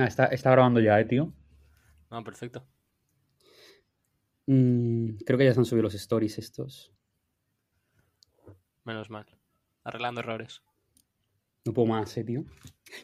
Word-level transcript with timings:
Nah, 0.00 0.06
está, 0.06 0.24
está 0.28 0.50
grabando 0.50 0.80
ya, 0.80 0.98
eh, 0.98 1.04
tío. 1.04 1.30
Ah, 2.08 2.22
perfecto. 2.24 2.66
Mm, 4.46 5.18
creo 5.26 5.38
que 5.38 5.44
ya 5.44 5.52
se 5.52 5.60
han 5.60 5.66
subido 5.66 5.82
los 5.82 5.94
stories 5.94 6.38
estos. 6.38 6.90
Menos 8.84 9.10
mal. 9.10 9.26
Arreglando 9.84 10.22
errores. 10.22 10.62
No 11.66 11.74
puedo 11.74 11.88
más, 11.88 12.16
eh, 12.16 12.24
tío. 12.24 12.44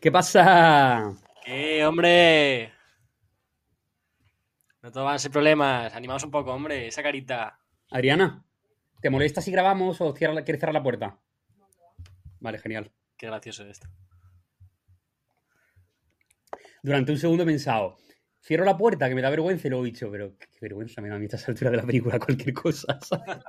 ¿Qué 0.00 0.11
pasa? 0.11 1.12
¡Eh, 1.45 1.84
hombre! 1.84 2.72
No 4.80 4.90
todo 4.90 5.04
van 5.04 5.16
a 5.16 5.18
ser 5.18 5.32
problemas. 5.32 5.94
Animaos 5.94 6.24
un 6.24 6.30
poco, 6.30 6.54
hombre. 6.54 6.86
Esa 6.86 7.02
carita. 7.02 7.60
Adriana, 7.90 8.42
¿te 9.02 9.10
molesta 9.10 9.42
si 9.42 9.50
grabamos 9.50 10.00
o 10.00 10.16
cierra 10.16 10.42
quieres 10.44 10.60
cerrar 10.60 10.72
la 10.72 10.82
puerta? 10.82 11.20
Vale, 12.40 12.58
genial. 12.58 12.90
Qué 13.18 13.26
gracioso 13.26 13.67
esto. 13.67 13.86
Durante 16.86 17.11
un 17.11 17.18
segundo 17.18 17.43
he 17.43 17.46
pensado, 17.46 17.96
cierro 18.40 18.64
la 18.64 18.76
puerta, 18.76 19.08
que 19.08 19.17
me 19.17 19.21
da 19.21 19.29
vergüenza, 19.29 19.67
y 19.67 19.71
luego 19.71 19.85
he 19.85 19.90
dicho, 19.90 20.08
pero 20.08 20.36
qué, 20.39 20.46
vergüenza 20.61 21.00
me 21.00 21.08
da 21.08 21.17
a 21.17 21.18
mí 21.18 21.25
a 21.25 21.35
esta 21.35 21.50
altura 21.50 21.72
de 21.72 21.79
la 21.79 21.82
película 21.82 22.17
cualquier 22.21 22.54
cosa. 22.54 22.96
¿sabes? 23.03 23.43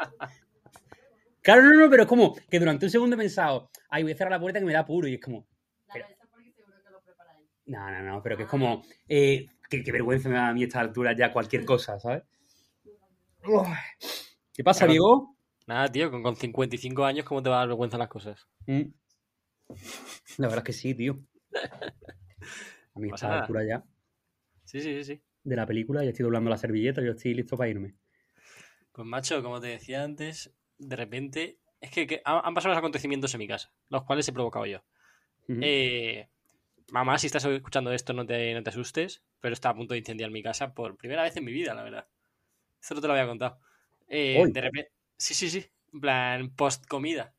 claro, 1.44 1.62
no, 1.62 1.76
no, 1.76 1.88
pero 1.88 2.02
es 2.02 2.09
como 2.09 2.36
que 2.50 2.58
durante 2.59 2.86
un 2.88 2.90
segundo 2.92 3.16
he 3.16 3.20
pensado, 3.20 3.70
ay, 3.90 4.02
voy 4.02 4.14
a 4.14 4.16
cerrar 4.18 4.31
la 4.31 4.40
puerta 4.40 4.58
que 4.58 4.66
me 4.66 4.73
da 4.73 4.84
puro, 4.84 5.08
y 5.08 5.14
es 5.14 5.22
como, 5.22 5.45
Claro, 5.86 6.08
eso 6.09 6.28
porque 6.31 6.52
seguro 6.52 6.78
que 6.84 6.90
lo 6.90 7.00
preparáis. 7.04 7.45
no, 7.68 7.92
no, 7.92 8.02
no, 8.02 8.23
pero 8.23 8.38
que 8.38 8.44
es 8.44 8.50
como, 8.50 8.84
eh, 9.08 9.45
qué, 9.70 9.84
qué 9.84 9.92
vergüenza 9.92 10.30
me 10.30 10.36
da 10.36 10.48
a 10.48 10.54
mí 10.54 10.64
a 10.64 10.66
esta 10.66 10.80
altura 10.80 11.16
ya 11.16 11.31
cualquier 11.31 11.64
cosa, 11.64 12.00
¿sabes? 12.00 12.23
Uf. 13.45 13.67
¿Qué 14.52 14.64
pasa, 14.64 14.80
Claro. 14.80 14.92
Diego? 14.94 15.38
Nada, 15.67 15.88
tío, 15.92 16.09
con, 16.09 16.23
con 16.23 16.36
55 16.36 17.06
años, 17.06 17.23
¿cómo 17.23 17.44
te 17.44 17.50
va 17.50 17.58
a 17.58 17.59
dar 17.59 17.67
vergüenza 17.67 18.00
las 18.00 18.08
cosas? 18.08 18.48
Mm. 18.66 18.81
La 20.40 20.48
verdad 20.48 20.58
es 20.58 20.64
que 20.64 20.73
sí, 20.73 20.95
tío. 20.95 21.20
A 22.98 23.00
mí 23.00 23.09
a 23.09 23.28
nada. 23.28 23.42
altura 23.42 23.66
ya 23.66 23.84
Sí, 24.66 24.81
sí, 24.81 24.95
sí, 24.95 25.03
sí. 25.03 25.22
de 25.44 25.56
la 25.56 25.66
película, 25.66 26.03
ya 26.03 26.09
estoy 26.09 26.23
doblando 26.23 26.50
la 26.50 26.58
servilleta, 26.58 27.02
yo 27.02 27.12
estoy 27.12 27.34
listo 27.34 27.58
para 27.58 27.70
irme. 27.70 27.95
Pues 28.92 29.08
macho, 29.08 29.42
como 29.44 29.62
te 29.62 29.67
decía 29.67 30.04
antes, 30.04 30.52
de 30.78 30.95
repente. 30.95 31.59
Es 31.80 31.92
que, 31.92 32.08
que 32.08 32.22
han 32.26 32.42
han 32.44 32.54
pasado 32.56 32.73
los 32.73 32.80
acontecimientos 32.80 33.34
en 33.34 33.39
mi 33.39 33.48
casa, 33.48 33.72
los 33.89 34.04
cuales 34.04 34.28
he 34.28 34.34
provocado 34.34 34.66
yo. 34.66 34.84
Eh, 35.48 36.28
mamá, 36.92 37.17
si 37.20 37.28
estás 37.28 37.45
escuchando 37.45 37.92
esto, 37.92 38.14
no 38.14 38.26
te, 38.26 38.54
no 38.54 38.64
te 38.64 38.70
asustes, 38.72 39.23
pero 39.39 39.54
está 39.54 39.70
a 39.70 39.76
punto 39.76 39.94
de 39.94 40.00
incendiar 40.00 40.32
mi 40.32 40.44
casa 40.44 40.73
por 40.73 40.98
primera 40.98 41.23
vez 41.23 41.38
en 41.38 41.45
mi 41.45 41.52
vida, 41.54 41.76
la 41.76 41.84
verdad. 41.84 42.08
Esto 42.82 42.95
no 42.95 43.02
te 43.02 43.08
lo 43.08 43.14
había 43.14 43.28
contado. 43.28 43.59
Eh, 44.08 44.44
de 44.50 44.61
repente. 44.61 44.92
Sí, 45.17 45.34
sí, 45.36 45.50
sí. 45.50 45.66
En 45.94 46.02
plan, 46.02 46.50
post 46.56 46.86
comida. 46.88 47.36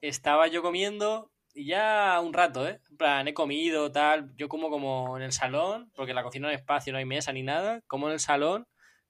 Estaba 0.00 0.48
yo 0.48 0.62
comiendo 0.62 1.32
y 1.58 1.66
ya 1.66 2.20
un 2.22 2.32
rato, 2.32 2.68
¿eh? 2.68 2.80
En 2.88 2.96
plan, 2.96 3.26
he 3.26 3.34
comido, 3.34 3.90
tal. 3.90 4.32
Yo 4.36 4.48
como 4.48 4.70
como 4.70 5.16
en 5.16 5.24
el 5.24 5.32
salón, 5.32 5.90
porque 5.96 6.12
en 6.12 6.16
la 6.16 6.22
cocina 6.22 6.46
no 6.46 6.50
hay 6.50 6.54
espacio, 6.56 6.92
no 6.92 6.98
hay 6.98 7.04
mesa 7.04 7.32
ni 7.32 7.42
nada. 7.42 7.82
Como 7.88 8.06
en 8.06 8.12
el 8.12 8.20
salón 8.20 8.66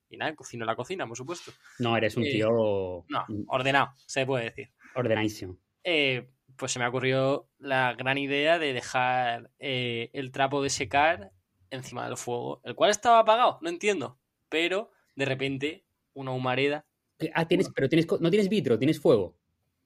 y 0.08 0.16
nada, 0.16 0.34
cocino 0.34 0.64
en 0.64 0.68
la 0.68 0.76
cocina, 0.76 1.06
por 1.06 1.16
supuesto. 1.16 1.52
No, 1.78 1.94
eres 1.96 2.16
un 2.16 2.24
eh, 2.24 2.32
tío 2.32 3.04
No, 3.08 3.24
mm, 3.28 3.44
ordenado, 3.48 3.90
se 4.06 4.24
puede 4.24 4.44
decir. 4.44 4.70
ordenadísimo. 4.94 5.58
Eh, 5.84 6.30
pues 6.56 6.72
se 6.72 6.78
me 6.78 6.86
ocurrió 6.86 7.48
la 7.58 7.92
gran 7.92 8.16
idea 8.16 8.58
de 8.58 8.72
dejar 8.72 9.50
eh, 9.58 10.08
el 10.14 10.32
trapo 10.32 10.62
de 10.62 10.70
secar 10.70 11.32
encima 11.70 12.06
del 12.06 12.16
fuego, 12.16 12.62
el 12.64 12.74
cual 12.74 12.90
estaba 12.90 13.18
apagado, 13.18 13.58
no 13.60 13.68
entiendo. 13.68 14.18
Pero 14.48 14.90
de 15.14 15.26
repente, 15.26 15.84
una 16.14 16.30
humareda. 16.32 16.86
Ah, 17.34 17.46
tienes, 17.46 17.68
pero 17.74 17.90
tienes, 17.90 18.06
no 18.20 18.30
tienes 18.30 18.48
vitro, 18.48 18.78
tienes 18.78 18.98
fuego. 18.98 19.36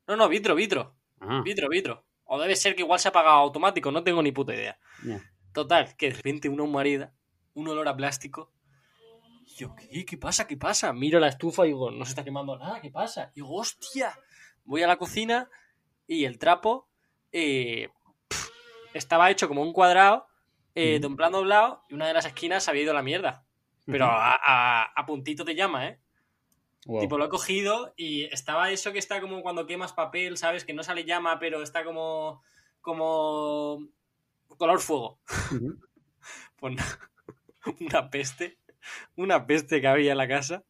No, 0.06 0.14
no, 0.16 0.28
vitro, 0.28 0.54
vitro, 0.54 0.94
Ah, 1.20 1.42
vitro, 1.44 1.68
vitro. 1.68 2.04
O 2.34 2.38
debe 2.40 2.56
ser 2.56 2.74
que 2.74 2.80
igual 2.80 2.98
se 2.98 3.08
ha 3.08 3.10
apagado 3.10 3.36
automático, 3.36 3.90
no 3.92 4.02
tengo 4.02 4.22
ni 4.22 4.32
puta 4.32 4.54
idea. 4.54 4.78
Total, 5.52 5.94
que 5.96 6.08
de 6.08 6.14
repente 6.16 6.48
una 6.48 6.62
humareda, 6.62 7.12
un 7.52 7.68
olor 7.68 7.86
a 7.88 7.94
plástico. 7.96 8.50
Y 9.44 9.54
yo, 9.56 9.74
¿qué? 9.76 10.06
¿Qué 10.06 10.16
pasa? 10.16 10.46
¿Qué 10.46 10.56
pasa? 10.56 10.94
Miro 10.94 11.20
la 11.20 11.28
estufa 11.28 11.64
y 11.66 11.68
digo, 11.68 11.90
no 11.90 12.04
se 12.06 12.12
está 12.12 12.24
quemando 12.24 12.56
nada, 12.56 12.80
¿qué 12.80 12.90
pasa? 12.90 13.30
Y 13.34 13.42
digo, 13.42 13.54
hostia. 13.54 14.18
Voy 14.64 14.82
a 14.82 14.86
la 14.86 14.96
cocina 14.96 15.50
y 16.06 16.24
el 16.24 16.38
trapo 16.38 16.88
eh, 17.32 17.90
estaba 18.94 19.30
hecho 19.30 19.46
como 19.48 19.60
un 19.62 19.72
cuadrado, 19.74 20.26
eh, 20.74 20.98
de 21.00 21.06
un 21.06 21.16
plan 21.16 21.32
doblado, 21.32 21.84
y 21.90 21.94
una 21.94 22.06
de 22.06 22.14
las 22.14 22.24
esquinas 22.24 22.66
había 22.68 22.82
ido 22.82 22.92
a 22.92 22.94
la 22.94 23.02
mierda. 23.02 23.44
Pero 23.84 24.06
a, 24.06 24.34
a- 24.42 24.84
a 24.94 25.06
puntito 25.06 25.44
te 25.44 25.54
llama, 25.54 25.86
¿eh? 25.88 25.98
Wow. 26.86 27.00
Tipo, 27.00 27.16
lo 27.18 27.26
he 27.26 27.28
cogido 27.28 27.94
y 27.96 28.24
estaba 28.24 28.70
eso 28.72 28.92
que 28.92 28.98
está 28.98 29.20
como 29.20 29.40
cuando 29.42 29.66
quemas 29.66 29.92
papel, 29.92 30.36
¿sabes? 30.36 30.64
Que 30.64 30.72
no 30.72 30.82
sale 30.82 31.04
llama, 31.04 31.38
pero 31.38 31.62
está 31.62 31.84
como. 31.84 32.42
como. 32.80 33.88
color 34.56 34.80
fuego. 34.80 35.20
Pues 36.56 36.76
una 37.80 38.08
peste. 38.10 38.58
Una 39.16 39.46
peste 39.46 39.80
que 39.80 39.86
había 39.88 40.12
en 40.12 40.18
la 40.18 40.28
casa. 40.28 40.64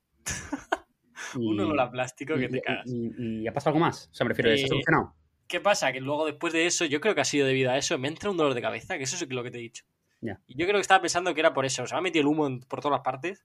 Un 1.34 1.58
olor 1.60 1.80
a 1.80 1.90
plástico 1.90 2.34
que 2.36 2.44
y- 2.44 2.48
te 2.48 2.58
y- 2.58 2.60
cagas. 2.62 2.86
y- 2.86 3.42
y 3.42 3.46
ha 3.48 3.52
pasado 3.52 3.70
algo 3.76 3.80
más? 3.86 4.08
O 4.10 4.14
sea, 4.14 4.24
me 4.24 4.28
refiero, 4.30 4.50
¿está 4.52 4.64
Eh, 4.66 4.68
solucionado? 4.68 5.14
¿Qué 5.46 5.60
pasa? 5.60 5.92
Que 5.92 6.00
luego 6.00 6.24
después 6.26 6.52
de 6.52 6.66
eso, 6.66 6.84
yo 6.86 7.00
creo 7.00 7.14
que 7.14 7.20
ha 7.22 7.26
sido 7.26 7.46
debido 7.46 7.70
a 7.70 7.76
eso, 7.78 7.98
me 7.98 8.08
entra 8.08 8.30
un 8.30 8.36
dolor 8.36 8.54
de 8.54 8.62
cabeza, 8.62 8.96
que 8.96 9.04
eso 9.04 9.16
es 9.22 9.30
lo 9.30 9.42
que 9.42 9.50
te 9.50 9.58
he 9.58 9.62
dicho. 9.62 9.84
Ya. 10.20 10.40
Y 10.46 10.54
yo 10.56 10.64
creo 10.66 10.76
que 10.76 10.82
estaba 10.82 11.00
pensando 11.02 11.32
que 11.34 11.40
era 11.40 11.52
por 11.52 11.64
eso. 11.66 11.86
Se 11.86 11.94
me 11.94 11.98
ha 11.98 12.02
metido 12.02 12.22
el 12.22 12.28
humo 12.28 12.48
por 12.68 12.80
todas 12.80 12.96
las 12.96 13.04
partes. 13.04 13.44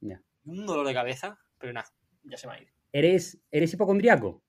Ya. 0.00 0.20
Un 0.44 0.66
dolor 0.66 0.86
de 0.86 0.94
cabeza, 0.94 1.38
pero 1.58 1.72
nada, 1.72 1.88
ya 2.24 2.36
se 2.36 2.46
me 2.46 2.54
ha 2.54 2.60
ido. 2.62 2.72
¿Eres, 2.92 3.38
¿Eres 3.50 3.72
hipocondriaco? 3.74 4.42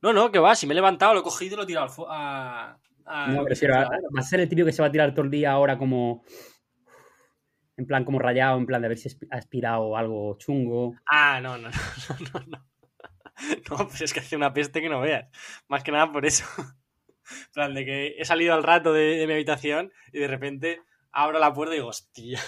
No, 0.00 0.12
no, 0.12 0.30
que 0.30 0.38
va, 0.38 0.54
si 0.54 0.66
me 0.66 0.72
he 0.72 0.76
levantado, 0.76 1.14
lo 1.14 1.20
he 1.20 1.24
cogido 1.24 1.54
y 1.54 1.56
lo 1.56 1.62
he 1.64 1.66
tirado 1.66 1.88
a, 2.10 2.78
a- 3.04 3.26
No, 3.32 3.42
me 3.42 3.48
refiero 3.48 3.74
a, 3.74 3.84
va 3.84 4.20
a 4.20 4.22
ser 4.22 4.40
el 4.40 4.48
típico 4.48 4.66
que 4.66 4.72
se 4.72 4.82
va 4.82 4.88
a 4.88 4.92
tirar 4.92 5.12
todo 5.12 5.24
el 5.24 5.30
día 5.30 5.52
ahora 5.52 5.76
como... 5.78 6.22
En 7.76 7.86
plan, 7.86 8.04
como 8.04 8.18
rayado, 8.18 8.58
en 8.58 8.66
plan 8.66 8.80
de 8.82 8.86
haber 8.86 8.98
si 8.98 9.08
ha 9.30 9.36
aspirado 9.36 9.96
algo 9.96 10.36
chungo. 10.38 10.96
Ah, 11.10 11.40
no, 11.40 11.56
no, 11.58 11.68
no, 12.32 12.40
no, 12.40 12.46
no. 12.46 12.64
No, 13.70 13.86
pues 13.86 14.00
es 14.00 14.12
que 14.12 14.18
hace 14.20 14.34
una 14.34 14.52
peste 14.52 14.80
que 14.80 14.88
no 14.88 15.00
veas. 15.00 15.28
Más 15.68 15.84
que 15.84 15.92
nada 15.92 16.10
por 16.12 16.26
eso. 16.26 16.44
En 17.30 17.52
plan, 17.52 17.74
de 17.74 17.84
que 17.84 18.14
he 18.18 18.24
salido 18.24 18.54
al 18.54 18.62
rato 18.62 18.94
de, 18.94 19.18
de 19.18 19.26
mi 19.26 19.34
habitación 19.34 19.92
y 20.14 20.18
de 20.18 20.28
repente 20.28 20.80
abro 21.12 21.38
la 21.38 21.52
puerta 21.52 21.74
y 21.74 21.76
digo, 21.76 21.88
hostia, 21.88 22.40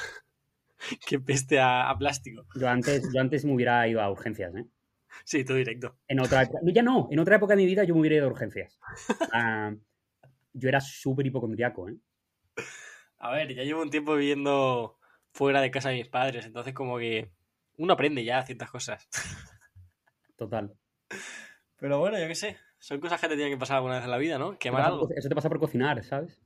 qué 1.07 1.19
peste 1.21 1.59
a, 1.59 1.89
a 1.91 1.99
plástico. 1.99 2.47
Yo 2.57 2.69
antes, 2.69 3.11
yo 3.13 3.21
antes 3.21 3.45
me 3.45 3.55
hubiera 3.55 3.87
ido 3.87 4.01
a 4.01 4.11
urgencias, 4.11 4.55
¿eh? 4.55 4.67
Sí, 5.25 5.45
tú 5.45 5.55
directo. 5.55 5.97
En 6.09 6.21
otra 6.21 6.49
Ya 6.65 6.83
no, 6.83 7.09
en 7.11 7.19
otra 7.19 7.37
época 7.37 7.55
de 7.55 7.63
mi 7.63 7.67
vida 7.67 7.85
yo 7.85 7.95
me 7.95 8.01
hubiera 8.01 8.17
ido 8.17 8.27
a 8.27 8.31
urgencias. 8.31 8.79
Ah, 9.33 9.73
yo 10.53 10.69
era 10.69 10.81
súper 10.81 11.27
hipocondriaco, 11.27 11.89
¿eh? 11.89 11.97
A 13.19 13.31
ver, 13.31 13.55
ya 13.55 13.63
llevo 13.63 13.83
un 13.83 13.91
tiempo 13.91 14.15
viviendo 14.17 14.99
fuera 15.33 15.61
de 15.61 15.71
casa 15.71 15.91
de 15.91 15.97
mis 15.97 16.09
padres, 16.09 16.47
entonces 16.47 16.75
como 16.75 16.99
que 16.99 17.31
uno 17.77 17.93
aprende 17.93 18.25
ya 18.25 18.43
ciertas 18.43 18.71
cosas. 18.71 19.09
Total. 20.37 20.73
Pero 21.79 21.99
bueno, 21.99 22.19
yo 22.19 22.27
qué 22.27 22.35
sé, 22.35 22.57
son 22.79 23.01
cosas 23.01 23.21
que 23.21 23.29
te 23.29 23.37
tienen 23.37 23.53
que 23.55 23.59
pasar 23.61 23.77
alguna 23.77 23.97
vez 23.97 24.05
en 24.05 24.11
la 24.11 24.19
vida, 24.19 24.39
¿no? 24.39 24.51
Eso 24.51 24.59
Quemar 24.59 24.81
pasa 24.81 24.93
algo. 24.93 25.09
por- 25.09 25.19
Eso 25.19 25.29
te 25.29 25.35
pasa 25.35 25.49
por 25.49 25.59
cocinar, 25.61 26.03
¿sabes? 26.05 26.41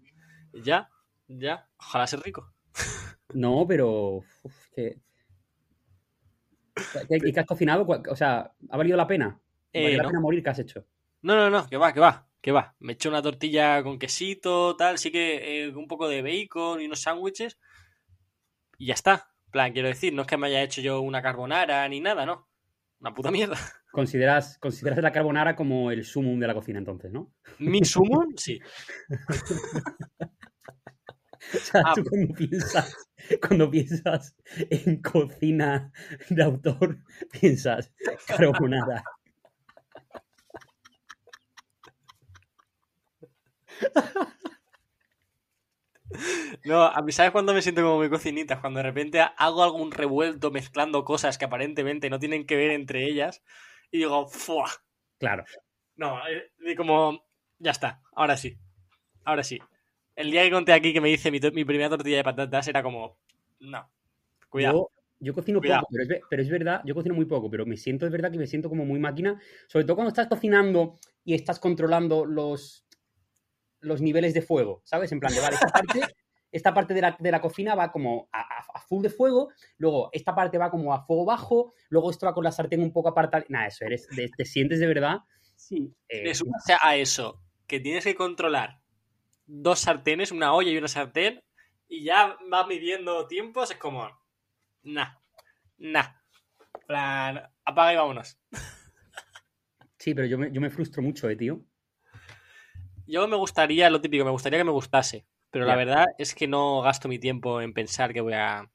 Ya, 0.53 0.91
ya, 1.28 1.69
ojalá 1.78 2.06
ser 2.06 2.21
rico. 2.21 2.54
No, 3.34 3.67
pero. 3.67 4.22
uf, 4.43 4.69
que... 4.75 4.99
¿Qué, 7.09 7.33
qué- 7.33 7.41
has 7.41 7.47
cocinado? 7.47 7.87
¿Cuál- 7.87 8.03
O 8.11 8.17
sea, 8.17 8.53
¿ha 8.71 8.77
valido 8.77 8.97
la 8.97 9.06
pena? 9.06 9.41
¿Valió 9.72 9.89
Eh, 9.89 9.97
la 9.97 10.03
no. 10.03 10.09
pena 10.09 10.21
morir? 10.21 10.43
¿Qué 10.43 10.50
has 10.50 10.59
hecho? 10.59 10.84
No, 11.22 11.37
no, 11.37 11.49
no, 11.50 11.67
que 11.69 11.77
va, 11.77 11.93
que 11.93 12.00
va, 12.00 12.28
que 12.41 12.53
va. 12.53 12.75
Me 12.81 12.93
eché 12.94 13.09
una 13.09 13.23
tortilla 13.23 13.83
con 13.83 13.99
quesito, 13.99 14.77
tal, 14.77 14.99
sí 14.99 15.11
que 15.11 15.65
eh, 15.65 15.69
un 15.69 15.87
poco 15.89 16.09
de 16.09 16.23
bacon 16.23 16.81
y 16.81 16.87
unos 16.87 17.00
sándwiches. 17.03 17.59
Y 18.78 18.87
ya 18.87 18.94
está. 18.94 19.31
En 19.47 19.50
plan, 19.53 19.73
quiero 19.73 19.89
decir, 19.89 20.12
no 20.12 20.23
es 20.23 20.28
que 20.28 20.37
me 20.37 20.49
haya 20.49 20.62
hecho 20.62 20.81
yo 20.81 21.00
una 21.00 21.23
carbonara 21.23 21.89
ni 21.89 22.00
nada, 22.00 22.27
no. 22.27 22.49
Una 23.00 23.15
puta 23.15 23.31
mierda. 23.31 23.56
¿Consideras, 23.93 24.59
consideras 24.59 24.99
la 25.00 25.12
carbonara 25.12 25.55
como 25.55 25.91
el 25.93 26.05
sumum 26.05 26.41
de 26.41 26.47
la 26.49 26.55
cocina, 26.55 26.78
entonces, 26.81 27.12
¿no? 27.12 27.33
Mi 27.61 27.85
summon, 27.85 28.35
sí. 28.37 28.59
O 31.55 31.58
sea, 31.58 31.82
Ah. 31.85 31.93
tú 31.94 32.05
cuando 32.05 32.35
piensas, 32.35 32.96
cuando 33.46 33.70
piensas 33.70 34.37
en 34.70 35.02
cocina 35.02 35.93
de 36.31 36.43
autor, 36.43 36.99
piensas 37.32 37.93
carbonara. 38.26 39.05
No, 46.64 46.82
a 46.85 47.02
mí, 47.02 47.12
¿sabes 47.12 47.32
cuándo 47.32 47.55
me 47.55 47.62
siento 47.62 47.82
como 47.82 47.99
mi 48.00 48.08
cocinita? 48.11 48.61
Cuando 48.61 48.79
de 48.79 48.85
repente 48.85 49.20
hago 49.37 49.62
algún 49.62 49.90
revuelto 49.90 50.50
mezclando 50.50 51.05
cosas 51.05 51.38
que 51.38 51.44
aparentemente 51.47 52.11
no 52.11 52.19
tienen 52.19 52.47
que 52.47 52.56
ver 52.56 52.70
entre 52.70 53.05
ellas 53.05 53.43
y 53.90 53.99
digo, 53.99 54.26
¡fua! 54.29 54.70
Claro. 55.19 55.44
No, 55.97 56.19
eh, 56.29 56.50
y 56.61 56.75
como, 56.75 57.25
ya 57.58 57.70
está, 57.70 58.02
ahora 58.14 58.37
sí, 58.37 58.58
ahora 59.25 59.44
sí. 59.44 59.61
El 60.16 60.31
día 60.31 60.43
que 60.44 60.50
conté 60.50 60.72
aquí 60.72 60.93
que 60.93 61.00
me 61.00 61.11
hice 61.11 61.31
mi, 61.31 61.40
primera 61.40 61.88
tortilla 61.90 62.19
de 62.19 62.25
patatas 62.25 62.69
era 62.69 62.82
como, 62.82 63.19
no, 63.61 63.90
cuidado. 64.49 64.75
Yo, 64.75 64.90
yo 65.20 65.34
cocino 65.34 65.61
Cuidado. 65.61 65.82
poco, 65.82 65.93
pero 65.93 66.02
es, 66.16 66.22
pero 66.31 66.43
es 66.43 66.50
verdad, 66.50 66.82
yo 66.84 66.94
cocino 66.94 67.14
muy 67.14 67.25
poco, 67.25 67.50
pero 67.50 67.66
me 67.66 67.76
siento, 67.76 68.06
es 68.06 68.12
verdad 68.12 68.31
que 68.31 68.38
me 68.38 68.46
siento 68.46 68.69
como 68.69 68.84
muy 68.84 69.00
máquina, 69.00 69.40
sobre 69.69 69.84
todo 69.84 69.96
cuando 69.96 70.08
estás 70.11 70.28
cocinando 70.28 70.99
y 71.25 71.34
estás 71.34 71.58
controlando 71.58 72.25
los, 72.25 72.87
los 73.81 74.00
niveles 74.00 74.34
de 74.34 74.43
fuego, 74.43 74.82
¿sabes? 74.84 75.11
En 75.12 75.20
plan 75.20 75.34
de, 75.34 75.40
vale, 75.40 75.55
esta 75.55 75.69
parte, 75.69 76.00
esta 76.52 76.72
parte 76.75 76.94
de 76.94 77.00
la, 77.00 77.16
de 77.19 77.31
la 77.32 77.40
cocina 77.40 77.75
va 77.75 77.90
como 77.90 78.28
a, 78.31 78.40
a- 78.40 78.64
a 78.75 78.81
full 78.81 79.02
de 79.02 79.11
fuego, 79.11 79.50
luego 79.78 80.11
esta 80.12 80.34
parte 80.34 80.58
va 80.58 80.70
como 80.70 80.94
a 80.94 81.05
fuego 81.05 81.25
bajo, 81.25 81.75
luego 81.88 82.11
esto 82.11 82.26
va 82.26 82.34
con 82.34 82.44
la 82.44 82.52
sartén 82.52 82.81
un 82.81 82.93
poco 82.93 83.08
apartada. 83.08 83.44
Nada, 83.49 83.66
eso, 83.66 83.84
eres, 83.84 84.06
te, 84.08 84.28
te 84.28 84.44
sientes 84.44 84.78
de 84.78 84.87
verdad. 84.87 85.19
Sí. 85.56 85.93
eh, 86.08 86.34
sumas 86.34 86.64
a 86.82 86.96
eso 86.96 87.40
que 87.66 87.81
tienes 87.81 88.05
que 88.05 88.14
controlar 88.14 88.81
dos 89.46 89.81
sartenes, 89.81 90.32
una 90.32 90.55
olla 90.55 90.70
y 90.70 90.76
una 90.76 90.88
sartén, 90.88 91.43
y 91.88 92.05
ya 92.05 92.37
vas 92.49 92.67
midiendo 92.67 93.26
tiempos, 93.26 93.70
es 93.70 93.76
como. 93.76 94.08
Nah. 94.82 95.14
Nah. 95.79 96.14
Plan, 96.87 97.43
apaga 97.64 97.93
y 97.93 97.96
vámonos. 97.96 98.38
sí, 99.99 100.14
pero 100.14 100.26
yo 100.26 100.38
me, 100.38 100.52
yo 100.52 100.61
me 100.61 100.70
frustro 100.70 101.02
mucho, 101.02 101.29
eh, 101.29 101.37
tío. 101.37 101.64
Yo 103.06 103.29
me 103.29 103.37
gustaría, 103.37 103.91
lo 103.91 104.00
típico, 104.00 104.25
me 104.25 104.31
gustaría 104.31 104.58
que 104.58 104.64
me 104.64 104.70
gustase. 104.70 105.26
Pero 105.50 105.67
la 105.67 105.76
verdad 105.76 106.06
es 106.19 106.35
que 106.35 106.49
no 106.49 106.82
gasto 106.82 107.08
mi 107.08 107.20
tiempo 107.20 107.61
en 107.61 107.73
pensar 107.73 108.12
que 108.12 108.20
voy 108.20 108.32
a, 108.32 108.69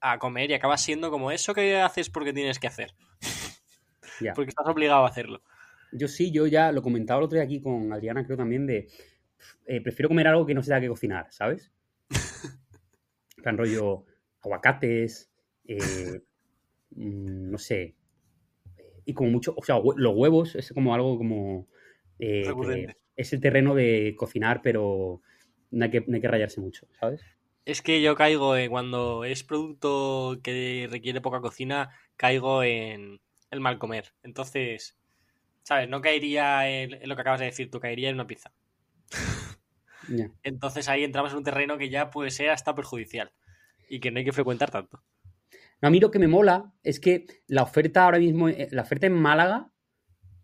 a 0.00 0.18
comer 0.18 0.50
y 0.50 0.54
acaba 0.54 0.78
siendo 0.78 1.10
como 1.10 1.30
eso 1.30 1.52
que 1.52 1.78
haces 1.78 2.08
porque 2.08 2.32
tienes 2.32 2.58
que 2.58 2.68
hacer. 2.68 2.94
Ya. 4.20 4.32
Porque 4.34 4.50
estás 4.50 4.66
obligado 4.66 5.04
a 5.04 5.08
hacerlo. 5.08 5.42
Yo 5.92 6.08
sí, 6.08 6.30
yo 6.30 6.46
ya 6.46 6.72
lo 6.72 6.82
comentaba 6.82 7.18
el 7.20 7.24
otro 7.24 7.36
día 7.36 7.44
aquí 7.44 7.60
con 7.60 7.92
Adriana, 7.92 8.24
creo 8.24 8.36
también, 8.36 8.66
de 8.66 8.88
eh, 9.66 9.80
prefiero 9.80 10.08
comer 10.08 10.28
algo 10.28 10.46
que 10.46 10.54
no 10.54 10.62
se 10.62 10.68
tenga 10.68 10.80
que 10.80 10.88
cocinar, 10.88 11.26
¿sabes? 11.30 11.72
Plan 13.42 13.56
rollo 13.56 14.04
aguacates, 14.42 15.30
eh, 15.66 16.20
mm, 16.90 17.50
no 17.50 17.58
sé. 17.58 17.94
Y 19.04 19.14
como 19.14 19.30
mucho, 19.30 19.54
o 19.56 19.62
sea, 19.62 19.80
los 19.96 20.14
huevos 20.14 20.54
es 20.54 20.72
como 20.72 20.94
algo 20.94 21.16
como... 21.18 21.68
eh, 22.18 22.42
que 22.44 22.94
es 23.16 23.32
el 23.32 23.40
terreno 23.40 23.74
de 23.74 24.14
cocinar, 24.16 24.60
pero 24.62 25.20
no 25.70 25.84
hay 25.84 25.90
que, 25.90 26.04
no 26.06 26.14
hay 26.14 26.20
que 26.20 26.28
rayarse 26.28 26.60
mucho, 26.60 26.86
¿sabes? 26.98 27.22
Es 27.64 27.82
que 27.82 28.00
yo 28.02 28.14
caigo 28.14 28.56
en 28.56 28.70
cuando 28.70 29.24
es 29.24 29.44
producto 29.44 30.40
que 30.42 30.88
requiere 30.90 31.20
poca 31.20 31.40
cocina, 31.40 31.90
caigo 32.16 32.62
en 32.62 33.20
el 33.50 33.60
mal 33.60 33.78
comer. 33.78 34.14
Entonces, 34.22 34.98
¿sabes? 35.62 35.88
No 35.88 36.00
caería 36.00 36.68
en, 36.68 36.94
en 36.94 37.08
lo 37.08 37.14
que 37.14 37.20
acabas 37.20 37.40
de 37.40 37.46
decir, 37.46 37.70
tú 37.70 37.78
caería 37.78 38.08
en 38.08 38.14
una 38.14 38.26
pizza. 38.26 38.52
Entonces 40.42 40.88
ahí 40.88 41.04
entramos 41.04 41.32
en 41.32 41.38
un 41.38 41.44
terreno 41.44 41.78
que 41.78 41.88
ya 41.88 42.10
puede 42.10 42.30
ser 42.30 42.50
hasta 42.50 42.74
perjudicial 42.74 43.32
y 43.88 44.00
que 44.00 44.10
no 44.10 44.18
hay 44.18 44.24
que 44.24 44.32
frecuentar 44.32 44.70
tanto. 44.70 45.02
No, 45.80 45.88
a 45.88 45.90
mí 45.90 46.00
lo 46.00 46.10
que 46.10 46.18
me 46.18 46.28
mola 46.28 46.72
es 46.82 47.00
que 47.00 47.26
la 47.46 47.62
oferta 47.62 48.04
ahora 48.04 48.18
mismo, 48.18 48.48
eh, 48.48 48.68
la 48.70 48.82
oferta 48.82 49.06
en 49.06 49.14
Málaga, 49.14 49.70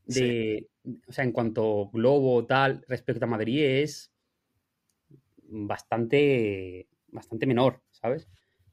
de, 0.06 0.68
o 1.06 1.12
sea, 1.12 1.24
en 1.24 1.32
cuanto 1.32 1.90
globo 1.90 2.46
tal, 2.46 2.84
respecto 2.88 3.24
a 3.24 3.28
Madrid, 3.28 3.62
es 3.64 4.12
bastante, 5.48 6.88
bastante 7.08 7.46
menor, 7.46 7.82
¿sabes? 7.90 8.28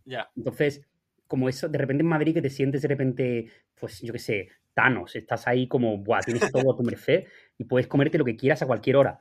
Ya, 0.05 0.29
Entonces, 0.35 0.81
como 1.27 1.49
eso, 1.49 1.67
de 1.69 1.77
repente 1.77 2.01
en 2.01 2.09
Madrid 2.09 2.33
que 2.33 2.41
te 2.41 2.49
sientes 2.49 2.81
de 2.81 2.87
repente, 2.87 3.51
pues 3.75 4.01
yo 4.01 4.13
qué 4.13 4.19
sé, 4.19 4.49
Thanos, 4.73 5.15
estás 5.15 5.47
ahí 5.47 5.67
como, 5.67 5.97
buah, 5.97 6.21
tienes 6.21 6.51
todo 6.51 6.71
a 6.71 6.75
tu 6.75 6.83
merced 6.83 7.25
y 7.57 7.63
puedes 7.65 7.87
comerte 7.87 8.17
lo 8.17 8.25
que 8.25 8.35
quieras 8.35 8.61
a 8.61 8.67
cualquier 8.67 8.97
hora. 8.97 9.19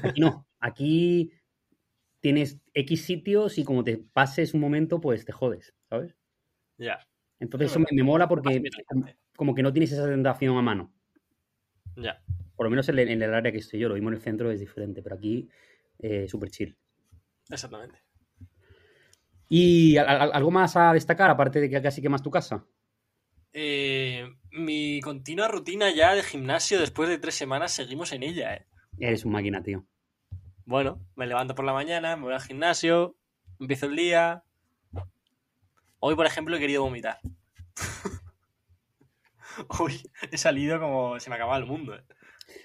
Aquí 0.00 0.20
no, 0.20 0.46
aquí 0.60 1.32
tienes 2.20 2.58
X 2.74 3.04
sitios 3.04 3.58
y 3.58 3.64
como 3.64 3.84
te 3.84 3.98
pases 3.98 4.54
un 4.54 4.60
momento, 4.60 5.00
pues 5.00 5.24
te 5.24 5.32
jodes, 5.32 5.74
¿sabes? 5.90 6.16
ya, 6.78 6.98
Entonces 7.38 7.66
Es 7.66 7.72
eso 7.72 7.78
me, 7.80 7.86
me 7.92 8.02
mola 8.02 8.26
porque 8.28 8.60
como, 9.36 9.54
que 9.54 9.62
no 9.62 9.72
tienes 9.72 9.92
esa 9.92 10.06
tentación 10.08 10.56
a 10.56 10.62
mano. 10.62 10.92
ya. 11.96 12.20
Por 12.56 12.66
lo 12.66 12.70
menos 12.70 12.88
en 12.88 12.98
el, 12.98 13.08
en 13.10 13.22
el 13.22 13.32
área 13.34 13.52
que 13.52 13.58
estoy 13.58 13.78
yo, 13.80 13.88
lo 13.88 13.94
mismo 13.94 14.08
en 14.10 14.16
el 14.16 14.20
centro 14.20 14.50
es 14.50 14.58
diferente, 14.60 15.02
pero 15.02 15.16
aquí 15.16 15.48
eh, 15.98 16.26
súper 16.28 16.50
chill. 16.50 16.76
Exactamente. 17.50 18.02
¿Y 19.48 19.96
a- 19.96 20.02
a- 20.02 20.24
algo 20.38 20.50
más 20.50 20.76
a 20.76 20.92
destacar, 20.92 21.30
aparte 21.30 21.60
de 21.60 21.70
que 21.70 21.80
casi 21.82 22.02
quemas 22.02 22.22
tu 22.22 22.30
casa? 22.30 22.66
Eh, 23.54 24.28
mi 24.50 25.00
continua 25.00 25.48
rutina 25.48 25.90
ya 25.90 26.14
de 26.14 26.22
gimnasio 26.22 26.78
después 26.78 27.08
de 27.08 27.18
tres 27.18 27.34
semanas 27.36 27.72
seguimos 27.72 28.12
en 28.12 28.22
ella, 28.22 28.54
¿eh? 28.54 28.66
Eres 28.98 29.24
un 29.24 29.30
máquina, 29.30 29.62
tío. 29.62 29.86
Bueno, 30.66 31.00
me 31.16 31.26
levanto 31.26 31.54
por 31.54 31.64
la 31.64 31.72
mañana, 31.72 32.16
me 32.16 32.24
voy 32.24 32.34
al 32.34 32.40
gimnasio, 32.42 33.16
empiezo 33.58 33.86
el 33.86 33.96
día. 33.96 34.44
Hoy, 35.98 36.14
por 36.14 36.24
ejemplo, 36.26 36.54
he 36.56 36.60
querido 36.60 36.82
vomitar. 36.84 37.18
Hoy 39.78 40.00
he 40.30 40.38
salido 40.38 40.80
como 40.80 41.18
se 41.20 41.30
me 41.30 41.36
acababa 41.36 41.58
el 41.58 41.66
mundo. 41.66 41.94
¿eh? 41.94 42.04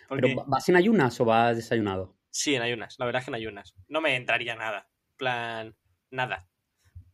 Porque 0.08 0.22
¿Pero 0.22 0.34
va- 0.36 0.46
vas 0.48 0.70
en 0.70 0.76
ayunas 0.76 1.20
o 1.22 1.26
vas 1.26 1.56
desayunado? 1.58 2.16
sí, 2.32 2.56
en 2.56 2.62
ayunas. 2.62 2.96
La 3.00 3.06
verdad 3.06 3.22
es 3.22 3.26
que 3.26 3.32
en 3.32 3.36
ayunas. 3.36 3.76
No 3.88 4.02
me 4.02 4.16
entraría 4.16 4.56
nada. 4.56 4.90
plan, 5.18 5.76
nada. 6.12 6.48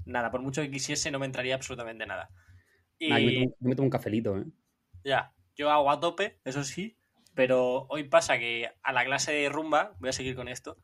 Nada. 0.06 0.32
Por 0.32 0.42
mucho 0.42 0.62
que 0.62 0.72
quisiese, 0.72 1.12
no 1.12 1.20
me 1.20 1.26
entraría 1.28 1.56
absolutamente 1.56 2.06
nada. 2.08 2.30
Y 3.00 3.08
Nah, 3.08 3.20
yo, 3.20 3.26
me 3.26 3.34
tomo, 3.34 3.50
yo 3.60 3.70
me 3.70 3.76
tomo 3.76 3.86
un 3.88 3.90
cafelito, 3.92 4.38
¿eh? 4.38 4.46
ya, 5.04 5.34
yo 5.56 5.70
hago 5.72 5.90
a 5.92 6.00
tope, 6.00 6.40
eso 6.44 6.64
sí. 6.64 6.98
Pero 7.36 7.86
hoy 7.90 8.06
pasa 8.06 8.38
que 8.40 8.72
a 8.82 8.94
la 8.94 9.04
clase 9.06 9.32
de 9.34 9.50
rumba, 9.50 9.96
voy 10.00 10.10
a 10.10 10.14
seguir 10.14 10.36
con 10.36 10.48
esto, 10.48 10.78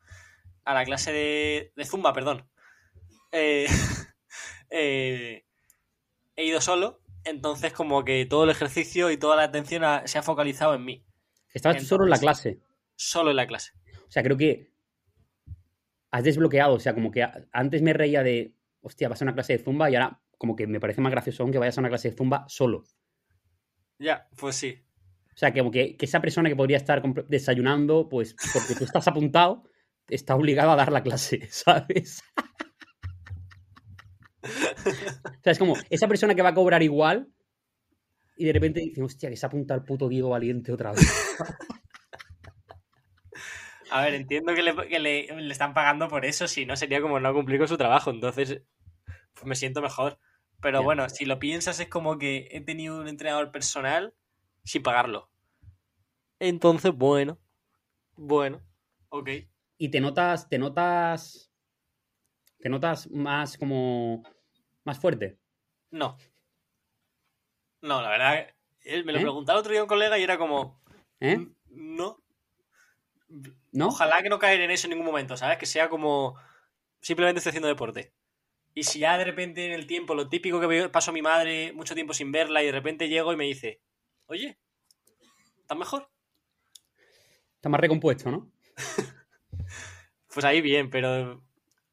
a 0.65 0.74
la 0.74 0.83
clase 0.86 1.12
de, 1.13 1.74
de 1.75 1.86
zumba, 1.86 2.13
perdón, 2.13 2.48
eh, 3.31 3.65
eh, 4.69 5.45
he 6.36 6.45
ido 6.45 6.62
solo, 6.62 7.01
entonces 7.24 7.74
como 7.74 8.03
que 8.03 8.25
todo 8.25 8.44
el 8.44 8.50
ejercicio 8.50 9.12
y 9.12 9.18
toda 9.18 9.36
la 9.38 9.44
atención 9.44 9.83
ha- 9.83 10.06
se 10.07 10.18
ha 10.18 10.24
focalizado 10.24 10.75
en 10.75 10.86
mí, 10.86 11.06
Estabas 11.53 11.80
tú 11.80 11.86
solo 11.86 12.03
en 12.06 12.09
la 12.12 12.15
Entonces- 12.18 12.54
clase. 12.56 12.65
solo 12.95 13.30
en 13.31 13.36
la 13.36 13.47
clase. 13.47 13.71
O 14.07 14.12
sea, 14.12 14.24
creo 14.24 14.38
que 14.38 14.71
has 16.12 16.24
desbloqueado. 16.24 16.75
O 16.75 16.80
sea, 16.80 16.94
como 16.94 17.12
que 17.12 17.27
antes 17.51 17.81
me 17.81 17.92
reía 17.94 18.24
de, 18.24 18.56
hostia, 18.81 19.09
vas 19.09 19.21
a 19.21 19.25
una 19.25 19.33
clase 19.33 19.57
de 19.57 19.63
zumba 19.63 19.89
y 19.89 19.95
ahora 19.95 20.21
como 20.38 20.56
que 20.56 20.65
me 20.68 20.80
parece 20.80 21.01
más 21.01 21.12
gracioso 21.12 21.44
aún 21.44 21.51
que 21.51 21.57
vayas 21.57 21.77
a 21.77 21.81
una 21.81 21.89
clase 21.89 22.09
de 22.12 22.15
zumba 22.18 22.45
solo. 22.47 22.83
Ya, 24.00 24.30
pues 24.38 24.56
sí. 24.56 24.81
O 25.42 25.44
sea, 25.44 25.52
como 25.54 25.72
que, 25.72 25.98
que 25.98 26.06
esa 26.06 26.22
persona 26.22 26.50
que 26.50 26.56
podría 26.56 26.78
estar 26.78 27.02
desayunando, 27.28 28.08
pues 28.08 28.36
porque 28.54 28.76
tú 28.76 28.84
estás 28.84 29.08
apuntado, 29.08 29.64
está 30.08 30.36
obligado 30.36 30.70
a 30.70 30.76
dar 30.76 30.92
la 30.92 31.02
clase, 31.02 31.42
¿sabes? 31.50 32.22
o 34.44 35.44
sea, 35.44 35.52
es 35.52 35.58
como 35.58 35.76
esa 35.90 36.08
persona 36.08 36.36
que 36.36 36.44
va 36.44 36.50
a 36.50 36.54
cobrar 36.54 36.84
igual 36.84 37.28
y 38.38 38.46
de 38.46 38.54
repente 38.54 38.82
dice, 38.82 39.02
hostia, 39.02 39.32
que 39.32 39.36
se 39.36 39.44
ha 39.46 39.48
apuntado 39.48 39.80
el 39.80 39.86
puto 39.86 40.08
Diego 40.10 40.30
Valiente 40.30 40.72
otra 40.72 40.92
vez. 40.92 41.12
A 43.92 44.04
ver, 44.04 44.14
entiendo 44.14 44.54
que, 44.54 44.62
le, 44.62 44.76
que 44.88 45.00
le- 45.00 45.42
le 45.42 45.52
están 45.52 45.74
pagando 45.74 46.07
por 46.07 46.24
eso, 46.24 46.48
si 46.48 46.68
no 46.68 46.76
sería 46.78 47.02
como 47.02 47.19
no 47.19 47.33
cumplir 47.33 47.57
con 47.57 47.68
su 47.68 47.78
trabajo, 47.78 48.12
entonces 48.12 48.62
pues 49.33 49.45
me 49.45 49.56
siento 49.56 49.81
mejor. 49.81 50.19
Pero 50.62 50.80
Ya. 50.80 50.86
bueno, 50.86 51.10
si 51.10 51.26
lo 51.26 51.40
piensas 51.40 51.80
es 51.80 51.88
como 51.88 52.19
que 52.19 52.48
he 52.52 52.62
tenido 52.62 53.02
un 53.02 53.07
entrenador 53.07 53.52
personal 53.52 54.14
sin 54.64 54.83
pagarlo. 54.83 55.31
Entonces, 56.44 56.92
bueno, 56.92 57.38
bueno, 58.16 58.64
ok. 59.10 59.30
Y 59.78 59.90
te 59.90 60.02
notas, 60.02 60.50
te 60.50 60.57
notas, 60.57 61.52
te 62.57 62.68
notas 62.68 63.12
más 63.12 63.60
como, 63.60 64.24
más 64.83 64.98
fuerte. 64.98 65.38
No. 65.92 66.18
No, 67.81 68.02
la 68.02 68.10
verdad, 68.10 68.48
él 68.83 69.06
me 69.06 69.12
lo 69.12 69.19
¿Eh? 69.19 69.21
preguntaba 69.21 69.57
el 69.57 69.62
otro 69.62 69.71
día 69.71 69.83
un 69.83 69.88
colega 69.88 70.18
y 70.18 70.24
era 70.24 70.40
como, 70.40 70.81
¿Eh? 71.19 71.38
"Mm, 71.38 71.56
no. 71.69 72.24
¿No? 73.71 73.88
Ojalá 73.90 74.24
que 74.24 74.30
no 74.30 74.40
caer 74.40 74.62
en 74.62 74.71
eso 74.71 74.88
en 74.88 74.92
ningún 74.92 75.06
momento, 75.06 75.38
¿sabes? 75.38 75.60
Que 75.60 75.68
sea 75.68 75.90
como 75.90 76.36
simplemente 77.02 77.38
estoy 77.38 77.52
haciendo 77.52 77.68
deporte. 77.68 78.16
Y 78.74 78.83
si 78.83 78.98
ya 78.98 79.18
de 79.19 79.26
repente 79.26 79.66
en 79.68 79.74
el 79.74 79.86
tiempo, 79.86 80.16
lo 80.16 80.28
típico 80.28 80.60
que 80.60 80.90
paso 80.90 81.12
a 81.12 81.14
mi 81.14 81.21
madre 81.21 81.71
mucho 81.74 81.94
tiempo 81.94 82.16
sin 82.16 82.31
verla 82.31 82.64
y 82.64 82.66
de 82.66 82.71
repente 82.71 83.10
llego 83.10 83.31
y 83.31 83.38
me 83.38 83.45
dice, 83.45 83.81
oye, 84.26 84.57
¿estás 85.62 85.78
mejor? 85.78 86.10
Está 87.61 87.69
más 87.69 87.80
recompuesto, 87.80 88.31
¿no? 88.31 88.51
Pues 90.33 90.45
ahí 90.45 90.61
bien, 90.61 90.89
pero 90.89 91.44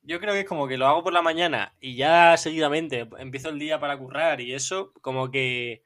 yo 0.03 0.21
creo 0.21 0.33
que 0.33 0.41
es 0.41 0.47
como 0.47 0.69
que 0.69 0.79
lo 0.79 0.87
hago 0.87 1.03
por 1.03 1.13
la 1.13 1.23
mañana 1.23 1.75
y 1.81 1.97
ya 1.97 2.37
seguidamente 2.37 3.09
empiezo 3.19 3.49
el 3.49 3.59
día 3.59 3.81
para 3.81 3.99
currar 3.99 4.41
y 4.41 4.55
eso, 4.55 4.93
como 5.03 5.31
que 5.33 5.83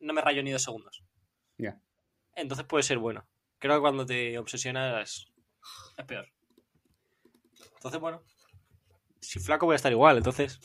no 0.00 0.14
me 0.14 0.22
rayo 0.22 0.42
ni 0.42 0.50
dos 0.50 0.62
segundos. 0.62 1.04
Ya. 1.58 1.78
Entonces 2.34 2.64
puede 2.64 2.84
ser 2.84 2.96
bueno. 2.96 3.26
Creo 3.58 3.74
que 3.74 3.80
cuando 3.82 4.06
te 4.06 4.38
obsesionas 4.38 5.28
es 5.98 6.04
peor. 6.06 6.26
Entonces, 7.74 8.00
bueno. 8.00 8.22
Si 9.20 9.38
flaco 9.38 9.66
voy 9.66 9.74
a 9.74 9.76
estar 9.76 9.92
igual, 9.92 10.16
entonces. 10.16 10.58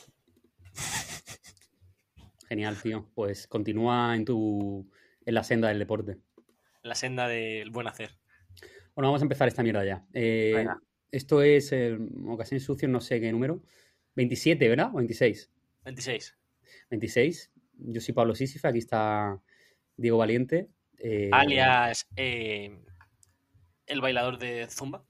Genial, 2.48 2.80
tío. 2.82 3.10
Pues 3.14 3.46
continúa 3.46 4.16
en 4.16 4.24
tu, 4.24 4.90
en 5.24 5.34
la 5.34 5.44
senda 5.44 5.68
del 5.68 5.78
deporte. 5.78 6.18
La 6.82 6.94
senda 6.94 7.28
del 7.28 7.70
buen 7.70 7.86
hacer. 7.88 8.18
Bueno, 8.96 9.08
vamos 9.08 9.20
a 9.20 9.24
empezar 9.24 9.46
esta 9.46 9.62
mierda 9.62 9.84
ya. 9.84 10.04
Eh, 10.14 10.66
esto 11.10 11.42
es 11.42 11.70
el 11.72 12.08
Ocasiones 12.28 12.64
Sucios, 12.64 12.90
no 12.90 13.00
sé 13.00 13.20
qué 13.20 13.30
número. 13.30 13.62
27, 14.14 14.68
¿verdad? 14.68 14.90
¿O 14.92 14.96
26? 14.96 15.50
26. 15.84 16.36
26. 16.90 17.52
Yo 17.78 18.00
soy 18.00 18.14
Pablo 18.14 18.34
Sísifa, 18.34 18.68
aquí 18.68 18.78
está 18.78 19.38
Diego 19.98 20.16
Valiente. 20.16 20.70
eh, 20.98 21.28
Alias 21.32 22.08
eh, 22.16 22.74
el 23.86 24.00
bailador 24.00 24.38
de 24.38 24.66
Zumba. 24.70 25.04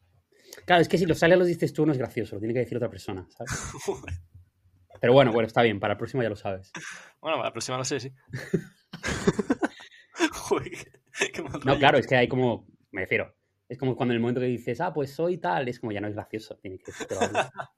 Claro, 0.65 0.83
es 0.83 0.89
que 0.89 0.99
si 0.99 1.07
los 1.07 1.23
alias 1.23 1.39
los 1.39 1.47
dices 1.49 1.73
tú 1.73 1.87
no 1.87 1.93
es 1.93 1.99
gracioso, 1.99 2.35
lo 2.37 2.41
tiene 2.41 2.55
que 2.55 2.61
decir 2.61 2.77
otra 2.77 2.91
persona, 2.91 3.27
¿sabes? 3.31 3.53
Pero 5.01 5.13
bueno, 5.13 5.31
bueno, 5.31 5.47
está 5.47 5.63
bien, 5.63 5.79
para 5.79 5.93
el 5.93 5.99
próximo 5.99 6.25
ya 6.25 6.29
lo 6.29 6.37
sabes. 6.37 6.73
bueno, 7.21 7.41
la 7.43 7.53
próxima 7.53 7.77
no 7.79 7.85
sé, 7.85 8.01
sí. 8.01 8.11
Joder, 10.33 10.71
qué- 10.73 11.31
qué 11.33 11.43
mal 11.43 11.61
No, 11.65 11.79
claro, 11.79 11.99
es 11.99 12.07
que 12.09 12.17
hay 12.17 12.27
como, 12.29 12.67
me 12.91 13.03
refiero, 13.03 13.36
es 13.69 13.79
como 13.79 13.97
cuando 13.97 14.13
en 14.13 14.17
el 14.17 14.21
momento 14.21 14.41
que 14.41 14.47
dices, 14.47 14.81
ah, 14.81 14.93
pues 14.93 15.13
soy 15.13 15.39
tal, 15.39 15.69
es 15.69 15.81
como 15.81 15.93
ya 15.93 16.01
no 16.01 16.09
es 16.09 16.15
gracioso, 16.15 16.57
tiene 16.57 16.79
que. 16.79 16.93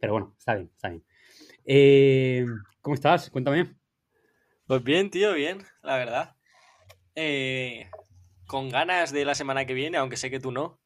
Pero 0.00 0.12
bueno, 0.12 0.34
está 0.38 0.54
bien, 0.54 0.70
está 0.74 0.88
bien. 0.88 1.04
Eh, 1.64 2.46
¿Cómo 2.80 2.94
estás? 2.94 3.30
Cuéntame. 3.30 3.74
Pues 4.66 4.82
bien, 4.82 5.10
tío, 5.10 5.32
bien, 5.34 5.58
la 5.82 5.96
verdad. 5.96 6.36
Eh, 7.14 7.90
con 8.46 8.68
ganas 8.70 9.12
de 9.12 9.24
la 9.24 9.34
semana 9.34 9.66
que 9.66 9.74
viene, 9.74 9.98
aunque 9.98 10.16
sé 10.16 10.30
que 10.30 10.40
tú 10.40 10.50
no. 10.52 10.80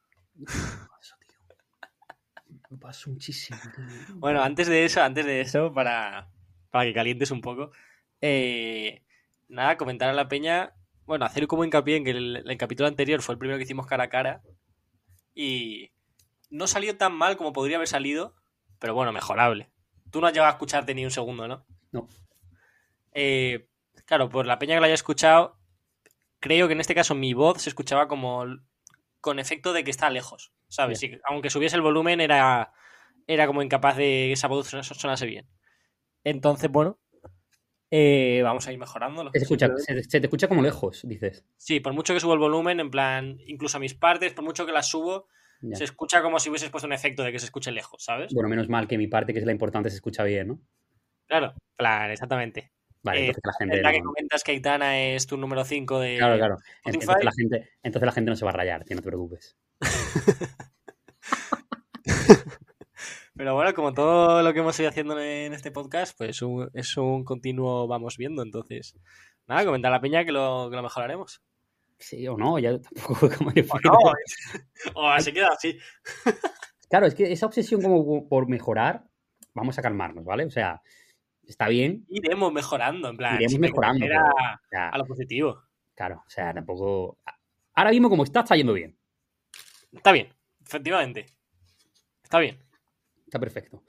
Eso, 1.00 1.14
tío. 1.26 2.58
Me 2.70 2.78
paso 2.78 3.10
muchísimo, 3.10 3.58
tío. 3.74 4.16
Bueno, 4.16 4.42
antes 4.42 4.68
de 4.68 4.84
eso, 4.84 5.02
antes 5.02 5.24
de 5.24 5.40
eso, 5.40 5.72
para, 5.72 6.30
para 6.70 6.84
que 6.84 6.94
calientes 6.94 7.30
un 7.30 7.40
poco, 7.40 7.70
eh, 8.20 9.04
nada, 9.48 9.76
comentar 9.76 10.08
a 10.08 10.12
la 10.12 10.28
peña, 10.28 10.74
bueno, 11.08 11.24
hacer 11.24 11.46
como 11.48 11.64
hincapié 11.64 11.96
en 11.96 12.04
que 12.04 12.10
el, 12.10 12.44
el 12.46 12.56
capítulo 12.58 12.86
anterior 12.86 13.22
fue 13.22 13.32
el 13.32 13.38
primero 13.38 13.58
que 13.58 13.64
hicimos 13.64 13.86
cara 13.86 14.04
a 14.04 14.08
cara 14.08 14.42
y 15.34 15.90
no 16.50 16.66
salió 16.66 16.96
tan 16.96 17.12
mal 17.14 17.36
como 17.36 17.52
podría 17.52 17.76
haber 17.76 17.88
salido, 17.88 18.34
pero 18.78 18.94
bueno, 18.94 19.10
mejorable. 19.12 19.70
Tú 20.10 20.20
no 20.20 20.26
has 20.26 20.32
llegado 20.32 20.48
a 20.48 20.52
escucharte 20.52 20.94
ni 20.94 21.04
un 21.04 21.10
segundo, 21.10 21.48
¿no? 21.48 21.66
No. 21.92 22.08
Eh, 23.12 23.68
claro, 24.04 24.28
por 24.28 24.46
la 24.46 24.58
peña 24.58 24.74
que 24.74 24.80
lo 24.80 24.86
haya 24.86 24.94
escuchado, 24.94 25.58
creo 26.40 26.66
que 26.66 26.74
en 26.74 26.80
este 26.80 26.94
caso 26.94 27.14
mi 27.14 27.34
voz 27.34 27.62
se 27.62 27.70
escuchaba 27.70 28.06
como 28.06 28.44
con 29.20 29.38
efecto 29.38 29.72
de 29.72 29.84
que 29.84 29.90
está 29.90 30.10
lejos, 30.10 30.52
¿sabes? 30.68 31.00
Aunque 31.28 31.50
subiese 31.50 31.76
el 31.76 31.82
volumen 31.82 32.20
era, 32.20 32.72
era 33.26 33.46
como 33.46 33.62
incapaz 33.62 33.96
de 33.96 34.02
que 34.04 34.32
esa 34.32 34.48
voz 34.48 34.68
son- 34.68 34.84
sonase 34.84 35.26
bien. 35.26 35.48
Entonces, 36.24 36.70
bueno, 36.70 36.98
eh, 37.90 38.40
vamos 38.42 38.66
a 38.68 38.72
ir 38.72 38.78
mejorándolo. 38.78 39.30
Se, 39.32 39.38
escucha, 39.38 39.68
se, 39.76 40.02
se 40.02 40.20
te 40.20 40.26
escucha 40.26 40.48
como 40.48 40.62
lejos, 40.62 41.02
dices. 41.06 41.44
Sí, 41.56 41.80
por 41.80 41.92
mucho 41.94 42.14
que 42.14 42.20
subo 42.20 42.34
el 42.34 42.38
volumen, 42.38 42.80
en 42.80 42.90
plan, 42.90 43.38
incluso 43.46 43.76
a 43.76 43.80
mis 43.80 43.94
partes, 43.94 44.32
por 44.32 44.44
mucho 44.44 44.66
que 44.66 44.72
las 44.72 44.88
subo, 44.88 45.26
Ya. 45.62 45.76
se 45.76 45.84
escucha 45.84 46.22
como 46.22 46.38
si 46.38 46.50
hubieses 46.50 46.70
puesto 46.70 46.86
un 46.86 46.92
efecto 46.92 47.22
de 47.22 47.32
que 47.32 47.38
se 47.38 47.46
escuche 47.46 47.72
lejos, 47.72 48.02
¿sabes? 48.04 48.32
Bueno, 48.34 48.48
menos 48.48 48.68
mal 48.68 48.86
que 48.88 48.98
mi 48.98 49.06
parte, 49.08 49.32
que 49.32 49.38
es 49.40 49.46
la 49.46 49.52
importante, 49.52 49.90
se 49.90 49.96
escucha 49.96 50.22
bien, 50.24 50.48
¿no? 50.48 50.60
Claro, 51.26 51.54
plan, 51.76 52.10
exactamente. 52.10 52.72
Vale, 53.02 53.20
Eh, 53.20 53.26
entonces 53.28 53.42
la 53.44 53.50
Es 53.52 53.58
gente. 53.58 53.82
la 53.82 53.92
que 53.92 53.98
no- 54.00 54.04
comentas 54.06 54.42
que 54.44 54.52
Aitana 54.52 54.98
es 55.00 55.26
tu 55.26 55.36
número 55.36 55.64
5 55.64 56.00
de 56.00 56.16
Claro, 56.16 56.36
claro. 56.36 56.56
Entonces 56.84 57.24
la, 57.24 57.32
gente, 57.32 57.70
entonces 57.82 58.06
la 58.06 58.12
gente 58.12 58.30
no 58.30 58.36
se 58.36 58.44
va 58.44 58.50
a 58.50 58.54
rayar, 58.54 58.84
tío, 58.84 58.96
no 58.96 59.02
te 59.02 59.08
preocupes. 59.08 59.56
Pero 63.38 63.54
bueno, 63.54 63.72
como 63.72 63.94
todo 63.94 64.42
lo 64.42 64.52
que 64.52 64.58
hemos 64.58 64.78
ido 64.80 64.88
haciendo 64.88 65.18
en 65.18 65.54
este 65.54 65.70
podcast, 65.70 66.18
pues 66.18 66.42
un- 66.42 66.68
es 66.74 66.96
un 66.96 67.24
continuo 67.24 67.86
vamos 67.86 68.16
viendo. 68.16 68.42
Entonces, 68.42 68.96
nada, 69.46 69.64
comentar 69.64 69.92
a 69.92 69.96
la 69.96 70.00
peña 70.00 70.24
que 70.24 70.32
lo, 70.32 70.66
que 70.68 70.76
lo 70.76 70.82
mejoraremos. 70.82 71.40
Sí 72.00 72.26
o 72.28 72.36
no, 72.36 72.58
ya 72.58 72.78
tampoco 72.80 73.30
como 73.38 73.50
O 73.50 73.80
no, 73.84 75.14
o 75.16 75.20
se 75.20 75.32
queda 75.32 75.48
así. 75.52 75.78
Claro, 76.90 77.06
es 77.06 77.14
que 77.14 77.30
esa 77.32 77.46
obsesión 77.46 77.80
como 77.80 78.28
por 78.28 78.48
mejorar, 78.48 79.04
vamos 79.54 79.78
a 79.78 79.82
calmarnos, 79.82 80.24
¿vale? 80.24 80.44
O 80.44 80.50
sea, 80.50 80.82
está 81.46 81.68
bien, 81.68 82.06
Iremos 82.08 82.52
mejorando, 82.52 83.08
en 83.08 83.16
plan. 83.16 83.36
iremos 83.36 83.58
mejorando. 83.58 84.04
pero, 84.04 84.18
a, 84.20 84.54
o 84.64 84.68
sea, 84.68 84.88
a 84.88 84.98
lo 84.98 85.04
positivo. 85.04 85.62
claro, 85.94 86.22
o 86.26 86.30
sea, 86.30 86.52
tampoco. 86.52 87.18
Ahora 87.74 87.90
mismo, 87.90 88.08
como 88.10 88.24
está, 88.24 88.40
está 88.40 88.56
yendo 88.56 88.72
bien. 88.72 88.96
Está 89.92 90.10
bien, 90.12 90.28
efectivamente. 90.64 91.26
Está 92.22 92.38
bien. 92.40 92.58
Está 93.28 93.38
perfecto. 93.38 93.84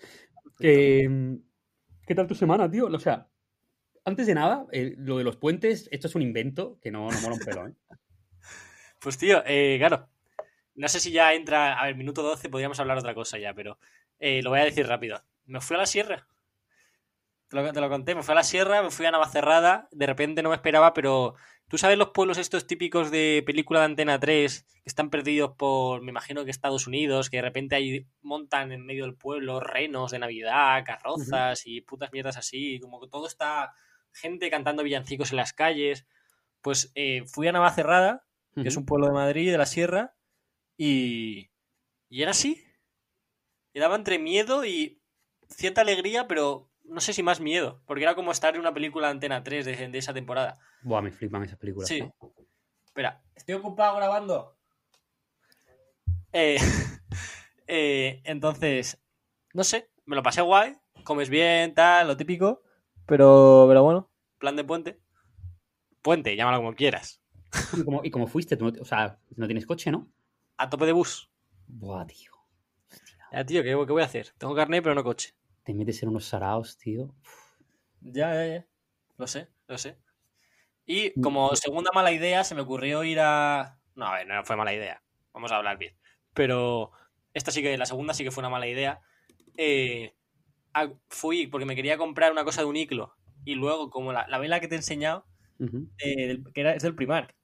Que, 0.60 1.38
¿Qué 2.06 2.14
tal 2.14 2.28
tu 2.28 2.36
semana, 2.36 2.70
tío? 2.70 2.88
O 2.88 3.00
sea, 3.00 3.30
antes 4.04 4.28
de 4.28 4.36
nada, 4.36 4.68
eh, 4.74 4.96
lo 4.98 5.18
de 5.18 5.24
los 5.24 5.38
puentes, 5.38 5.88
esto 5.92 6.08
es 6.08 6.16
un 6.16 6.22
invento 6.22 6.78
que 6.82 6.92
no, 6.92 7.10
no 7.10 7.22
mola 7.22 7.36
un 7.36 7.40
pelo, 7.40 7.68
¿eh? 7.68 7.74
Pues 9.00 9.18
tío, 9.18 9.42
eh, 9.46 9.78
claro. 9.80 10.10
No 10.76 10.90
sé 10.90 11.00
si 11.00 11.12
ya 11.12 11.34
entra. 11.34 11.80
A 11.80 11.86
ver, 11.86 11.96
minuto 11.96 12.22
12 12.22 12.50
podríamos 12.50 12.82
hablar 12.82 12.98
otra 12.98 13.16
cosa 13.16 13.38
ya, 13.38 13.54
pero 13.54 13.80
eh, 14.20 14.42
lo 14.44 14.50
voy 14.50 14.60
a 14.60 14.66
decir 14.66 14.86
rápido. 14.86 15.24
Me 15.46 15.62
fui 15.62 15.78
a 15.78 15.80
la 15.80 15.86
sierra. 15.86 16.28
Te 17.50 17.56
lo, 17.56 17.74
te 17.74 17.82
lo 17.82 17.90
conté, 17.90 18.14
me 18.14 18.22
fui 18.22 18.32
a 18.34 18.36
la 18.36 18.44
sierra, 18.44 18.84
me 18.84 18.92
fui 18.92 19.08
a 19.08 19.12
Navacerrada, 19.12 19.88
de 19.92 20.06
repente 20.06 20.44
no 20.44 20.50
me 20.50 20.56
esperaba, 20.56 20.94
pero 20.94 21.34
tú 21.68 21.80
sabes 21.80 21.98
los 21.98 22.10
pueblos 22.10 22.38
estos 22.38 22.68
típicos 22.68 23.10
de 23.10 23.44
película 23.44 23.80
de 23.80 23.86
Antena 23.86 24.20
3 24.20 24.66
que 24.84 24.90
están 24.90 25.10
perdidos 25.10 25.56
por, 25.58 26.02
me 26.04 26.12
imagino 26.12 26.46
que 26.46 26.52
Estados 26.52 26.86
Unidos, 26.86 27.30
que 27.32 27.38
de 27.38 27.42
repente 27.42 27.76
ahí 27.76 28.06
montan 28.22 28.72
en 28.72 28.86
medio 28.86 29.06
del 29.06 29.16
pueblo 29.16 29.60
renos 29.60 30.12
de 30.12 30.20
Navidad, 30.20 30.84
carrozas 30.86 31.66
y 31.66 31.82
putas 31.82 32.12
mierdas 32.14 32.38
así, 32.38 32.80
como 32.80 33.02
que 33.02 33.08
todo 33.08 33.26
está 33.26 33.74
gente 34.14 34.50
cantando 34.50 34.84
villancicos 34.84 35.32
en 35.32 35.38
las 35.38 35.54
calles. 35.54 36.06
Pues 36.62 36.92
eh, 36.96 37.24
fui 37.26 37.48
a 37.48 37.52
Navacerrada, 37.52 38.26
que 38.56 38.68
es 38.68 38.78
un 38.78 38.86
pueblo 38.86 39.08
de 39.08 39.14
Madrid, 39.14 39.52
de 39.52 39.58
la 39.58 39.66
sierra, 39.66 40.16
y, 40.78 41.50
y 42.10 42.22
era 42.22 42.32
así. 42.32 42.64
Y 43.74 43.80
daba 43.80 43.96
entre 43.96 44.20
miedo 44.20 44.66
y 44.66 45.02
cierta 45.48 45.82
alegría, 45.82 46.28
pero 46.28 46.69
no 46.90 47.00
sé 47.02 47.14
si 47.14 47.24
más 47.24 47.40
miedo, 47.40 47.82
porque 47.86 48.04
era 48.04 48.16
como 48.16 48.32
estar 48.32 48.54
en 48.56 48.62
una 48.62 48.74
película 48.74 49.08
de 49.08 49.12
Antena 49.12 49.44
3 49.44 49.66
de, 49.66 49.88
de 49.90 49.98
esa 49.98 50.14
temporada. 50.14 50.60
Buah, 50.82 51.02
me 51.02 51.12
flipan 51.12 51.44
esas 51.44 51.58
películas. 51.58 51.88
Sí. 51.88 52.02
¿no? 52.02 52.14
Espera, 52.86 53.22
estoy 53.36 53.56
ocupado 53.56 53.96
grabando. 53.98 54.58
Eh, 56.34 56.58
eh, 57.68 58.22
entonces, 58.26 59.02
no 59.54 59.64
sé, 59.64 59.90
me 60.06 60.16
lo 60.16 60.24
pasé 60.24 60.42
guay, 60.42 60.78
comes 61.04 61.30
bien, 61.30 61.74
tal, 61.74 62.08
lo 62.08 62.18
típico, 62.18 62.62
pero, 63.06 63.66
pero 63.68 63.84
bueno, 63.84 64.10
plan 64.38 64.56
de 64.56 64.64
puente. 64.64 65.00
Puente, 66.02 66.36
llámalo 66.36 66.58
como 66.58 66.76
quieras. 66.76 67.22
¿Y 67.78 67.84
cómo, 67.84 68.02
y 68.04 68.12
cómo 68.12 68.28
fuiste? 68.28 68.56
Tú 68.58 68.66
no 68.66 68.82
o 68.82 68.86
sea, 68.86 69.20
no 69.36 69.48
tienes 69.48 69.66
coche, 69.66 69.92
¿no? 69.92 70.12
A 70.58 70.70
tope 70.70 70.86
de 70.86 70.92
bus. 70.92 71.32
Buah, 71.68 72.06
tío. 72.06 72.32
Ya, 73.32 73.46
tío, 73.46 73.64
¿qué, 73.64 73.70
qué 73.70 73.76
voy 73.76 74.02
a 74.02 74.06
hacer? 74.06 74.30
Tengo 74.38 74.56
carnet, 74.56 74.84
pero 74.84 74.96
no 74.96 75.04
coche. 75.04 75.36
Te 75.70 75.76
metes 75.76 76.02
en 76.02 76.10
unos 76.10 76.26
saraos, 76.26 76.76
tío. 76.80 77.14
Ya, 78.02 78.34
ya, 78.34 78.46
ya. 78.48 78.68
Lo 79.18 79.28
sé, 79.28 79.50
lo 79.68 79.78
sé. 79.78 79.98
Y 80.86 81.20
como 81.20 81.56
segunda 81.56 81.92
mala 81.94 82.12
idea, 82.12 82.44
se 82.44 82.56
me 82.56 82.62
ocurrió 82.62 83.04
ir 83.04 83.20
a. 83.22 83.80
No, 83.96 84.08
a 84.08 84.16
ver, 84.18 84.28
no 84.28 84.44
fue 84.46 84.58
mala 84.58 84.74
idea. 84.74 85.04
Vamos 85.34 85.52
a 85.52 85.58
hablar 85.58 85.78
bien. 85.80 85.98
Pero 86.34 86.92
esta 87.34 87.52
sí 87.52 87.62
que, 87.64 87.78
la 87.78 87.86
segunda 87.88 88.14
sí 88.14 88.24
que 88.24 88.32
fue 88.32 88.42
una 88.42 88.50
mala 88.50 88.68
idea. 88.68 89.02
Eh, 89.58 90.16
a- 90.74 90.94
fui 91.10 91.48
porque 91.48 91.66
me 91.66 91.76
quería 91.76 91.98
comprar 91.98 92.32
una 92.34 92.46
cosa 92.46 92.62
de 92.62 92.68
un 92.68 92.78
iclo. 92.78 93.16
Y 93.46 93.56
luego, 93.56 93.90
como 93.92 94.14
la, 94.14 94.28
la 94.30 94.40
vela 94.40 94.60
que 94.62 94.68
te 94.70 94.76
he 94.76 94.80
enseñado, 94.80 95.28
eh, 96.00 96.44
que 96.54 96.62
era, 96.62 96.74
es 96.76 96.84
del 96.84 96.96
Primark. 96.96 97.36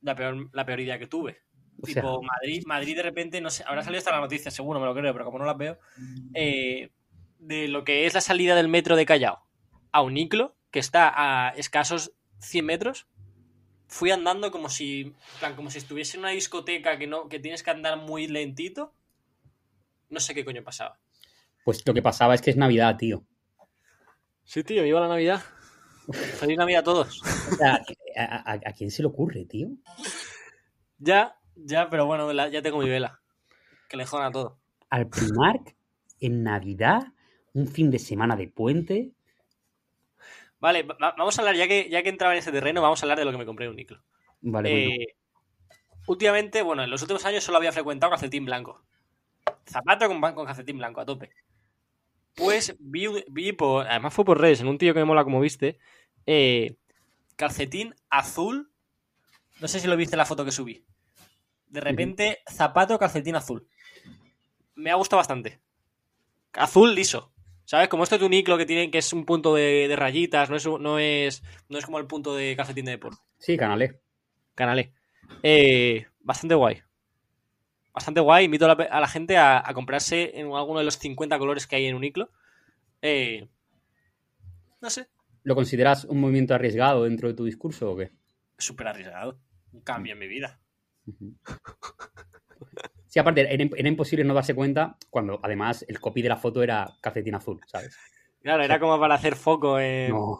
La 0.00 0.14
peor, 0.14 0.48
la 0.52 0.64
peor 0.66 0.80
idea 0.80 0.98
que 0.98 1.06
tuve. 1.06 1.42
O 1.80 1.86
sea, 1.86 2.02
Tipo, 2.02 2.22
Madrid, 2.22 2.62
Madrid 2.66 2.96
de 2.96 3.02
repente, 3.02 3.40
no 3.40 3.50
sé, 3.50 3.64
habrá 3.66 3.82
salido 3.82 3.98
hasta 3.98 4.12
la 4.12 4.20
noticia, 4.20 4.50
seguro, 4.50 4.80
me 4.80 4.86
lo 4.86 4.94
creo, 4.94 5.12
pero 5.12 5.24
como 5.24 5.38
no 5.38 5.44
las 5.46 5.56
veo, 5.56 5.78
eh, 6.34 6.90
de 7.38 7.68
lo 7.68 7.84
que 7.84 8.06
es 8.06 8.14
la 8.14 8.20
salida 8.20 8.54
del 8.54 8.68
metro 8.68 8.96
de 8.96 9.06
Callao 9.06 9.42
a 9.92 10.02
Uniclo, 10.02 10.56
que 10.70 10.78
está 10.80 11.12
a 11.14 11.50
escasos 11.50 12.12
100 12.40 12.64
metros, 12.66 13.06
fui 13.86 14.10
andando 14.10 14.50
como 14.50 14.68
si, 14.68 15.14
plan, 15.40 15.56
como 15.56 15.70
si 15.70 15.78
estuviese 15.78 16.16
en 16.16 16.20
una 16.24 16.30
discoteca 16.30 16.98
que, 16.98 17.06
no, 17.06 17.28
que 17.28 17.38
tienes 17.40 17.62
que 17.62 17.70
andar 17.70 17.96
muy 17.98 18.26
lentito. 18.28 18.92
No 20.10 20.20
sé 20.20 20.34
qué 20.34 20.44
coño 20.44 20.62
pasaba. 20.62 20.98
pues 21.64 21.82
lo 21.86 21.94
que 21.94 22.02
pasaba 22.02 22.34
es 22.34 22.42
que 22.42 22.50
es 22.50 22.56
Navidad, 22.56 22.96
tío. 22.96 23.24
Sí, 24.44 24.62
tío, 24.64 24.82
viva 24.82 25.00
la 25.00 25.08
Navidad. 25.08 25.42
Feliz 26.38 26.56
Navidad 26.56 26.80
a 26.80 26.84
todos. 26.84 27.20
O 27.52 27.56
sea, 27.56 27.82
¿a, 28.16 28.52
a- 28.52 28.60
a 28.64 28.72
quién 28.72 28.90
se 28.90 29.02
le 29.02 29.08
ocurre, 29.08 29.44
tío? 29.44 29.68
Ya, 30.98 31.36
ya, 31.54 31.88
pero 31.90 32.06
bueno, 32.06 32.32
la- 32.32 32.48
ya 32.48 32.62
tengo 32.62 32.78
mi 32.78 32.88
vela. 32.88 33.20
Que 33.88 33.96
le 33.96 34.06
jodan 34.06 34.26
a 34.26 34.30
todo. 34.32 34.58
Al 34.90 35.08
Primark, 35.08 35.76
en 36.20 36.42
Navidad, 36.42 37.12
un 37.58 37.66
fin 37.68 37.90
de 37.90 37.98
semana 37.98 38.36
de 38.36 38.48
puente. 38.48 39.10
Vale, 40.60 40.82
va- 40.82 41.14
vamos 41.16 41.38
a 41.38 41.42
hablar, 41.42 41.56
ya 41.56 41.68
que, 41.68 41.88
ya 41.88 42.02
que 42.02 42.08
entraba 42.08 42.34
en 42.34 42.40
ese 42.40 42.52
terreno, 42.52 42.82
vamos 42.82 43.00
a 43.02 43.06
hablar 43.06 43.18
de 43.18 43.24
lo 43.24 43.30
que 43.32 43.38
me 43.38 43.46
compré 43.46 43.66
en 43.66 43.72
Uniclo. 43.72 44.02
Vale, 44.40 44.70
bueno. 44.70 44.90
Eh, 45.02 45.14
últimamente, 46.06 46.62
bueno, 46.62 46.82
en 46.82 46.90
los 46.90 47.02
últimos 47.02 47.24
años 47.24 47.44
solo 47.44 47.58
había 47.58 47.72
frecuentado 47.72 48.10
calcetín 48.10 48.44
blanco. 48.44 48.82
Zapato 49.66 50.08
con, 50.08 50.20
con 50.20 50.46
calcetín 50.46 50.78
blanco, 50.78 51.00
a 51.00 51.06
tope. 51.06 51.30
Pues 52.34 52.76
vi, 52.78 53.06
vi 53.28 53.52
por. 53.52 53.86
Además 53.86 54.14
fue 54.14 54.24
por 54.24 54.40
redes, 54.40 54.60
en 54.60 54.68
un 54.68 54.78
tío 54.78 54.94
que 54.94 55.00
me 55.00 55.04
mola 55.06 55.24
como 55.24 55.40
viste. 55.40 55.78
eh, 56.26 56.76
calcetín 57.36 57.94
azul. 58.10 58.70
No 59.60 59.68
sé 59.68 59.80
si 59.80 59.88
lo 59.88 59.96
viste 59.96 60.14
en 60.14 60.18
la 60.18 60.24
foto 60.26 60.44
que 60.44 60.52
subí. 60.52 60.84
De 61.68 61.80
repente, 61.80 62.38
zapato, 62.50 62.98
calcetín 62.98 63.34
azul. 63.36 63.66
Me 64.74 64.90
ha 64.90 64.94
gustado 64.94 65.18
bastante. 65.18 65.60
Azul 66.52 66.94
liso. 66.94 67.32
¿Sabes? 67.68 67.88
Como 67.88 68.04
este 68.04 68.18
tuniclo 68.18 68.56
que 68.56 68.64
tiene, 68.64 68.90
que 68.90 68.96
es 68.96 69.12
un 69.12 69.26
punto 69.26 69.54
de, 69.54 69.88
de 69.88 69.94
rayitas, 69.94 70.48
no 70.48 70.56
es, 70.56 70.66
no, 70.66 70.98
es, 70.98 71.42
no 71.68 71.76
es 71.76 71.84
como 71.84 71.98
el 71.98 72.06
punto 72.06 72.34
de 72.34 72.56
calcetín 72.56 72.86
de 72.86 72.92
deporte. 72.92 73.20
Sí, 73.36 73.58
canalé. 73.58 74.00
Canalé. 74.54 74.94
Eh, 75.42 76.06
bastante 76.20 76.54
guay. 76.54 76.80
bastante 77.92 78.20
guay. 78.20 78.46
Invito 78.46 78.64
a 78.64 78.74
la, 78.74 78.84
a 78.84 79.00
la 79.00 79.06
gente 79.06 79.36
a, 79.36 79.58
a 79.62 79.74
comprarse 79.74 80.40
en 80.40 80.46
alguno 80.50 80.78
de 80.78 80.86
los 80.86 80.96
50 80.96 81.38
colores 81.38 81.66
que 81.66 81.76
hay 81.76 81.84
en 81.84 81.94
Uniqlo. 81.94 82.30
Eh, 83.02 83.46
no 84.80 84.88
sé, 84.88 85.08
¿Lo 85.42 85.54
consideras 85.54 86.06
un 86.06 86.20
movimiento 86.20 86.54
arriesgado 86.54 87.04
dentro 87.04 87.28
de 87.28 87.34
tu 87.34 87.44
discurso 87.44 87.90
o 87.92 87.96
qué? 87.98 88.12
súper 88.56 88.88
arriesgado. 88.88 89.38
Un 89.72 89.82
cambio 89.82 90.14
en 90.14 90.18
mi 90.20 90.26
vida. 90.26 90.58
Ujú. 91.06 91.36
Sí, 93.08 93.18
aparte, 93.18 93.40
era, 93.52 93.64
era 93.76 93.88
imposible 93.88 94.24
no 94.24 94.34
darse 94.34 94.54
cuenta 94.54 94.96
cuando 95.10 95.40
además 95.42 95.84
el 95.88 95.98
copy 95.98 96.22
de 96.22 96.28
la 96.28 96.36
foto 96.36 96.62
era 96.62 96.88
calcetín 97.00 97.34
azul, 97.34 97.60
¿sabes? 97.66 97.96
Claro, 98.42 98.62
era 98.62 98.78
como 98.78 98.98
para 99.00 99.14
hacer 99.16 99.34
foco 99.34 99.80
en... 99.80 100.10
No, 100.12 100.38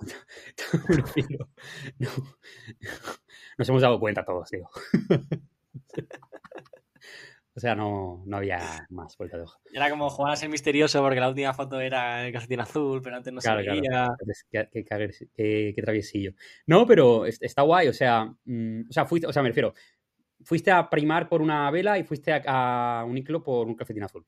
no. 1.98 2.08
Nos 3.58 3.68
hemos 3.68 3.82
dado 3.82 3.98
cuenta 3.98 4.24
todos, 4.24 4.48
digo. 4.50 4.70
O 7.54 7.60
sea, 7.60 7.74
no, 7.74 8.22
no 8.24 8.36
había 8.36 8.86
más 8.88 9.16
vuelta 9.18 9.36
de 9.36 9.42
hoja. 9.42 9.58
Era 9.72 9.90
como 9.90 10.08
jugar 10.10 10.32
a 10.32 10.36
ser 10.36 10.48
misterioso 10.48 11.02
porque 11.02 11.18
la 11.18 11.28
última 11.28 11.52
foto 11.52 11.80
era 11.80 12.24
el 12.24 12.32
calcetín 12.32 12.60
azul, 12.60 13.02
pero 13.02 13.16
antes 13.16 13.32
no 13.32 13.40
Claro, 13.40 13.64
se 13.64 13.70
veía. 13.70 14.14
Qué, 14.48 14.70
qué, 14.70 14.84
qué- 15.34 15.72
qué 15.74 15.82
traviesillo. 15.82 16.34
No, 16.68 16.86
pero 16.86 17.26
es- 17.26 17.42
está 17.42 17.62
guay, 17.62 17.88
o 17.88 17.92
sea, 17.92 18.32
mm, 18.44 18.82
o 18.88 18.92
sea, 18.92 19.06
fuiste, 19.06 19.26
o 19.26 19.32
sea, 19.32 19.42
me 19.42 19.48
refiero, 19.48 19.74
fuiste 20.44 20.70
a 20.70 20.88
primar 20.88 21.28
por 21.28 21.42
una 21.42 21.70
vela 21.70 21.98
y 21.98 22.04
fuiste 22.04 22.32
a, 22.32 23.00
a 23.00 23.04
Uniqlo 23.04 23.42
por 23.42 23.66
un 23.66 23.74
calcetín 23.74 24.02
azul. 24.04 24.24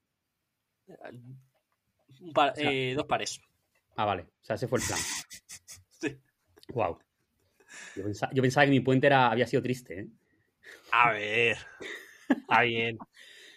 Un 2.20 2.32
par- 2.32 2.54
sea- 2.54 2.70
eh, 2.72 2.94
dos 2.94 3.06
pares. 3.06 3.40
Ah, 3.96 4.04
vale, 4.04 4.22
o 4.22 4.44
sea, 4.44 4.56
ese 4.56 4.68
fue 4.68 4.78
el 4.80 4.86
plan. 4.86 4.98
Sí. 6.00 6.16
Wow. 6.72 6.98
Yo 7.94 8.04
pensaba, 8.04 8.32
yo 8.32 8.40
pensaba 8.40 8.64
que 8.64 8.70
mi 8.70 8.80
puente 8.80 9.06
era, 9.06 9.30
había 9.30 9.46
sido 9.46 9.60
triste, 9.62 10.00
¿eh? 10.00 10.08
A 10.92 11.12
ver. 11.12 11.58
Está 12.28 12.62
bien. 12.62 12.98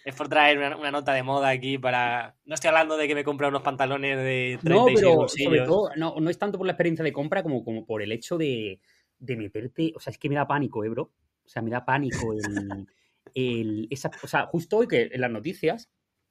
Es 0.04 0.14
por 0.14 0.28
traer 0.28 0.58
una, 0.58 0.76
una 0.76 0.90
nota 0.90 1.14
de 1.14 1.22
moda 1.22 1.48
aquí 1.48 1.78
para. 1.78 2.36
No 2.44 2.54
estoy 2.54 2.68
hablando 2.68 2.98
de 2.98 3.08
que 3.08 3.14
me 3.14 3.24
compre 3.24 3.48
unos 3.48 3.62
pantalones 3.62 4.18
de 4.18 4.58
36 4.62 4.62
No, 4.62 4.84
pero 4.84 5.28
sobre 5.28 5.60
bolsillos. 5.60 5.66
todo, 5.66 5.90
no, 5.96 6.16
no 6.20 6.28
es 6.28 6.36
tanto 6.38 6.58
por 6.58 6.66
la 6.66 6.72
experiencia 6.74 7.02
de 7.02 7.10
compra 7.14 7.42
como, 7.42 7.64
como 7.64 7.86
por 7.86 8.02
el 8.02 8.12
hecho 8.12 8.36
de, 8.36 8.78
de 9.18 9.36
meterte. 9.38 9.94
O 9.96 10.00
sea, 10.00 10.10
es 10.10 10.18
que 10.18 10.28
me 10.28 10.34
da 10.34 10.46
pánico, 10.46 10.84
¿eh, 10.84 10.90
bro? 10.90 11.10
O 11.44 11.48
sea, 11.48 11.62
me 11.62 11.70
da 11.70 11.84
pánico 11.84 12.32
el. 12.32 12.86
el 13.34 13.86
esa, 13.90 14.10
o 14.22 14.26
sea, 14.26 14.46
justo 14.46 14.78
hoy 14.78 14.88
que 14.88 15.10
en 15.12 15.20
las 15.20 15.30
noticias 15.30 15.90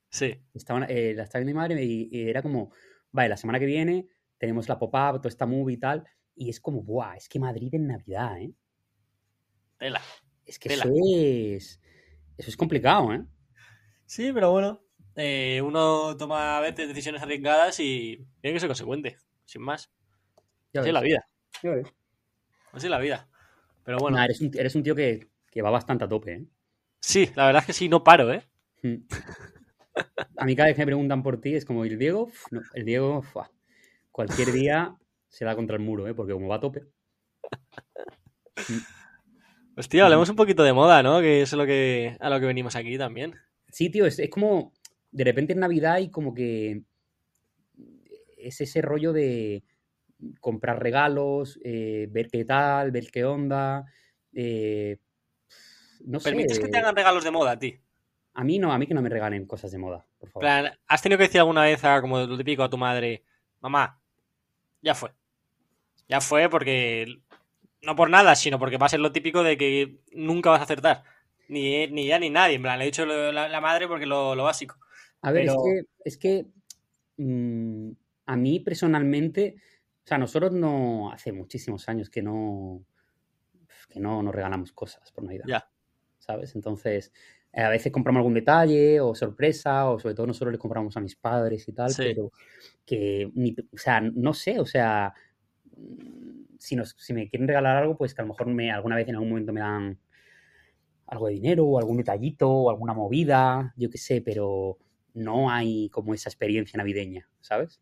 Sí. 0.09 0.39
estaban, 0.53 0.85
eh, 0.89 1.13
la 1.15 1.23
estaba 1.23 1.43
viendo 1.43 1.59
mi 1.59 1.61
madre 1.63 1.83
y, 1.83 2.07
y 2.11 2.29
era 2.29 2.41
como, 2.43 2.71
vale, 3.11 3.29
la 3.29 3.37
semana 3.37 3.59
que 3.59 3.65
viene 3.65 4.07
tenemos 4.37 4.67
la 4.69 4.77
pop-up, 4.77 5.17
toda 5.19 5.29
esta 5.29 5.45
movie 5.45 5.75
y 5.75 5.79
tal. 5.79 6.03
Y 6.35 6.49
es 6.49 6.59
como, 6.59 6.81
buah, 6.83 7.15
es 7.15 7.29
que 7.29 7.39
Madrid 7.39 7.73
en 7.75 7.87
Navidad, 7.87 8.39
¿eh? 8.41 8.53
Tela. 9.77 10.01
Es 10.45 10.59
que 10.59 10.69
Tela. 10.69 10.83
eso 10.85 10.93
es. 10.95 11.79
Eso 12.37 12.49
es 12.49 12.57
complicado, 12.57 13.13
¿eh? 13.13 13.23
Sí, 14.05 14.31
pero 14.33 14.51
bueno. 14.51 14.81
eh, 15.15 15.61
uno 15.63 16.17
toma 16.17 16.57
a 16.57 16.61
veces 16.61 16.87
decisiones 16.87 17.21
arriesgadas 17.21 17.79
y 17.79 18.25
tiene 18.41 18.55
que 18.55 18.59
ser 18.59 18.69
consecuente. 18.69 19.17
Sin 19.45 19.61
más. 19.61 19.91
Así 20.75 20.87
es 20.89 20.93
la 20.93 21.01
vida. 21.01 21.27
Así 22.71 22.87
es 22.87 22.89
la 22.91 22.99
vida. 22.99 23.27
Pero 23.83 23.97
bueno. 23.99 24.17
Nah, 24.17 24.25
eres, 24.25 24.41
un, 24.41 24.51
eres 24.53 24.75
un 24.75 24.83
tío 24.83 24.95
que, 24.95 25.27
que 25.51 25.61
va 25.61 25.69
bastante 25.69 26.05
a 26.05 26.07
tope, 26.07 26.33
¿eh? 26.33 26.45
Sí, 26.99 27.29
la 27.35 27.47
verdad 27.47 27.61
es 27.61 27.67
que 27.67 27.73
sí, 27.73 27.89
no 27.89 28.03
paro, 28.03 28.31
¿eh? 28.31 28.43
Mm. 28.81 28.95
A 30.37 30.45
mí 30.45 30.55
cada 30.55 30.67
vez 30.67 30.75
que 30.75 30.81
me 30.81 30.87
preguntan 30.87 31.21
por 31.21 31.39
ti 31.39 31.55
es 31.55 31.65
como, 31.65 31.85
¿y 31.85 31.89
el 31.89 31.99
Diego? 31.99 32.31
No, 32.51 32.61
el 32.73 32.85
Diego, 32.85 33.23
cualquier 34.11 34.51
día 34.51 34.95
se 35.27 35.45
da 35.45 35.55
contra 35.55 35.75
el 35.75 35.83
muro, 35.83 36.07
¿eh? 36.07 36.13
Porque 36.13 36.33
como 36.33 36.47
va 36.47 36.55
a 36.55 36.59
tope. 36.59 36.85
Hostia, 39.75 40.05
hablemos 40.05 40.29
un 40.29 40.35
poquito 40.35 40.63
de 40.63 40.73
moda, 40.73 41.03
¿no? 41.03 41.19
Que 41.19 41.41
es 41.41 41.51
lo 41.53 41.65
que, 41.65 42.15
a 42.19 42.29
lo 42.29 42.39
que 42.39 42.45
venimos 42.45 42.75
aquí 42.75 42.97
también. 42.97 43.35
Sí, 43.69 43.89
tío, 43.89 44.05
es, 44.05 44.19
es 44.19 44.29
como, 44.29 44.71
de 45.11 45.23
repente 45.23 45.53
es 45.53 45.59
Navidad 45.59 45.99
y 45.99 46.09
como 46.09 46.33
que 46.33 46.83
es 48.37 48.61
ese 48.61 48.81
rollo 48.81 49.13
de 49.13 49.63
comprar 50.39 50.81
regalos, 50.81 51.59
eh, 51.63 52.07
ver 52.11 52.29
qué 52.29 52.45
tal, 52.45 52.91
ver 52.91 53.09
qué 53.11 53.25
onda. 53.25 53.85
eh, 54.33 54.97
no 56.05 56.19
sé. 56.19 56.29
¿Permites 56.29 56.59
que 56.59 56.67
te 56.67 56.77
hagan 56.77 56.95
regalos 56.95 57.23
de 57.23 57.31
moda 57.31 57.51
a 57.51 57.59
ti? 57.59 57.79
A 58.33 58.43
mí 58.43 58.57
no, 58.59 58.73
a 58.73 58.77
mí 58.77 58.87
que 58.87 58.93
no 58.93 59.01
me 59.01 59.09
regalen 59.09 59.45
cosas 59.45 59.71
de 59.71 59.77
moda, 59.77 60.05
por 60.19 60.29
favor. 60.29 60.41
plan, 60.41 60.73
¿has 60.87 61.01
tenido 61.01 61.17
que 61.17 61.25
decir 61.25 61.39
alguna 61.39 61.63
vez, 61.63 61.83
a, 61.85 62.01
como 62.01 62.19
lo 62.19 62.37
típico, 62.37 62.63
a 62.63 62.69
tu 62.69 62.77
madre, 62.77 63.23
mamá, 63.61 64.01
ya 64.81 64.95
fue? 64.95 65.11
Ya 66.09 66.19
fue 66.19 66.49
porque, 66.49 67.21
no 67.83 67.95
por 67.95 68.09
nada, 68.09 68.35
sino 68.35 68.57
porque 68.59 68.77
va 68.77 68.87
a 68.87 68.89
ser 68.89 68.99
lo 68.99 69.11
típico 69.11 69.43
de 69.43 69.57
que 69.57 69.99
nunca 70.13 70.49
vas 70.49 70.61
a 70.61 70.63
acertar. 70.63 71.03
Ni, 71.47 71.87
ni 71.87 72.07
ya 72.07 72.17
ni 72.19 72.29
nadie. 72.29 72.55
En 72.55 72.61
plan, 72.63 72.79
le 72.79 72.85
he 72.85 72.87
dicho 72.87 73.05
lo- 73.05 73.31
la, 73.31 73.47
la 73.47 73.61
madre 73.61 73.87
porque 73.87 74.05
lo, 74.05 74.33
lo 74.35 74.43
básico. 74.45 74.75
A 75.21 75.31
ver, 75.31 75.45
Pero- 75.45 75.53
es 75.53 75.63
que, 75.63 75.89
es 76.05 76.17
que 76.17 76.45
mm, 77.23 77.91
a 78.25 78.35
mí 78.35 78.59
personalmente, 78.59 79.55
o 80.03 80.07
sea, 80.07 80.17
nosotros 80.17 80.51
no, 80.53 81.11
hace 81.11 81.31
muchísimos 81.31 81.87
años 81.89 82.09
que 82.09 82.21
no, 82.21 82.85
que 83.89 83.99
no 83.99 84.21
nos 84.23 84.33
regalamos 84.35 84.71
cosas 84.71 85.11
por 85.11 85.23
Navidad, 85.23 85.45
Ya. 85.47 85.69
¿sabes? 86.19 86.55
Entonces, 86.55 87.11
eh, 87.53 87.61
a 87.61 87.69
veces 87.69 87.91
compramos 87.91 88.19
algún 88.19 88.33
detalle 88.33 88.99
o 89.01 89.15
sorpresa, 89.15 89.89
o 89.89 89.99
sobre 89.99 90.15
todo 90.15 90.27
nosotros 90.27 90.51
le 90.51 90.57
compramos 90.59 90.97
a 90.97 90.99
mis 91.01 91.15
padres 91.15 91.67
y 91.67 91.73
tal, 91.73 91.91
Sí. 91.91 92.03
pero 92.05 92.31
que, 92.85 93.31
ni- 93.35 93.55
o 93.73 93.77
sea, 93.77 94.01
no 94.01 94.33
sé, 94.33 94.59
o 94.59 94.65
sea, 94.65 95.13
si, 96.59 96.75
nos, 96.75 96.95
si 96.97 97.13
me 97.13 97.29
quieren 97.29 97.47
regalar 97.47 97.77
algo, 97.77 97.97
pues 97.97 98.13
que 98.13 98.21
a 98.21 98.25
lo 98.25 98.29
mejor 98.29 98.47
me, 98.47 98.71
alguna 98.71 98.95
vez 98.95 99.07
en 99.07 99.15
algún 99.15 99.29
momento 99.29 99.53
me 99.53 99.59
dan 99.61 99.99
algo 101.07 101.27
de 101.27 101.33
dinero 101.33 101.65
o 101.65 101.77
algún 101.79 101.97
detallito 101.97 102.49
o 102.49 102.69
alguna 102.69 102.93
movida, 102.93 103.73
yo 103.77 103.89
qué 103.89 103.97
sé, 103.97 104.21
pero 104.21 104.77
no 105.13 105.49
hay 105.51 105.89
como 105.89 106.13
esa 106.13 106.29
experiencia 106.29 106.77
navideña, 106.77 107.29
¿sabes? 107.41 107.81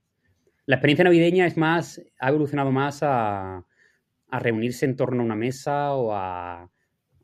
La 0.72 0.78
experiencia 0.78 1.04
navideña 1.04 1.46
es 1.46 1.58
más, 1.58 2.02
ha 2.18 2.30
evolucionado 2.30 2.72
más 2.72 3.04
a, 3.04 3.66
a 4.30 4.40
reunirse 4.40 4.86
en 4.86 4.96
torno 4.96 5.22
a 5.22 5.26
una 5.26 5.36
mesa 5.36 5.94
o 5.96 6.14
a, 6.14 6.72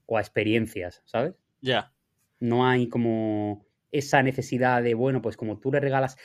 o 0.06 0.18
a 0.18 0.20
experiencias, 0.20 1.02
¿sabes? 1.06 1.34
Ya. 1.62 1.94
No 2.42 2.68
hay 2.68 2.90
como 2.90 3.66
esa 3.90 4.22
necesidad 4.22 4.84
de, 4.84 4.96
bueno, 4.96 5.22
pues 5.22 5.38
como 5.38 5.62
tú 5.62 5.72
le 5.72 5.80
regalas. 5.80 6.18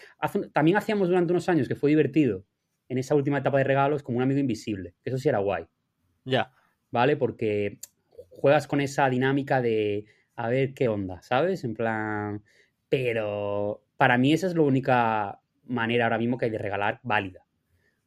También 0.53 0.77
hacíamos 0.77 1.07
durante 1.07 1.33
unos 1.33 1.49
años 1.49 1.69
que 1.69 1.77
fue 1.77 1.91
divertido 1.91 2.45
en 2.89 2.99
esa 2.99 3.15
última 3.15 3.39
etapa 3.39 3.59
de 3.59 3.65
regalos 3.65 4.03
como 4.03 4.19
un 4.19 4.25
amigo 4.25 4.41
invisible, 4.41 4.97
que 5.05 5.11
eso 5.11 5.19
sí 5.19 5.29
era 5.29 5.39
guay. 5.39 5.69
Ya. 6.25 6.53
¿vale? 6.91 7.17
Porque 7.17 7.79
juegas 8.31 8.67
con 8.67 8.81
esa 8.81 9.09
dinámica 9.09 9.63
de 9.63 10.07
a 10.35 10.49
ver 10.49 10.75
qué 10.75 10.89
onda, 10.89 11.23
¿sabes? 11.23 11.63
En 11.63 11.75
plan, 11.75 12.43
pero 12.89 13.85
para 13.97 14.19
mí 14.19 14.33
esa 14.33 14.49
es 14.49 14.57
la 14.57 14.63
única 14.63 15.42
manera 15.65 16.05
ahora 16.05 16.19
mismo 16.19 16.39
que 16.39 16.47
hay 16.47 16.51
de 16.51 16.59
regalar 16.59 17.01
válida. 17.03 17.45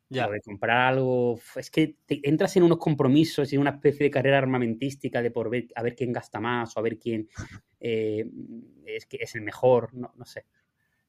Ya. 0.08 0.28
De 0.30 0.40
comprar 0.42 0.94
algo, 0.94 1.40
es 1.56 1.72
que 1.72 1.96
te 2.06 2.22
entras 2.24 2.56
en 2.56 2.64
unos 2.64 2.78
compromisos 2.78 3.52
y 3.52 3.56
en 3.56 3.62
una 3.62 3.72
especie 3.72 4.04
de 4.04 4.12
carrera 4.12 4.38
armamentística 4.38 5.22
de 5.22 5.32
por 5.32 5.50
ver, 5.50 5.68
a 5.76 5.82
ver 5.82 5.96
quién 5.96 6.14
gasta 6.14 6.40
más 6.40 6.78
o 6.78 6.80
a 6.80 6.84
ver 6.84 7.00
quién 7.00 7.28
eh, 7.80 8.24
es, 8.86 9.08
que 9.08 9.18
es 9.20 9.34
el 9.36 9.42
mejor, 9.42 9.94
no, 9.94 10.14
no 10.16 10.26
sé. 10.26 10.46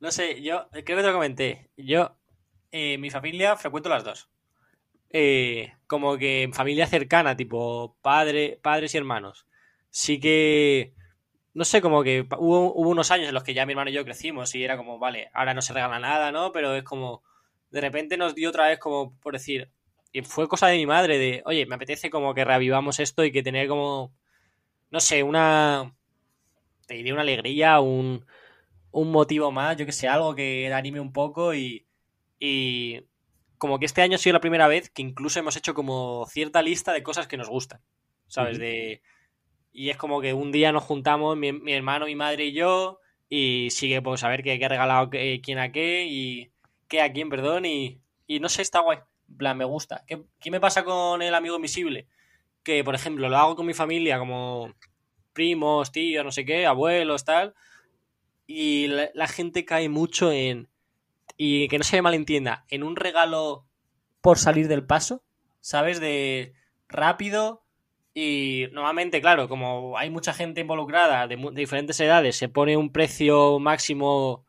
No 0.01 0.11
sé, 0.11 0.43
yo 0.43 0.69
creo 0.71 0.85
que 0.85 0.95
te 0.97 1.03
lo 1.03 1.13
comenté. 1.13 1.71
Yo, 1.77 2.17
eh, 2.73 2.99
mi 2.99 3.11
familia, 3.11 3.57
frecuento 3.57 3.89
las 3.89 4.05
dos. 4.05 4.31
Eh, 5.11 5.73
como 5.87 6.19
que 6.19 6.43
en 6.43 6.53
familia 6.53 6.87
cercana, 6.87 7.37
tipo 7.37 7.97
padre, 8.03 8.59
padres 8.63 8.95
y 8.95 8.99
hermanos. 8.99 9.47
Sí 9.91 10.21
que, 10.21 10.95
no 11.57 11.65
sé, 11.65 11.81
como 11.81 12.03
que 12.03 12.27
hubo, 12.39 12.75
hubo 12.75 12.91
unos 12.91 13.11
años 13.11 13.29
en 13.29 13.35
los 13.35 13.43
que 13.43 13.55
ya 13.55 13.65
mi 13.65 13.73
hermano 13.73 13.89
y 13.89 13.95
yo 13.95 14.05
crecimos 14.05 14.55
y 14.55 14.63
era 14.63 14.77
como, 14.77 14.99
vale, 14.99 15.31
ahora 15.33 15.55
no 15.55 15.63
se 15.63 15.73
regala 15.73 15.99
nada, 15.99 16.31
¿no? 16.31 16.53
Pero 16.53 16.75
es 16.75 16.85
como, 16.85 17.23
de 17.71 17.81
repente 17.81 18.19
nos 18.19 18.35
dio 18.35 18.51
otra 18.51 18.69
vez 18.69 18.79
como, 18.79 19.19
por 19.21 19.33
decir, 19.33 19.71
y 20.13 20.21
fue 20.21 20.49
cosa 20.49 20.67
de 20.67 20.77
mi 20.77 20.85
madre 20.85 21.17
de, 21.17 21.43
oye, 21.47 21.65
me 21.65 21.77
apetece 21.77 22.11
como 22.11 22.35
que 22.35 22.45
reavivamos 22.45 23.01
esto 23.01 23.25
y 23.25 23.33
que 23.33 23.43
tener 23.43 23.69
como, 23.69 24.13
no 24.91 25.01
sé, 25.01 25.23
una, 25.23 25.95
te 26.87 26.93
diría 26.93 27.15
una 27.15 27.23
alegría, 27.23 27.81
un, 27.81 28.27
un 28.91 29.11
motivo 29.11 29.51
más, 29.51 29.79
yo 29.79 29.87
que 29.87 29.93
sé, 29.93 30.09
algo 30.09 30.35
que 30.35 30.71
anime 30.75 31.01
un 31.01 31.15
poco 31.15 31.55
y, 31.55 31.87
y 32.39 33.01
como 33.57 33.79
que 33.79 33.87
este 33.87 34.03
año 34.03 34.17
ha 34.17 34.19
sido 34.19 34.35
la 34.35 34.41
primera 34.41 34.69
vez 34.69 34.91
que 34.91 35.01
incluso 35.01 35.39
hemos 35.39 35.57
hecho 35.57 35.73
como 35.73 36.27
cierta 36.27 36.61
lista 36.61 36.93
de 36.93 37.03
cosas 37.03 37.27
que 37.27 37.39
nos 37.39 37.49
gustan, 37.49 37.81
¿sabes? 38.27 38.59
De, 38.59 39.01
y 39.77 39.91
es 39.91 39.99
como 39.99 40.23
que 40.23 40.33
un 40.33 40.53
día 40.53 40.73
nos 40.73 40.85
juntamos, 40.85 41.37
mi, 41.37 41.53
mi 41.53 41.75
hermano, 41.75 42.07
mi 42.07 42.15
madre 42.15 42.47
y 42.47 42.53
yo, 42.55 42.99
y 43.29 43.69
sigue 43.71 44.01
pues 44.01 44.25
a 44.25 44.29
ver 44.31 44.43
qué, 44.43 44.59
ha 44.65 44.69
regalado 44.69 45.11
quién 45.11 45.59
a 45.59 45.71
qué 45.71 46.07
y 46.09 46.51
qué 46.89 47.03
a 47.03 47.13
quién, 47.13 47.29
perdón, 47.29 47.67
y, 47.67 48.01
y 48.27 48.41
no 48.41 48.49
sé, 48.49 48.63
está 48.63 48.81
guay, 48.81 49.01
en 49.29 49.37
plan, 49.37 49.59
me 49.59 49.67
gusta. 49.67 50.03
¿Qué, 50.07 50.23
qué 50.41 50.51
me 50.51 50.61
pasa 50.61 50.83
con 50.83 51.21
el 51.21 51.35
amigo 51.35 51.57
invisible? 51.57 52.09
Que, 52.63 52.85
por 52.85 52.95
ejemplo, 52.95 53.29
lo 53.29 53.37
hago 53.37 53.55
con 53.55 53.67
mi 53.67 53.75
familia, 53.75 54.19
como 54.19 54.73
primos, 55.35 55.93
tíos, 55.93 56.25
no 56.25 56.33
sé 56.33 56.47
qué, 56.47 56.65
abuelos, 56.65 57.27
tal, 57.27 57.55
y 58.47 58.87
la, 58.87 59.11
la 59.13 59.29
gente 59.29 59.67
cae 59.67 59.91
mucho 59.91 60.33
en. 60.33 60.71
Y 61.37 61.69
que 61.69 61.77
no 61.77 61.85
se 61.85 61.97
me 61.97 62.03
malentienda, 62.03 62.65
en 62.71 62.83
un 62.83 62.97
regalo 62.97 63.67
por 64.23 64.39
salir 64.39 64.69
del 64.69 64.87
paso, 64.87 65.23
¿sabes? 65.61 66.01
De 66.01 66.55
rápido 66.89 67.66
Y 68.19 68.69
normalmente, 68.73 69.21
claro, 69.21 69.47
como 69.47 69.99
hay 69.99 70.09
mucha 70.09 70.33
gente 70.33 70.63
involucrada 70.63 71.27
de, 71.27 71.37
diferentes 71.53 72.01
edades, 72.01 72.35
se 72.35 72.49
pone 72.49 72.75
un 72.75 72.91
precio 72.91 73.59
máximo 73.59 74.47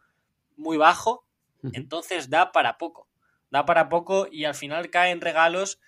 muy 0.56 0.77
bajo, 0.77 1.25
entonces 1.73 2.30
da 2.30 2.53
para 2.53 2.77
poco. 2.77 3.10
Da 3.51 3.65
para 3.65 3.89
poco 3.89 4.25
y 4.32 4.45
al 4.45 4.56
final 4.56 4.89
caen 4.89 5.19
regalos 5.19 5.82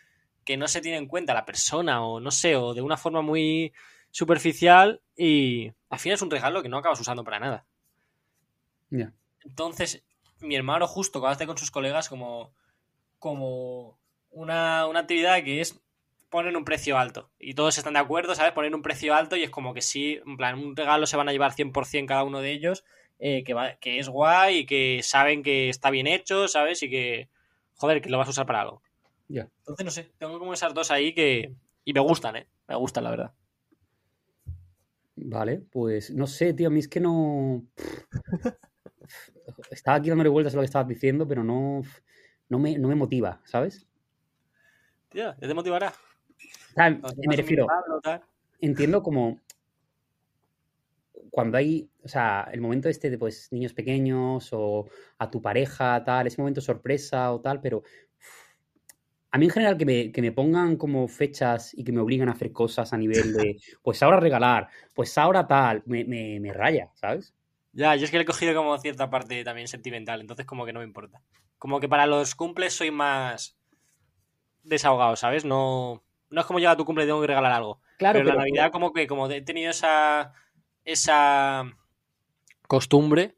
que 0.44 0.58
no 0.58 0.68
se 0.68 0.82
tiene 0.82 0.98
en 0.98 1.08
cuenta 1.08 1.34
la 1.34 1.46
persona 1.46 2.04
o 2.06 2.20
no 2.20 2.32
sé, 2.32 2.58
o 2.58 2.74
de 2.74 2.82
una 2.82 2.98
forma 2.98 3.22
muy 3.22 3.72
superficial 4.12 5.02
y 5.16 5.72
al 5.90 6.00
final 6.00 6.16
es 6.16 6.22
un 6.22 6.32
regalo 6.32 6.62
que 6.62 6.68
no 6.68 6.80
acabas 6.80 7.00
usando 7.00 7.24
para 7.24 7.40
nada. 7.40 7.66
Entonces, 9.46 10.04
mi 10.42 10.58
hermano 10.58 10.86
justo 10.86 11.26
hace 11.26 11.48
con 11.48 11.58
sus 11.58 11.72
colegas 11.72 12.10
como, 12.10 12.52
como 13.20 13.98
una, 14.32 14.86
una 14.86 15.00
actividad 15.00 15.42
que 15.46 15.62
es 15.62 15.80
poner 16.30 16.56
un 16.56 16.66
precio 16.66 16.98
alto. 16.98 17.32
Y 17.40 17.54
todos 17.54 17.78
están 17.78 17.94
de 17.94 18.00
acuerdo, 18.00 18.36
¿sabes? 18.36 18.54
Poner 18.54 18.74
un 18.74 18.82
precio 18.82 19.14
alto 19.16 19.36
y 19.36 19.44
es 19.44 19.50
como 19.50 19.74
que 19.74 19.82
sí, 19.82 20.20
en 20.26 20.38
plan, 20.38 20.60
un 20.60 20.76
regalo 20.76 21.06
se 21.06 21.18
van 21.18 21.30
a 21.30 21.32
llevar 21.32 21.54
100% 21.54 22.06
cada 22.06 22.24
uno 22.24 22.40
de 22.42 22.52
ellos, 22.52 22.84
eh, 23.20 23.44
que, 23.44 23.54
va, 23.54 23.76
que 23.76 24.00
es 24.00 24.10
guay 24.10 24.60
y 24.60 24.66
que 24.66 25.02
saben 25.04 25.44
que 25.44 25.70
está 25.70 25.90
bien 25.90 26.08
hecho, 26.08 26.48
¿sabes? 26.48 26.84
Y 26.84 26.90
que, 26.90 27.30
joder, 27.76 28.02
que 28.02 28.10
lo 28.10 28.18
vas 28.18 28.28
a 28.28 28.32
usar 28.32 28.46
para 28.46 28.62
algo. 28.62 28.82
Ya. 29.28 29.50
Entonces, 29.60 29.86
no 29.86 29.92
sé, 29.92 30.12
tengo 30.18 30.40
como 30.40 30.54
esas 30.54 30.74
dos 30.74 30.92
ahí 30.92 31.14
que... 31.14 31.54
Y 31.86 31.94
me 31.94 32.00
gustan, 32.00 32.36
¿eh? 32.36 32.48
Me 32.68 32.76
gustan, 32.76 33.04
la 33.04 33.12
verdad. 33.12 33.34
Vale, 35.16 35.62
pues 35.72 36.12
no 36.12 36.28
sé, 36.28 36.54
tío, 36.54 36.68
a 36.68 36.72
mí 36.72 36.80
es 36.80 36.88
que 36.88 37.00
no. 37.00 37.64
Estaba 39.72 39.98
aquí 39.98 40.10
dándole 40.10 40.30
vueltas 40.30 40.54
a 40.54 40.58
lo 40.58 40.62
que 40.62 40.68
estabas 40.68 40.88
diciendo, 40.88 41.28
pero 41.28 41.44
no, 41.44 41.82
no, 42.48 42.60
me, 42.60 42.78
no 42.78 42.88
me 42.88 42.96
motiva, 42.96 43.42
¿sabes? 43.44 43.86
Tío, 45.10 45.36
ya 45.40 45.48
te 45.48 45.54
motivará. 45.54 45.94
Me 46.76 47.36
refiero, 47.36 47.68
entiendo 48.60 49.04
como 49.04 49.40
cuando 51.32 51.58
hay, 51.58 51.90
o 52.04 52.08
sea, 52.08 52.50
el 52.52 52.62
momento 52.62 52.90
este 52.90 53.10
de 53.10 53.18
pues 53.18 53.52
niños 53.52 53.74
pequeños 53.74 54.50
o 54.52 54.88
a 55.18 55.30
tu 55.30 55.42
pareja, 55.42 56.04
tal, 56.04 56.28
ese 56.28 56.42
momento 56.42 56.62
sorpresa 56.62 57.32
o 57.32 57.40
tal, 57.42 57.62
pero 57.62 57.84
a 59.32 59.38
mí 59.38 59.46
en 59.46 59.52
general 59.52 59.78
que 59.78 59.86
me, 59.86 60.12
que 60.12 60.22
me 60.22 60.32
pongan 60.32 60.76
como 60.76 61.08
fechas 61.08 61.74
y 61.76 61.84
que 61.84 61.92
me 61.92 62.02
obligan 62.02 62.30
a 62.30 62.32
hacer 62.32 62.52
cosas 62.52 62.94
a 62.94 62.98
nivel 62.98 63.34
de, 63.34 63.58
pues 63.84 64.02
ahora 64.02 64.20
regalar, 64.20 64.70
pues 64.94 65.18
ahora 65.18 65.48
tal, 65.48 65.84
me, 65.86 66.04
me, 66.04 66.40
me 66.40 66.52
raya, 66.52 66.90
¿sabes? 66.96 67.34
Ya, 67.72 67.96
yo 67.96 68.06
es 68.06 68.12
que 68.12 68.18
le 68.18 68.24
he 68.24 68.26
cogido 68.26 68.56
como 68.56 68.78
cierta 68.80 69.10
parte 69.10 69.44
también 69.44 69.68
sentimental, 69.68 70.22
entonces 70.22 70.46
como 70.46 70.66
que 70.66 70.74
no 70.74 70.80
me 70.80 70.86
importa. 70.86 71.22
Como 71.60 71.80
que 71.80 71.88
para 71.88 72.08
los 72.08 72.34
cumples 72.34 72.74
soy 72.74 72.90
más 72.90 73.58
desahogado, 74.64 75.16
¿sabes? 75.16 75.46
No, 75.46 76.04
no 76.30 76.42
es 76.42 76.48
como 76.48 76.60
llega 76.60 76.76
tu 76.78 76.86
cumple 76.86 77.04
y 77.04 77.08
tengo 77.08 77.22
que 77.22 77.28
regalar 77.28 77.52
algo. 77.52 77.82
Claro, 77.98 78.20
pero, 78.20 78.30
la 78.30 78.36
Navidad 78.40 78.72
como 78.72 78.94
que 78.94 79.08
como 79.08 79.30
he 79.30 79.42
tenido 79.42 79.72
esa, 79.72 80.34
esa 80.86 81.66
costumbre, 82.68 83.36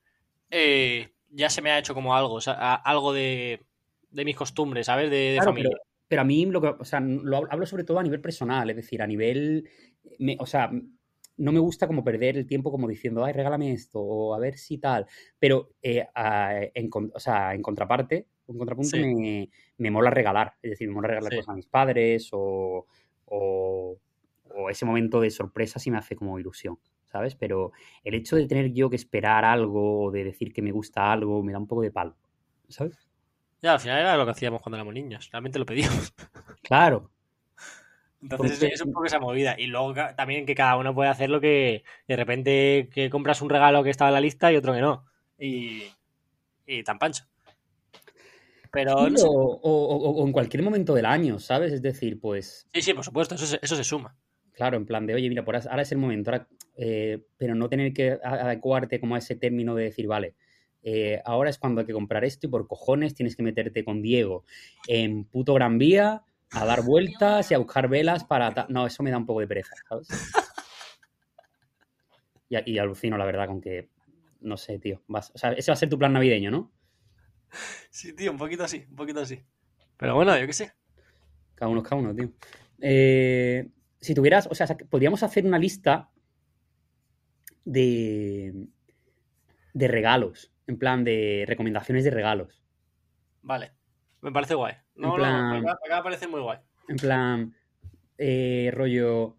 eh, 0.49 1.09
ya 1.29 1.49
se 1.49 1.61
me 1.61 1.71
ha 1.71 1.79
hecho 1.79 1.93
como 1.93 2.15
algo, 2.15 2.33
o 2.35 2.41
sea, 2.41 2.53
a- 2.53 2.75
algo 2.75 3.13
de, 3.13 3.61
de 4.09 4.25
mis 4.25 4.35
costumbres, 4.35 4.85
¿sabes? 4.87 5.09
De, 5.09 5.17
de 5.17 5.35
Claro, 5.37 5.51
familia. 5.51 5.69
pero, 5.71 5.83
pero 6.07 6.21
a 6.21 6.25
mí 6.25 6.45
lo 6.45 6.61
que, 6.61 6.67
o 6.67 6.85
sea, 6.85 6.99
lo 6.99 7.37
hablo- 7.37 7.65
sobre 7.65 7.83
todo 7.85 7.99
a 7.99 8.03
nivel 8.03 8.21
personal, 8.21 8.69
es 8.69 8.75
decir, 8.75 9.01
a 9.01 9.07
nivel, 9.07 9.69
me- 10.19 10.37
o 10.39 10.45
sea, 10.45 10.69
no 11.37 11.51
me 11.51 11.59
gusta 11.59 11.87
como 11.87 12.03
perder 12.03 12.37
el 12.37 12.45
tiempo 12.45 12.71
como 12.71 12.87
diciendo, 12.87 13.23
ay, 13.23 13.33
regálame 13.33 13.71
esto, 13.71 13.99
o 14.01 14.35
a 14.35 14.39
ver 14.39 14.57
si 14.57 14.77
tal, 14.77 15.07
pero 15.39 15.69
eh, 15.81 16.05
a- 16.13 16.59
en, 16.73 16.89
o 17.13 17.19
sea, 17.19 17.53
en 17.55 17.61
contraparte, 17.61 18.27
en 18.47 18.57
contrapunto 18.57 18.89
Sí. 18.97 18.99
me, 19.15 19.49
me 19.77 19.91
mola 19.91 20.09
regalar, 20.09 20.55
es 20.61 20.71
decir, 20.71 20.87
me 20.87 20.95
mola 20.95 21.07
regalar 21.09 21.31
Sí. 21.31 21.37
cosas 21.37 21.49
a 21.49 21.55
mis 21.55 21.67
padres 21.67 22.29
o, 22.33 22.85
o, 23.25 23.97
o 24.53 24.69
ese 24.69 24.85
momento 24.85 25.21
de 25.21 25.29
sorpresa 25.29 25.79
sí 25.79 25.89
me 25.91 25.97
hace 25.97 26.15
como 26.15 26.37
ilusión, 26.39 26.77
¿sabes? 27.05 27.35
Pero 27.35 27.71
el 28.03 28.13
hecho 28.15 28.35
de 28.35 28.47
tener 28.47 28.71
yo 28.73 28.89
que 28.89 28.95
esperar 28.97 29.45
algo 29.45 30.05
o 30.05 30.11
de 30.11 30.23
decir 30.25 30.51
que 30.53 30.61
me 30.61 30.71
gusta 30.71 31.11
algo 31.11 31.41
me 31.43 31.51
da 31.53 31.59
un 31.59 31.67
poco 31.67 31.81
de 31.81 31.91
palo, 31.91 32.15
¿sabes? 32.67 33.07
Ya, 33.61 33.73
al 33.73 33.79
final 33.79 33.99
era 33.99 34.17
lo 34.17 34.25
que 34.25 34.31
hacíamos 34.31 34.61
cuando 34.61 34.77
éramos 34.77 34.93
niños, 34.93 35.29
realmente 35.31 35.59
lo 35.59 35.65
pedíamos. 35.65 36.13
Claro, 36.63 37.09
Entonces 38.21 38.59
Porque- 38.59 38.73
es 38.73 38.81
un 38.81 38.91
poco 38.93 39.05
esa 39.05 39.19
movida. 39.19 39.55
Y 39.59 39.67
luego 39.67 39.93
también 40.15 40.45
que 40.45 40.53
cada 40.55 40.77
uno 40.77 40.93
puede 40.93 41.09
hacer 41.09 41.29
lo 41.29 41.41
que 41.41 41.83
de 42.07 42.15
repente 42.15 42.89
que 42.93 43.09
compras 43.09 43.41
un 43.41 43.49
regalo 43.49 43.83
que 43.83 43.89
estaba 43.89 44.09
en 44.09 44.13
la 44.13 44.21
lista 44.21 44.51
y 44.51 44.57
otro 44.57 44.73
que 44.73 44.81
no. 44.81 45.05
Y, 45.39 45.83
y 46.67 46.83
tan 46.83 46.99
pancho. 46.99 47.25
Pero 48.71 49.09
no 49.09 49.17
sé. 49.17 49.27
o, 49.27 49.31
o- 49.31 50.11
o- 50.21 50.25
en 50.25 50.31
cualquier 50.31 50.63
momento 50.63 50.93
del 50.93 51.05
año, 51.05 51.39
¿sabes? 51.39 51.73
Es 51.73 51.81
decir, 51.81 52.19
pues, 52.19 52.67
Sí, 52.73 52.81
sí, 52.81 52.93
por 52.93 53.03
supuesto, 53.03 53.35
eso 53.35 53.45
se, 53.45 53.59
eso 53.61 53.75
se 53.75 53.83
suma. 53.83 54.15
claro, 54.53 54.77
en 54.77 54.85
plan 54.85 55.05
de, 55.05 55.13
oye, 55.13 55.27
mira, 55.29 55.43
por 55.43 55.55
ahora 55.55 55.81
es 55.81 55.91
el 55.91 55.97
momento, 55.97 56.31
ahora, 56.31 56.47
eh, 56.77 57.19
pero 57.37 57.53
no 57.55 57.67
tener 57.69 57.93
que 57.93 58.17
adecuarte 58.23 58.99
como 58.99 59.15
a 59.15 59.17
ese 59.17 59.35
término 59.35 59.75
de 59.75 59.85
decir, 59.85 60.07
vale, 60.07 60.35
eh, 60.83 61.21
ahora 61.25 61.49
es 61.49 61.57
cuando 61.59 61.81
hay 61.81 61.87
que 61.87 61.93
comprar 61.93 62.23
esto 62.23 62.47
y 62.47 62.49
por 62.49 62.67
cojones 62.67 63.13
tienes 63.13 63.35
que 63.35 63.43
meterte 63.43 63.83
con 63.83 64.01
Diego 64.01 64.45
en 64.87 65.25
puto 65.25 65.53
Gran 65.53 65.77
Vía 65.77 66.23
a 66.53 66.65
dar 66.65 66.83
vueltas 66.83 67.51
y 67.51 67.53
a 67.53 67.57
buscar 67.59 67.87
velas 67.87 68.23
para... 68.23 68.65
No, 68.69 68.87
eso 68.87 69.03
me 69.03 69.11
da 69.11 69.17
un 69.17 69.25
poco 69.25 69.41
de 69.41 69.47
pereza, 69.47 69.75
¿sabes? 69.87 70.07
Y 72.49 72.77
alucino, 72.77 73.17
la 73.17 73.25
verdad, 73.25 73.47
con 73.47 73.61
que, 73.61 73.87
no 74.41 74.57
sé, 74.57 74.77
tío, 74.79 75.01
vas, 75.07 75.31
o 75.33 75.37
sea, 75.37 75.53
ese 75.53 75.71
va 75.71 75.73
a 75.73 75.77
ser 75.77 75.89
tu 75.89 75.97
plan 75.97 76.11
navideño, 76.11 76.51
¿no? 76.51 76.71
Sí, 77.89 78.13
tío, 78.13 78.31
un 78.31 78.37
poquito 78.37 78.63
así, 78.63 78.85
un 78.89 78.95
poquito 78.95 79.21
así. 79.21 79.43
Pero 79.97 80.15
bueno, 80.15 80.37
yo 80.39 80.47
qué 80.47 80.53
sé. 80.53 80.73
Cada 81.55 81.69
uno 81.69 81.81
es 81.81 81.87
cada 81.87 82.01
uno, 82.01 82.15
tío. 82.15 82.31
Eh, 82.79 83.69
si 83.99 84.15
tuvieras, 84.15 84.47
o 84.47 84.55
sea, 84.55 84.65
podríamos 84.89 85.21
hacer 85.23 85.45
una 85.45 85.59
lista 85.59 86.09
de, 87.65 88.67
de 89.73 89.87
regalos, 89.87 90.51
en 90.67 90.77
plan 90.77 91.03
de 91.03 91.45
recomendaciones 91.47 92.03
de 92.03 92.11
regalos. 92.11 92.63
Vale. 93.41 93.73
Me 94.21 94.31
parece 94.31 94.55
guay. 94.55 94.75
No, 94.95 95.09
En 95.09 95.13
plan- 95.15 95.49
no, 95.61 95.69
acá, 95.69 95.79
acá 95.85 95.97
me 95.97 96.03
parece 96.03 96.27
muy 96.27 96.41
guay. 96.41 96.59
En 96.87 96.97
plan, 96.97 97.55
eh, 98.17 98.71
rollo, 98.73 99.37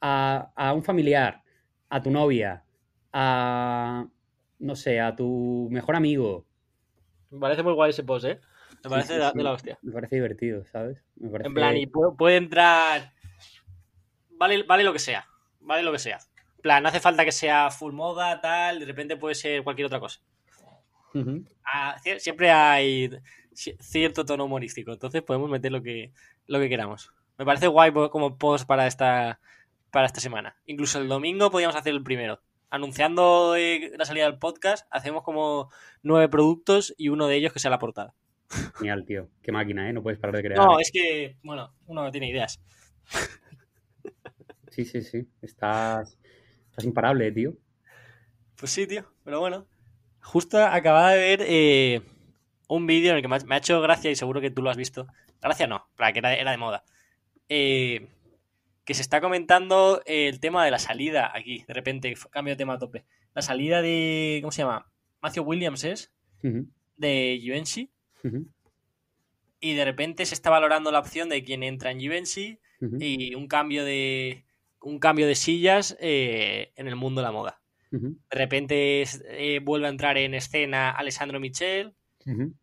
a, 0.00 0.52
a 0.54 0.72
un 0.72 0.82
familiar, 0.82 1.42
a 1.88 2.02
tu 2.02 2.10
novia, 2.10 2.64
a, 3.12 4.06
no 4.58 4.76
sé, 4.76 5.00
a 5.00 5.14
tu 5.16 5.68
mejor 5.70 5.96
amigo. 5.96 6.45
Me 7.30 7.40
parece 7.40 7.62
muy 7.62 7.72
guay 7.74 7.90
ese 7.90 8.04
post, 8.04 8.24
¿eh? 8.26 8.40
Me 8.84 8.90
parece 8.90 9.08
Sí, 9.08 9.14
de, 9.14 9.18
la- 9.20 9.30
sí. 9.32 9.38
de 9.38 9.44
la 9.44 9.52
hostia. 9.52 9.78
Me 9.82 9.92
parece 9.92 10.16
divertido, 10.16 10.64
¿sabes? 10.66 10.98
Me 11.16 11.28
parece... 11.30 11.48
En 11.48 11.54
plan, 11.54 11.76
y 11.76 11.86
puede, 11.86 12.12
puede 12.16 12.36
entrar. 12.36 13.12
Vale, 14.30 14.62
vale 14.64 14.84
lo 14.84 14.92
que 14.92 14.98
sea. 14.98 15.26
Vale 15.60 15.82
lo 15.82 15.92
que 15.92 15.98
sea. 15.98 16.18
En 16.56 16.62
plan, 16.62 16.82
no 16.82 16.88
hace 16.88 17.00
falta 17.00 17.24
que 17.24 17.32
sea 17.32 17.70
full 17.70 17.92
moda, 17.92 18.40
tal. 18.40 18.78
De 18.80 18.84
repente 18.86 19.16
puede 19.16 19.34
ser 19.34 19.62
cualquier 19.64 19.86
otra 19.86 20.00
cosa. 20.00 20.20
Ah, 21.64 21.96
siempre 22.18 22.50
hay 22.50 23.08
ci- 23.52 23.76
cierto 23.80 24.24
tono 24.24 24.44
humorístico. 24.44 24.92
Entonces 24.92 25.22
podemos 25.22 25.48
meter 25.50 25.72
lo 25.72 25.82
que, 25.82 26.12
lo 26.46 26.58
que 26.60 26.68
queramos. 26.68 27.10
Me 27.38 27.44
parece 27.44 27.66
guay 27.68 27.92
como 28.10 28.36
post 28.36 28.66
para 28.66 28.86
esta, 28.86 29.40
para 29.90 30.06
esta 30.06 30.20
semana. 30.20 30.56
Incluso 30.66 30.98
el 31.00 31.08
domingo 31.08 31.50
podríamos 31.50 31.76
hacer 31.76 31.92
el 31.94 32.02
primero. 32.02 32.40
Anunciando 32.68 33.54
eh, 33.56 33.92
la 33.96 34.04
salida 34.04 34.24
del 34.24 34.38
podcast, 34.38 34.86
hacemos 34.90 35.22
como 35.22 35.70
nueve 36.02 36.28
productos 36.28 36.94
y 36.96 37.08
uno 37.08 37.26
de 37.26 37.36
ellos 37.36 37.52
que 37.52 37.58
sea 37.58 37.70
la 37.70 37.78
portada. 37.78 38.14
Genial, 38.78 39.04
tío. 39.04 39.28
Qué 39.42 39.52
máquina, 39.52 39.88
¿eh? 39.88 39.92
No 39.92 40.02
puedes 40.02 40.18
parar 40.18 40.36
de 40.36 40.42
crear. 40.42 40.58
No, 40.58 40.78
es 40.78 40.90
que, 40.92 41.36
bueno, 41.42 41.72
uno 41.86 42.02
no 42.02 42.10
tiene 42.10 42.28
ideas. 42.28 42.60
Sí, 44.70 44.84
sí, 44.84 45.02
sí. 45.02 45.26
Estás, 45.42 46.18
estás 46.68 46.84
imparable, 46.84 47.32
tío. 47.32 47.54
Pues 48.56 48.70
sí, 48.72 48.86
tío, 48.86 49.04
pero 49.24 49.40
bueno. 49.40 49.66
Justo 50.20 50.58
acababa 50.58 51.12
de 51.12 51.18
ver 51.18 51.40
eh, 51.46 52.02
un 52.68 52.86
vídeo 52.86 53.12
en 53.12 53.16
el 53.16 53.22
que 53.22 53.28
me 53.28 53.36
ha, 53.36 53.40
me 53.40 53.54
ha 53.54 53.58
hecho 53.58 53.80
gracia 53.80 54.10
y 54.10 54.16
seguro 54.16 54.40
que 54.40 54.50
tú 54.50 54.60
lo 54.60 54.70
has 54.70 54.76
visto. 54.76 55.06
Gracia 55.40 55.66
no, 55.66 55.88
para 55.96 56.12
que 56.12 56.18
era, 56.18 56.34
era 56.34 56.50
de 56.50 56.56
moda. 56.56 56.84
Eh, 57.48 58.08
que 58.86 58.94
se 58.94 59.02
está 59.02 59.20
comentando 59.20 60.00
el 60.06 60.38
tema 60.38 60.64
de 60.64 60.70
la 60.70 60.78
salida 60.78 61.32
aquí, 61.34 61.64
de 61.66 61.74
repente, 61.74 62.14
cambio 62.30 62.54
de 62.54 62.56
tema 62.56 62.74
a 62.74 62.78
tope. 62.78 63.04
La 63.34 63.42
salida 63.42 63.82
de, 63.82 64.38
¿cómo 64.40 64.52
se 64.52 64.62
llama? 64.62 64.90
Matthew 65.20 65.44
Williams 65.44 65.84
es, 65.84 66.12
de 66.96 67.38
Givenchy, 67.42 67.90
ujú, 68.22 68.46
y 69.58 69.74
de 69.74 69.84
repente 69.84 70.24
se 70.24 70.34
está 70.34 70.50
valorando 70.50 70.92
la 70.92 71.00
opción 71.00 71.28
de 71.28 71.42
quien 71.42 71.64
entra 71.64 71.90
en 71.90 71.98
Givenchy 71.98 72.60
ujú, 72.80 72.98
y 73.00 73.34
un 73.34 73.48
cambio 73.48 73.84
de, 73.84 74.44
un 74.80 75.00
cambio 75.00 75.26
de 75.26 75.34
sillas 75.34 75.96
eh, 75.98 76.72
en 76.76 76.86
el 76.86 76.94
mundo 76.94 77.20
de 77.20 77.26
la 77.26 77.32
moda. 77.32 77.60
De 77.90 78.16
repente 78.30 79.04
eh, 79.30 79.60
vuelve 79.60 79.86
a 79.86 79.90
entrar 79.90 80.18
en 80.18 80.34
escena 80.34 80.90
Alessandro 80.90 81.40
Michel, 81.40 81.94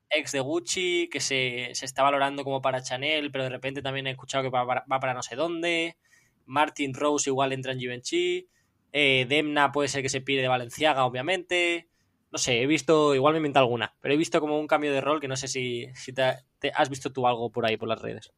ex 0.10 0.32
de 0.32 0.40
Gucci, 0.40 1.10
que 1.12 1.20
se, 1.20 1.72
se 1.74 1.86
está 1.86 2.04
valorando 2.04 2.44
como 2.44 2.62
para 2.62 2.84
Chanel, 2.84 3.32
pero 3.32 3.46
de 3.46 3.50
repente 3.50 3.82
también 3.82 4.06
he 4.06 4.12
escuchado 4.12 4.44
que 4.44 4.50
va 4.50 4.86
para 4.86 5.14
no 5.14 5.24
sé 5.24 5.36
dónde. 5.36 5.98
Martin 6.46 6.94
Rose 6.94 7.30
igual 7.30 7.54
entra 7.54 7.72
en 7.74 7.80
Givenchy. 7.80 8.48
Eh, 8.92 9.26
Demna 9.28 9.72
puede 9.72 9.88
ser 9.88 10.02
que 10.02 10.10
se 10.10 10.22
pide 10.22 10.42
de 10.42 10.48
Valenciaga, 10.48 11.06
obviamente. 11.06 11.90
No 12.32 12.38
sé, 12.38 12.62
he 12.62 12.68
visto, 12.68 13.14
igual 13.16 13.34
me 13.34 13.38
invento 13.40 13.60
alguna, 13.60 13.94
pero 14.02 14.14
he 14.14 14.18
visto 14.18 14.40
como 14.40 14.60
un 14.60 14.68
cambio 14.68 14.92
de 14.92 15.02
rol 15.02 15.20
que 15.22 15.28
no 15.28 15.36
sé 15.38 15.48
si, 15.48 15.88
si 15.96 16.14
te, 16.14 16.34
te- 16.60 16.72
has 16.74 16.90
visto 16.90 17.12
tú 17.12 17.28
algo 17.28 17.52
por 17.52 17.66
ahí 17.66 17.78
por 17.78 17.88
las 17.88 18.02
redes. 18.02 18.32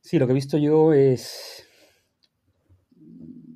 Sí, 0.00 0.18
lo 0.18 0.26
que 0.26 0.32
he 0.32 0.34
visto 0.34 0.58
yo 0.58 0.92
es. 0.92 1.66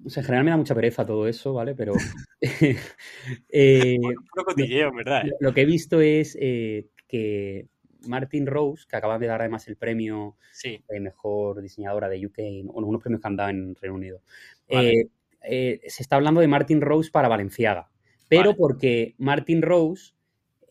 o 0.05 0.11
sea, 0.11 0.21
en 0.21 0.27
general 0.27 0.45
me 0.45 0.51
da 0.53 0.57
mucha 0.57 0.75
pereza 0.75 1.05
todo 1.05 1.27
eso, 1.27 1.53
¿vale? 1.53 1.75
Pero 1.75 1.95
eh, 3.49 3.97
Puro 4.31 4.45
cotilleo, 4.45 4.88
en 4.88 4.97
verdad. 4.97 5.27
¿eh? 5.27 5.33
lo 5.40 5.53
que 5.53 5.62
he 5.62 5.66
visto 5.66 6.01
es 6.01 6.37
eh, 6.40 6.87
que 7.09 7.66
Martin 8.07 8.47
Rose, 8.47 8.87
que 8.88 8.97
acaban 8.97 9.21
de 9.21 9.27
dar 9.27 9.40
además 9.40 9.66
el 9.69 9.77
premio 9.77 10.37
Sí, 10.53 10.83
de 10.88 11.01
mejor 11.01 11.61
diseñadora 11.62 12.09
de 12.09 12.25
UK, 12.27 12.38
bueno, 12.64 12.88
unos 12.88 13.01
premios 13.03 13.21
que 13.21 13.29
han 13.29 13.37
dado 13.37 13.51
en 13.51 13.75
Reino 13.77 13.95
Unido. 13.97 14.23
Vale. 14.71 14.90
Eh, 14.92 15.09
eh, 15.42 15.81
se 15.88 16.03
está 16.03 16.16
hablando 16.16 16.40
de 16.40 16.49
Martin 16.49 16.81
Rose 16.81 17.11
para 17.11 17.29
Valenciaga, 17.29 17.90
pero 18.29 18.51
Vale. 18.51 18.57
porque 18.59 19.14
Martin 19.19 19.62
Rose 19.62 20.12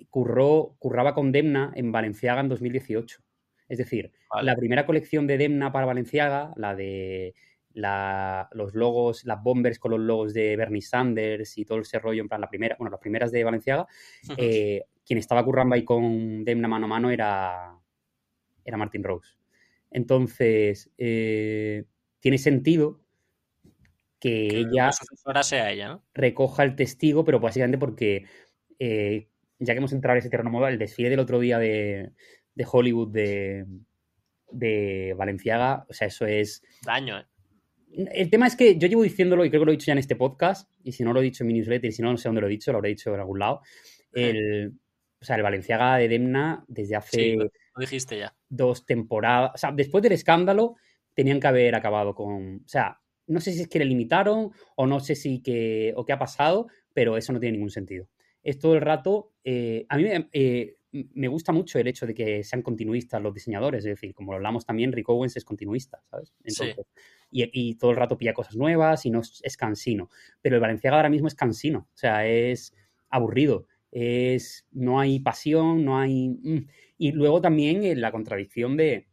curró, 0.09 0.75
curraba 0.79 1.13
con 1.13 1.31
Demna 1.31 1.71
en 1.75 1.91
Valenciaga 1.91 2.41
en 2.41 2.49
2018. 2.49 3.21
Es 3.67 3.77
decir, 3.77 4.11
Vale. 4.29 4.45
la 4.45 4.55
primera 4.55 4.85
colección 4.85 5.27
de 5.27 5.37
Demna 5.37 5.71
para 5.71 5.85
Valenciaga, 5.85 6.53
la 6.55 6.75
de 6.75 7.33
la- 7.73 8.47
los 8.53 8.73
logos, 8.73 9.25
las 9.25 9.41
bombers 9.43 9.79
con 9.79 9.91
los 9.91 9.99
logos 9.99 10.33
de 10.33 10.55
Bernie 10.55 10.81
Sanders 10.81 11.57
y 11.57 11.65
todo 11.65 11.79
ese 11.79 11.99
rollo, 11.99 12.21
en 12.21 12.29
plan, 12.29 12.39
la 12.39 12.49
primera, 12.49 12.75
bueno, 12.79 12.91
las 12.91 12.99
primeras 13.01 13.31
de 13.31 13.43
Valenciaga, 13.43 13.85
eh, 14.37 14.83
quien 15.05 15.19
estaba 15.19 15.45
currando 15.45 15.75
ahí 15.75 15.85
con 15.85 16.43
Demna 16.43 16.67
mano 16.67 16.85
a 16.85 16.89
mano 16.89 17.11
era, 17.11 17.77
era 18.63 18.77
Martin 18.77 19.03
Rose. 19.03 19.35
Entonces, 19.91 20.91
eh, 20.97 21.85
tiene 22.19 22.37
sentido 22.37 23.01
que 24.19 24.47
que 24.49 24.59
ella 24.59 24.91
sea 25.43 25.71
ella, 25.71 25.87
¿no? 25.87 26.03
recoja 26.13 26.63
el 26.63 26.75
testigo, 26.75 27.23
pero 27.23 27.39
básicamente 27.39 27.77
porque, 27.77 28.25
eh, 28.79 29.27
ya 29.59 29.73
que 29.73 29.77
hemos 29.77 29.93
entrado 29.93 30.15
en 30.15 30.19
ese 30.19 30.29
terreno 30.29 30.49
moda, 30.49 30.69
el 30.69 30.79
desfile 30.79 31.09
del 31.09 31.19
otro 31.19 31.39
día 31.39 31.59
de, 31.59 32.11
de 32.55 32.67
Hollywood 32.69 33.11
de, 33.11 33.65
de 34.51 35.13
Valenciaga, 35.15 35.85
o 35.87 35.93
sea, 35.93 36.07
eso 36.07 36.25
es... 36.25 36.63
Daño, 36.83 37.19
¿eh? 37.19 37.25
El 38.13 38.29
tema 38.29 38.47
es 38.47 38.57
que 38.57 38.77
yo 38.77 38.89
llevo 38.89 39.03
diciéndolo 39.03 39.45
y 39.45 39.49
creo 39.49 39.61
que 39.61 39.65
lo 39.67 39.71
he 39.71 39.75
dicho 39.75 39.85
ya 39.85 39.93
en 39.93 39.99
este 39.99 40.17
podcast, 40.17 40.69
y 40.83 40.91
si 40.91 41.03
no 41.03 41.13
lo 41.13 41.21
he 41.21 41.23
dicho 41.23 41.43
en 41.43 41.47
mi 41.47 41.53
newsletter, 41.53 41.89
y 41.89 41.93
si 41.93 42.01
no, 42.01 42.11
no 42.11 42.17
sé 42.17 42.27
dónde 42.27 42.41
lo 42.41 42.47
he 42.47 42.49
dicho, 42.49 42.71
lo 42.71 42.79
habré 42.79 42.89
dicho 42.89 43.13
en 43.13 43.19
algún 43.21 43.39
lado. 43.39 43.61
El, 44.11 44.73
o 45.25 45.27
sea, 45.27 45.37
el 45.37 45.41
Valenciaga 45.41 45.97
de 45.97 46.07
Demna, 46.07 46.63
desde 46.67 46.95
hace 46.95 47.17
Sí, 47.17 47.35
lo 47.35 47.49
dijiste 47.79 48.19
ya. 48.19 48.35
dos 48.47 48.85
temporadas, 48.85 49.53
o 49.55 49.57
sea, 49.57 49.71
después 49.71 50.03
del 50.03 50.11
escándalo, 50.11 50.75
tenían 51.15 51.39
que 51.39 51.47
haber 51.47 51.73
acabado 51.73 52.13
con, 52.13 52.57
o 52.57 52.67
sea, 52.67 53.01
no 53.25 53.39
sé 53.39 53.53
si 53.53 53.61
es 53.61 53.67
que 53.67 53.79
le 53.79 53.85
limitaron 53.85 54.51
o 54.75 54.85
no 54.85 54.99
sé 54.99 55.15
si 55.15 55.41
que, 55.41 55.93
o 55.97 56.05
qué 56.05 56.13
ha 56.13 56.19
pasado, 56.19 56.67
pero 56.93 57.17
eso 57.17 57.33
no 57.33 57.39
tiene 57.39 57.53
ningún 57.53 57.71
sentido. 57.71 58.07
Es 58.43 58.59
todo 58.59 58.75
el 58.75 58.81
rato, 58.81 59.33
eh, 59.43 59.87
a 59.89 59.97
mí 59.97 60.03
me, 60.03 60.29
eh, 60.31 60.75
me 60.91 61.27
gusta 61.27 61.51
mucho 61.51 61.79
el 61.79 61.87
hecho 61.87 62.05
de 62.05 62.13
que 62.13 62.43
sean 62.43 62.61
continuistas 62.61 63.19
los 63.19 63.33
diseñadores, 63.33 63.79
es 63.79 63.95
decir, 63.99 64.13
como 64.13 64.31
lo 64.31 64.35
hablamos 64.35 64.63
también, 64.63 64.91
Rick 64.91 65.09
Owens 65.09 65.35
es 65.35 65.43
continuista, 65.43 66.03
¿sabes? 66.11 66.35
Sí. 66.45 66.61
Entonces, 66.65 66.85
y, 67.31 67.49
y 67.51 67.75
todo 67.79 67.89
el 67.89 67.97
rato 67.97 68.15
pilla 68.15 68.35
cosas 68.35 68.55
nuevas 68.55 69.07
y 69.07 69.09
no 69.09 69.21
es, 69.21 69.41
es 69.43 69.57
cansino. 69.57 70.11
Pero 70.39 70.55
el 70.57 70.61
Valenciaga 70.61 70.97
ahora 70.97 71.09
mismo 71.09 71.27
es 71.27 71.33
cansino, 71.33 71.79
o 71.91 71.97
sea, 71.97 72.27
es 72.27 72.75
aburrido, 73.09 73.65
es, 73.95 74.67
no 74.73 74.99
hay 74.99 75.19
pasión, 75.19 75.85
no 75.85 75.97
hay... 75.97 76.27
mm. 76.27 76.67
Y 76.97 77.13
luego 77.13 77.39
también 77.39 77.83
eh, 77.83 77.95
la 77.95 78.11
contradicción 78.11 78.75
de, 78.75 79.07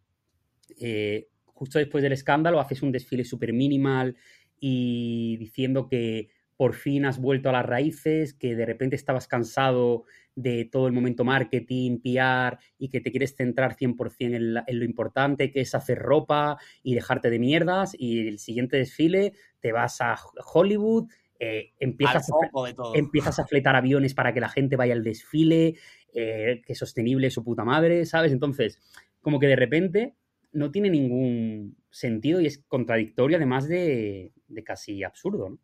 eh, 0.80 1.28
justo 1.46 1.78
después 1.78 2.02
del 2.02 2.12
escándalo, 2.12 2.58
haces 2.58 2.82
un 2.82 2.90
desfile 2.90 3.24
súper 3.24 3.52
minimal 3.52 4.16
y 4.58 5.36
diciendo 5.36 5.88
que 5.88 6.30
por 6.56 6.74
fin 6.74 7.04
has 7.04 7.20
vuelto 7.20 7.48
a 7.48 7.52
las 7.52 7.64
raíces, 7.64 8.34
que 8.34 8.56
de 8.56 8.66
repente 8.66 8.96
estabas 8.96 9.28
cansado 9.28 10.04
de 10.34 10.64
todo 10.64 10.88
el 10.88 10.92
momento 10.92 11.24
marketing, 11.24 11.98
PR 11.98 12.58
y 12.78 12.88
que 12.88 13.00
te 13.00 13.10
quieres 13.10 13.36
centrar 13.36 13.76
100% 13.76 14.64
en, 14.66 14.78
lo 14.78 14.84
importante, 14.84 15.52
que 15.52 15.60
es 15.60 15.74
hacer 15.76 15.98
ropa 15.98 16.58
y 16.82 16.94
dejarte 16.94 17.30
de 17.30 17.38
mierdas 17.38 17.94
y 17.96 18.26
el 18.26 18.38
siguiente 18.40 18.78
desfile 18.78 19.32
te 19.60 19.70
vas 19.70 20.00
a 20.00 20.16
Hollywood, 20.52 21.08
eh, 21.44 21.72
empiezas 21.80 22.28
a, 22.28 22.32
foco 22.32 22.66
de 22.66 22.74
todo. 22.74 22.94
empiezas 22.94 23.36
a 23.40 23.46
fletar 23.46 23.74
aviones 23.74 24.14
para 24.14 24.32
que 24.32 24.38
la 24.38 24.48
gente 24.48 24.76
vaya 24.76 24.92
al 24.92 25.02
desfile, 25.02 25.74
eh, 26.14 26.62
que 26.64 26.72
es 26.72 26.78
sostenible 26.78 27.30
su 27.30 27.42
puta 27.42 27.64
madre, 27.64 28.06
¿sabes? 28.06 28.30
Entonces, 28.30 28.78
como 29.20 29.40
que 29.40 29.48
de 29.48 29.56
repente 29.56 30.14
no 30.52 30.70
tiene 30.70 30.88
ningún 30.88 31.76
sentido 31.90 32.40
y 32.40 32.46
es 32.46 32.58
contradictorio, 32.68 33.38
además 33.38 33.66
de, 33.66 34.30
de 34.46 34.62
casi 34.62 35.02
absurdo, 35.02 35.50
¿no? 35.50 35.58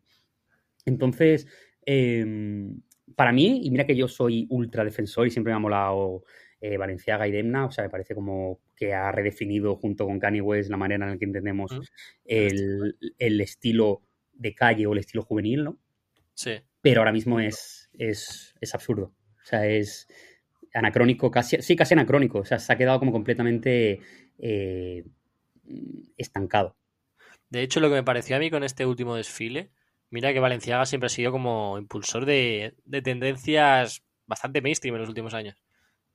Entonces, 0.85 1.47
eh, 1.85 2.25
para 3.15 3.31
mí, 3.31 3.61
y 3.63 3.71
mira 3.71 3.85
que 3.85 3.95
yo 3.95 4.09
soy 4.09 4.47
ultra 4.49 4.83
defensor 4.83 5.27
y 5.27 5.31
siempre 5.31 5.53
me 5.53 5.57
ha 5.57 5.59
molado 5.59 6.25
eh, 6.59 6.75
Valenciaga 6.75 7.25
y 7.25 7.31
Demna, 7.31 7.67
o 7.67 7.71
sea, 7.71 7.85
me 7.85 7.89
parece 7.89 8.13
como 8.13 8.59
que 8.75 8.93
ha 8.93 9.13
redefinido 9.13 9.77
junto 9.77 10.05
con 10.05 10.19
Kanye 10.19 10.41
West 10.41 10.69
la 10.69 10.75
manera 10.75 11.05
en 11.05 11.11
la 11.11 11.17
que 11.17 11.23
entendemos 11.23 11.71
Mm. 11.71 11.81
el, 12.25 12.97
el 13.17 13.39
estilo 13.39 14.01
de 14.39 14.55
calle 14.55 14.87
o 14.87 14.93
el 14.93 14.99
estilo 14.99 15.23
juvenil, 15.23 15.63
¿no? 15.63 15.77
Sí. 16.33 16.61
pero 16.81 17.01
ahora 17.01 17.11
mismo 17.11 17.41
es, 17.41 17.89
es, 17.97 18.55
es 18.61 18.73
absurdo. 18.73 19.13
O 19.43 19.45
sea, 19.45 19.67
es 19.67 20.07
anacrónico, 20.73 21.29
casi, 21.29 21.61
sí, 21.61 21.75
casi 21.75 21.93
anacrónico. 21.93 22.39
O 22.39 22.45
sea, 22.45 22.59
se 22.59 22.71
ha 22.71 22.77
quedado 22.77 22.99
como 22.99 23.11
completamente 23.11 23.99
eh, 24.37 25.03
estancado. 26.15 26.77
De 27.49 27.61
hecho, 27.61 27.81
lo 27.81 27.89
que 27.89 27.95
me 27.95 28.03
pareció 28.03 28.37
a 28.37 28.39
mí 28.39 28.49
con 28.49 28.63
este 28.63 28.85
último 28.85 29.15
desfile, 29.15 29.71
mira 30.09 30.31
que 30.31 30.39
Valenciaga 30.39 30.85
siempre 30.85 31.07
ha 31.07 31.09
sido 31.09 31.31
como 31.33 31.77
impulsor 31.77 32.25
de, 32.25 32.75
de 32.85 33.01
tendencias 33.01 34.03
bastante 34.25 34.61
mainstream 34.61 34.95
en 34.95 35.01
los 35.01 35.09
últimos 35.09 35.33
años. 35.33 35.61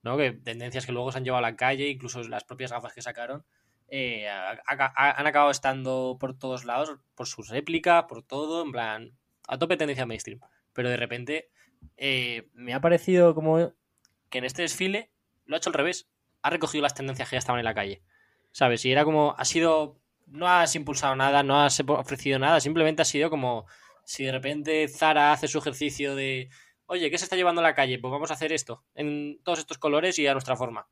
¿no? 0.04 0.16
Que 0.16 0.32
tendencias 0.32 0.86
que 0.86 0.92
luego 0.92 1.10
se 1.10 1.18
han 1.18 1.24
llevado 1.24 1.44
a 1.44 1.50
la 1.50 1.56
calle, 1.56 1.88
incluso 1.88 2.22
las 2.22 2.44
propias 2.44 2.70
gafas 2.70 2.92
que 2.92 3.02
sacaron, 3.02 3.44
eh, 3.88 4.28
ha- 4.28 4.58
ha- 4.66 5.10
han 5.20 5.26
acabado 5.26 5.50
estando 5.50 6.16
por 6.20 6.36
todos 6.38 6.64
lados, 6.64 6.98
por 7.14 7.26
sus 7.26 7.48
réplicas, 7.48 8.04
por 8.04 8.22
todo, 8.22 8.62
en 8.64 8.72
plan, 8.72 9.18
a 9.48 9.58
tope 9.58 9.76
tendencia 9.76 10.06
mainstream. 10.06 10.40
Pero 10.72 10.88
de 10.90 10.96
repente 10.96 11.50
eh, 11.96 12.48
me 12.54 12.74
ha 12.74 12.80
parecido 12.80 13.34
como 13.34 13.72
que 14.30 14.38
en 14.38 14.44
este 14.44 14.62
desfile 14.62 15.10
lo 15.46 15.54
ha 15.56 15.58
hecho 15.58 15.70
al 15.70 15.74
revés. 15.74 16.08
Ha 16.42 16.50
recogido 16.50 16.82
las 16.82 16.94
tendencias 16.94 17.28
que 17.28 17.34
ya 17.36 17.38
estaban 17.38 17.58
en 17.60 17.64
la 17.64 17.74
calle. 17.74 18.02
¿Sabes? 18.52 18.84
Y 18.84 18.92
era 18.92 19.04
como, 19.04 19.34
ha 19.36 19.44
sido, 19.44 20.00
no 20.26 20.48
has 20.48 20.74
impulsado 20.76 21.16
nada, 21.16 21.42
no 21.42 21.60
has 21.62 21.80
ofrecido 21.80 22.38
nada, 22.38 22.60
simplemente 22.60 23.02
ha 23.02 23.04
sido 23.04 23.30
como 23.30 23.66
si 24.04 24.24
de 24.24 24.32
repente 24.32 24.86
Zara 24.88 25.32
hace 25.32 25.48
su 25.48 25.58
ejercicio 25.58 26.14
de, 26.14 26.50
oye, 26.86 27.10
¿qué 27.10 27.18
se 27.18 27.24
está 27.24 27.34
llevando 27.36 27.60
a 27.60 27.64
la 27.64 27.74
calle? 27.74 27.98
Pues 27.98 28.12
vamos 28.12 28.30
a 28.30 28.34
hacer 28.34 28.52
esto, 28.52 28.84
en 28.94 29.40
todos 29.42 29.58
estos 29.58 29.78
colores 29.78 30.18
y 30.20 30.26
a 30.28 30.32
nuestra 30.34 30.56
forma. 30.56 30.86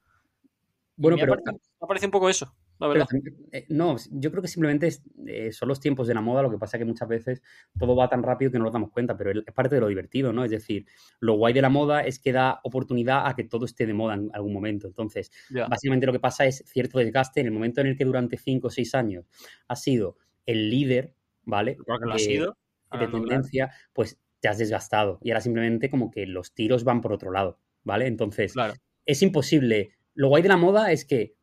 Bueno, 0.97 1.17
me, 1.17 1.21
pero, 1.23 1.33
parecido, 1.35 1.53
me 1.53 1.85
ha 1.85 1.87
parecido 1.87 2.09
un 2.09 2.13
poco 2.13 2.29
eso, 2.31 2.55
la 2.83 2.93
pero 2.93 3.05
verdad. 3.05 3.07
también- 3.11 3.49
eh, 3.53 3.67
no, 3.69 3.97
yo 4.11 4.31
creo 4.31 4.43
que 4.43 4.49
simplemente 4.49 4.87
es, 4.87 5.03
eh, 5.27 5.53
son 5.53 5.69
los 5.69 5.81
tiempos 5.81 6.07
de 6.09 6.15
la 6.15 6.21
moda, 6.21 6.43
lo 6.43 6.51
que 6.51 6.59
pasa 6.59 6.79
que 6.79 6.85
muchas 6.85 7.09
veces 7.09 7.43
todo 7.79 7.95
va 7.97 8.09
tan 8.09 8.23
rápido 8.23 8.51
que 8.51 8.59
no 8.59 8.65
nos 8.65 8.73
damos 8.73 8.91
cuenta, 8.91 9.17
pero 9.17 9.31
es 9.31 9.55
parte 9.55 9.75
de 9.77 9.81
lo 9.81 9.89
divertido, 9.89 10.33
¿no? 10.33 10.45
Es 10.45 10.51
decir, 10.51 10.87
lo 11.21 11.35
guay 11.35 11.53
de 11.55 11.63
la 11.63 11.69
moda 11.69 12.01
es 12.03 12.19
que 12.19 12.33
da 12.33 12.61
oportunidad 12.65 13.27
a 13.27 13.35
que 13.35 13.45
todo 13.45 13.65
esté 13.65 13.87
de 13.87 13.95
moda 13.95 14.15
en 14.15 14.31
algún 14.35 14.53
momento. 14.53 14.87
Entonces, 14.87 15.31
básicamente 15.69 16.07
lo 16.07 16.13
que 16.13 16.21
pasa 16.21 16.45
es 16.47 16.63
cierto 16.67 16.99
desgaste 16.99 17.41
en 17.41 17.47
el 17.47 17.53
momento 17.53 17.81
en 17.81 17.87
el 17.89 17.97
que 17.97 18.05
durante 18.05 18.37
5 18.37 18.69
o 18.69 18.71
6 18.71 18.95
años 18.95 19.25
ha 19.69 19.77
sido 19.77 20.17
el 20.47 20.71
líder, 20.71 21.15
¿vale? 21.45 21.77
Porque 21.87 22.05
lo 22.07 22.13
ha 22.13 22.17
de- 22.17 22.21
sido. 22.23 22.57
de 22.91 22.99
claro. 22.99 23.11
tendencia, 23.13 23.71
pues 23.95 24.19
te 24.41 24.49
has 24.49 24.59
desgastado. 24.59 25.19
Y 25.23 25.31
ahora 25.31 25.41
simplemente 25.41 25.89
como 25.89 26.11
que 26.11 26.27
los 26.27 26.53
tiros 26.53 26.85
van 26.85 27.01
por 27.01 27.13
otro 27.15 27.31
lado, 27.31 27.59
¿vale? 27.85 28.07
Entonces, 28.07 28.53
Claro. 28.53 28.75
es 29.07 29.23
imposible. 29.23 29.93
Lo 30.15 30.29
guay 30.29 30.43
de 30.43 30.49
la 30.51 30.59
moda 30.59 30.93
es 30.93 31.05
que 31.07 31.35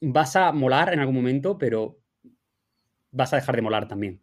vas 0.00 0.36
a 0.36 0.52
molar 0.52 0.92
en 0.92 1.00
algún 1.00 1.14
momento, 1.14 1.58
pero 1.58 1.98
vas 3.10 3.32
a 3.32 3.36
dejar 3.36 3.56
de 3.56 3.62
molar 3.62 3.88
también. 3.88 4.20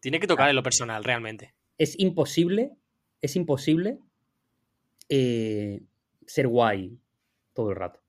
Tiene 0.00 0.20
que 0.20 0.26
tocar 0.26 0.48
en 0.50 0.56
lo 0.56 0.62
personal, 0.62 1.04
realmente. 1.04 1.54
Es 1.78 1.98
imposible, 1.98 2.72
es 3.20 3.36
imposible 3.36 3.98
eh, 5.08 5.80
ser 6.26 6.48
guay 6.48 6.98
todo 7.52 7.70
el 7.70 7.76
rato. 7.76 8.00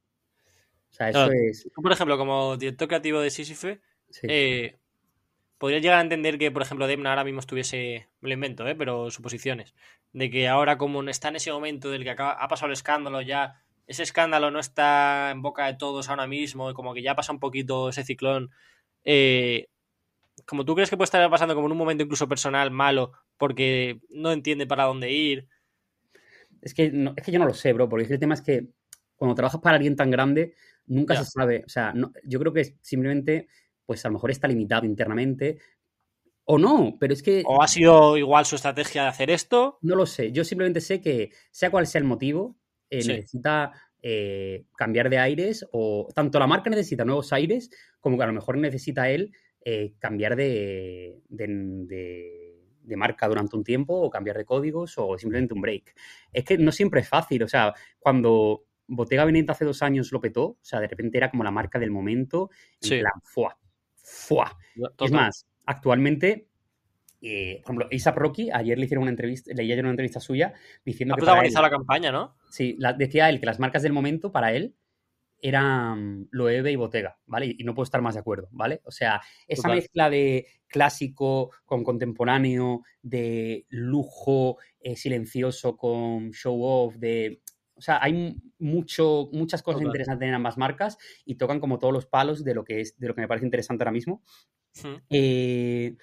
O 0.89 0.93
sea, 0.93 1.09
eso 1.09 1.31
es... 1.31 1.69
Tú, 1.73 1.81
por 1.81 1.91
ejemplo, 1.91 2.17
como 2.17 2.57
director 2.57 2.87
creativo 2.87 3.19
de 3.19 3.29
Sísife, 3.29 3.81
sí. 4.09 4.27
eh, 4.29 4.77
podrías 5.57 5.81
llegar 5.81 5.99
a 5.99 6.01
entender 6.01 6.37
que, 6.37 6.51
por 6.51 6.61
ejemplo, 6.61 6.87
Demna 6.87 7.09
ahora 7.09 7.23
mismo 7.23 7.39
estuviese, 7.39 8.07
me 8.21 8.29
lo 8.29 8.33
invento, 8.33 8.67
¿eh? 8.67 8.75
pero 8.75 9.11
suposiciones, 9.11 9.73
de 10.13 10.29
que 10.29 10.47
ahora 10.47 10.77
como 10.77 11.03
está 11.03 11.29
en 11.29 11.35
ese 11.37 11.51
momento 11.51 11.89
del 11.91 12.03
que 12.03 12.11
acaba- 12.11 12.31
ha 12.41 12.47
pasado 12.47 12.67
el 12.67 12.73
escándalo, 12.73 13.21
ya 13.21 13.61
ese 13.87 14.03
escándalo 14.03 14.51
no 14.51 14.59
está 14.59 15.31
en 15.31 15.41
boca 15.41 15.65
de 15.67 15.75
todos 15.75 16.09
ahora 16.09 16.27
mismo, 16.27 16.69
y 16.69 16.73
como 16.73 16.93
que 16.93 17.01
ya 17.01 17.15
pasa 17.15 17.31
un 17.33 17.39
poquito 17.39 17.89
ese 17.89 18.03
ciclón, 18.03 18.51
eh, 19.03 19.67
como 20.45 20.65
tú 20.65 20.75
crees 20.75 20.89
que 20.89 20.97
puede 20.97 21.05
estar 21.05 21.29
pasando 21.29 21.55
como 21.55 21.67
en 21.67 21.71
un 21.73 21.77
momento 21.77 22.03
incluso 22.03 22.27
personal 22.27 22.71
malo, 22.71 23.13
porque 23.37 23.99
no 24.09 24.31
entiende 24.31 24.67
para 24.67 24.85
dónde 24.85 25.11
ir, 25.11 25.47
Es 26.61 26.73
que, 26.73 26.91
no- 26.91 27.13
es 27.15 27.23
que 27.23 27.31
yo 27.31 27.39
no 27.39 27.45
lo 27.45 27.53
sé, 27.53 27.73
bro, 27.73 27.87
porque 27.87 28.11
el 28.11 28.19
tema 28.19 28.33
es 28.33 28.41
que 28.41 28.67
cuando 29.15 29.35
trabajas 29.35 29.61
para 29.61 29.75
alguien 29.75 29.95
tan 29.95 30.09
grande, 30.09 30.55
nunca 30.87 31.15
se 31.15 31.25
sabe. 31.25 31.63
O 31.65 31.69
sea, 31.69 31.93
no- 31.93 32.11
yo 32.23 32.39
creo 32.39 32.53
que 32.53 32.77
simplemente, 32.81 33.47
pues 33.85 34.03
a 34.03 34.09
lo 34.09 34.13
mejor 34.13 34.31
está 34.31 34.47
limitado 34.47 34.85
internamente. 34.85 35.59
O 36.45 36.57
no, 36.57 36.97
pero 36.99 37.13
es 37.13 37.21
que 37.23 37.43
o 37.45 37.61
ha 37.61 37.67
sido 37.67 38.17
igual 38.17 38.45
su 38.45 38.55
estrategia 38.55 39.03
de 39.03 39.09
hacer 39.09 39.29
esto, 39.29 39.77
no 39.81 39.95
lo 39.95 40.05
sé. 40.05 40.31
Yo 40.31 40.43
simplemente 40.43 40.81
sé 40.81 41.01
que, 41.01 41.31
sea 41.51 41.69
cual 41.71 41.85
sea 41.87 41.99
el 41.99 42.05
motivo, 42.05 42.55
eh, 42.97 43.01
Sí. 43.01 43.07
necesita 43.09 43.71
eh, 44.01 44.65
cambiar 44.77 45.09
de 45.09 45.17
aires 45.17 45.65
o 45.71 46.07
tanto 46.13 46.37
la 46.39 46.45
marca 46.47 46.69
necesita 46.69 47.05
nuevos 47.05 47.33
aires 47.33 47.69
como 47.99 48.17
que 48.17 48.23
a 48.23 48.27
lo 48.27 48.33
mejor 48.33 48.57
necesita 48.57 49.09
él 49.09 49.31
eh, 49.67 49.93
cambiar 49.99 50.35
de, 50.35 51.21
de, 51.27 51.47
de- 51.47 52.61
de 52.83 52.95
marca 52.97 53.27
durante 53.27 53.55
un 53.55 53.63
tiempo 53.63 53.95
o 53.95 54.11
cambiar 54.11 54.37
de 54.37 54.45
códigos 54.45 54.93
o 54.97 55.17
simplemente 55.17 55.55
un 55.55 55.61
break. 55.61 55.95
Es 56.31 56.43
que 56.43 56.55
no 56.59 56.71
siempre 56.71 57.01
es 57.01 57.09
fácil, 57.09 57.41
o 57.41 57.47
sea, 57.47 57.73
cuando 57.97 58.65
Bottega 58.85 59.25
Veneta 59.25 59.53
hace 59.53 59.65
dos 59.65 59.81
años 59.81 60.11
lo 60.11 60.21
petó, 60.21 60.43
o 60.43 60.57
sea, 60.61 60.79
de 60.79 60.87
repente 60.87 61.17
era 61.17 61.31
como 61.31 61.43
la 61.43 61.49
marca 61.49 61.79
del 61.79 61.89
momento, 61.89 62.51
en 62.79 62.87
Sí. 62.87 62.99
plan, 62.99 63.13
¡fua! 63.23 63.57
¡fua! 63.95 64.55
Es 65.03 65.11
más, 65.11 65.47
actualmente, 65.65 66.47
eh, 67.21 67.61
por 67.63 67.75
ejemplo, 67.75 67.87
ASAP 67.95 68.17
Rocky, 68.17 68.49
ayer 68.51 68.77
le 68.77 68.85
hicieron 68.85 69.03
una 69.03 69.11
entrevista, 69.11 69.51
leía 69.53 69.75
yo 69.75 69.81
una 69.81 69.89
entrevista 69.91 70.19
suya 70.19 70.53
diciendo 70.85 71.13
Ha 71.13 71.17
que 71.17 71.21
para 71.21 71.31
él, 71.33 71.51
protagonizado 71.51 71.63
la 71.63 71.69
campaña, 71.69 72.11
¿no? 72.11 72.35
sí, 72.49 72.75
la- 72.79 72.93
decía 72.93 73.29
él 73.29 73.39
que 73.39 73.45
las 73.45 73.59
marcas 73.59 73.83
del 73.83 73.93
momento 73.93 74.31
para 74.31 74.53
él 74.53 74.75
eran 75.41 76.27
Loewe 76.31 76.71
y 76.71 76.75
Bottega, 76.75 77.19
¿vale? 77.27 77.53
Y 77.57 77.63
no 77.65 77.75
puedo 77.75 77.83
estar 77.83 78.01
más 78.01 78.15
de 78.15 78.21
acuerdo, 78.21 78.47
¿vale? 78.51 78.81
O 78.85 78.91
sea, 78.91 79.21
esa 79.47 79.63
Total. 79.63 79.75
mezcla 79.77 80.09
de 80.09 80.47
clásico 80.67 81.51
con 81.65 81.83
contemporáneo, 81.83 82.81
de 83.03 83.65
lujo 83.69 84.57
eh, 84.79 84.95
silencioso 84.95 85.77
con 85.77 86.31
show 86.31 86.59
off, 86.63 86.95
de... 86.95 87.41
O 87.75 87.81
sea, 87.81 87.99
hay 88.01 88.13
mu- 88.13 88.35
mucho, 88.57 89.29
muchas 89.33 89.61
cosas 89.61 89.79
Total. 89.81 89.87
interesantes 89.87 90.27
en 90.29 90.33
ambas 90.33 90.57
marcas 90.57 90.97
y 91.25 91.35
tocan 91.35 91.59
como 91.59 91.77
todos 91.77 91.93
los 91.93 92.05
palos 92.07 92.43
de 92.43 92.55
lo 92.55 92.63
que 92.63 92.79
es, 92.79 92.97
de 92.97 93.07
lo 93.07 93.13
que 93.13 93.21
me 93.21 93.27
parece 93.27 93.45
interesante 93.45 93.83
ahora 93.83 93.91
mismo. 93.91 94.23
Mm. 94.81 94.95
Eh, 95.09 95.95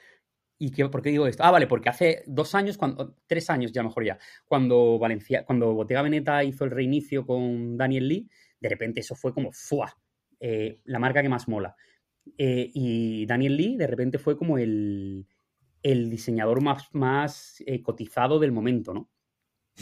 ¿Y 0.59 0.71
qué, 0.71 0.89
por 0.89 1.03
qué 1.03 1.11
digo 1.11 1.27
esto? 1.27 1.43
Ah, 1.43 1.51
vale, 1.51 1.67
porque 1.67 1.89
hace 1.89 2.23
dos 2.27 2.55
años, 2.55 2.79
cuando, 2.79 3.17
tres 3.27 3.51
años 3.51 3.73
ya 3.73 3.83
mejor 3.83 4.05
ya, 4.05 4.19
cuando 4.47 4.99
Valencia, 4.99 5.45
cuando 5.45 5.75
Bottega 5.75 6.03
Veneta 6.03 6.45
hizo 6.45 6.65
el 6.65 6.71
reinicio 6.71 7.27
con 7.27 7.77
Daniel 7.77 8.09
Lee, 8.09 8.29
de 8.61 8.69
repente 8.69 9.01
eso 9.01 9.15
fue 9.17 9.35
como 9.35 9.51
¡fua! 9.53 9.93
Eh, 10.39 10.81
la 10.85 10.99
marca 10.99 11.23
que 11.23 11.29
más 11.29 11.49
mola. 11.49 11.75
Eh, 12.39 12.71
y 12.73 13.27
Daniel 13.27 13.57
Lee 13.57 13.77
de 13.77 13.87
repente 13.87 14.19
fue 14.19 14.37
como 14.37 14.59
el, 14.59 15.27
el 15.83 16.11
diseñador 16.11 16.63
más, 16.63 16.89
más 16.93 17.63
eh, 17.67 17.83
cotizado 17.83 18.39
del 18.39 18.53
momento, 18.53 18.95
¿no? 18.95 19.11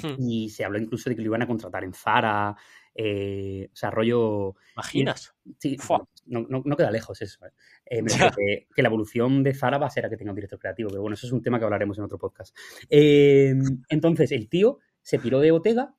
Mm. 0.03 0.23
Y 0.23 0.49
se 0.51 0.65
habló 0.65 0.79
incluso 0.79 1.11
de 1.11 1.17
que 1.17 1.23
lo 1.23 1.29
iban 1.29 1.43
a 1.43 1.47
contratar 1.47 1.85
en 1.85 1.93
Zara, 1.93 2.57
eh, 2.95 3.69
o 3.73 3.77
sea, 3.77 3.91
rollo... 3.91 4.55
¿Imaginas? 4.75 5.35
Sí, 5.59 5.77
no, 6.27 6.47
no- 6.49 6.63
no 6.65 6.77
queda 6.77 6.91
lejos 6.91 7.21
eso. 7.23 7.45
¿eh? 7.47 7.51
Eh, 7.87 8.03
que, 8.37 8.69
que 8.75 8.83
la 8.83 8.89
evolución 8.89 9.43
de 9.43 9.55
Zara 9.55 9.79
va 9.79 9.87
a 9.87 9.91
ser 9.91 10.07
a 10.07 10.11
que 10.11 10.17
tenga 10.17 10.31
un 10.33 10.37
director 10.37 10.59
creativo, 10.59 10.91
pero 10.91 11.03
bueno, 11.03 11.15
eso 11.15 11.27
es 11.27 11.33
un 11.33 11.43
tema 11.43 11.59
que 11.59 11.65
hablaremos 11.65 11.99
en 11.99 12.05
otro 12.05 12.19
podcast. 12.19 12.57
Eh, 12.89 13.55
entonces, 13.89 14.33
el 14.33 14.49
tío 14.49 14.79
se 15.03 15.19
piró 15.19 15.41
de 15.41 15.51
Bottega 15.51 15.95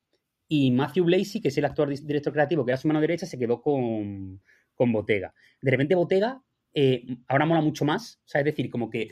y 0.48 0.72
Matthew 0.72 1.06
Blasey, 1.06 1.42
que 1.42 1.48
es 1.48 1.58
el 1.58 1.66
actual 1.66 1.90
director 2.04 2.34
creativo, 2.34 2.66
que 2.66 2.72
era 2.72 2.78
su 2.78 2.88
mano 2.88 3.02
derecha, 3.02 3.26
se 3.26 3.40
quedó 3.40 3.62
con, 3.62 4.42
con 4.76 4.92
Bottega. 4.92 5.34
De 5.62 5.72
repente, 5.72 5.96
Bottega 5.96 6.42
eh, 6.74 7.06
ahora 7.28 7.46
mola 7.46 7.62
mucho 7.62 7.86
más, 7.86 8.20
o 8.26 8.28
sea, 8.28 8.42
es 8.42 8.46
decir, 8.46 8.70
como 8.70 8.90
que 8.90 9.12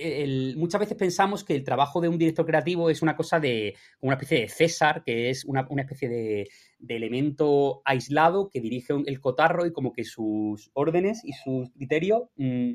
el- 0.00 0.56
muchas 0.56 0.80
veces 0.80 0.96
pensamos 0.96 1.44
que 1.44 1.54
el 1.54 1.64
trabajo 1.64 2.00
de 2.00 2.08
un 2.08 2.18
director 2.18 2.44
creativo 2.46 2.90
es 2.90 3.02
una 3.02 3.16
cosa 3.16 3.40
de 3.40 3.74
una 4.00 4.14
especie 4.14 4.40
de 4.40 4.48
César, 4.48 5.02
que 5.04 5.30
es 5.30 5.44
una, 5.44 5.66
una 5.70 5.82
especie 5.82 6.08
de, 6.08 6.48
de 6.78 6.96
elemento 6.96 7.82
aislado 7.84 8.48
que 8.50 8.60
dirige 8.60 8.92
un- 8.92 9.04
el 9.06 9.20
cotarro 9.20 9.66
y 9.66 9.72
como 9.72 9.92
que 9.92 10.04
sus 10.04 10.70
órdenes 10.74 11.22
y 11.24 11.32
sus 11.32 11.70
criterios 11.70 12.24
mm, 12.36 12.72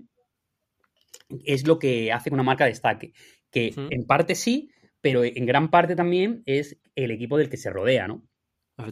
es 1.46 1.66
lo 1.68 1.80
que 1.80 2.12
hace 2.12 2.30
que 2.30 2.34
una 2.34 2.44
marca 2.44 2.66
destaque. 2.66 3.14
Que 3.52 3.72
en 3.92 4.06
parte 4.06 4.36
sí, 4.36 4.70
pero 5.02 5.24
en 5.24 5.46
gran 5.46 5.70
parte 5.70 5.96
también 5.96 6.44
es 6.46 6.78
el 6.96 7.12
equipo 7.12 7.38
del 7.38 7.50
que 7.50 7.58
se 7.58 7.70
rodea, 7.70 8.08
¿no? 8.08 8.24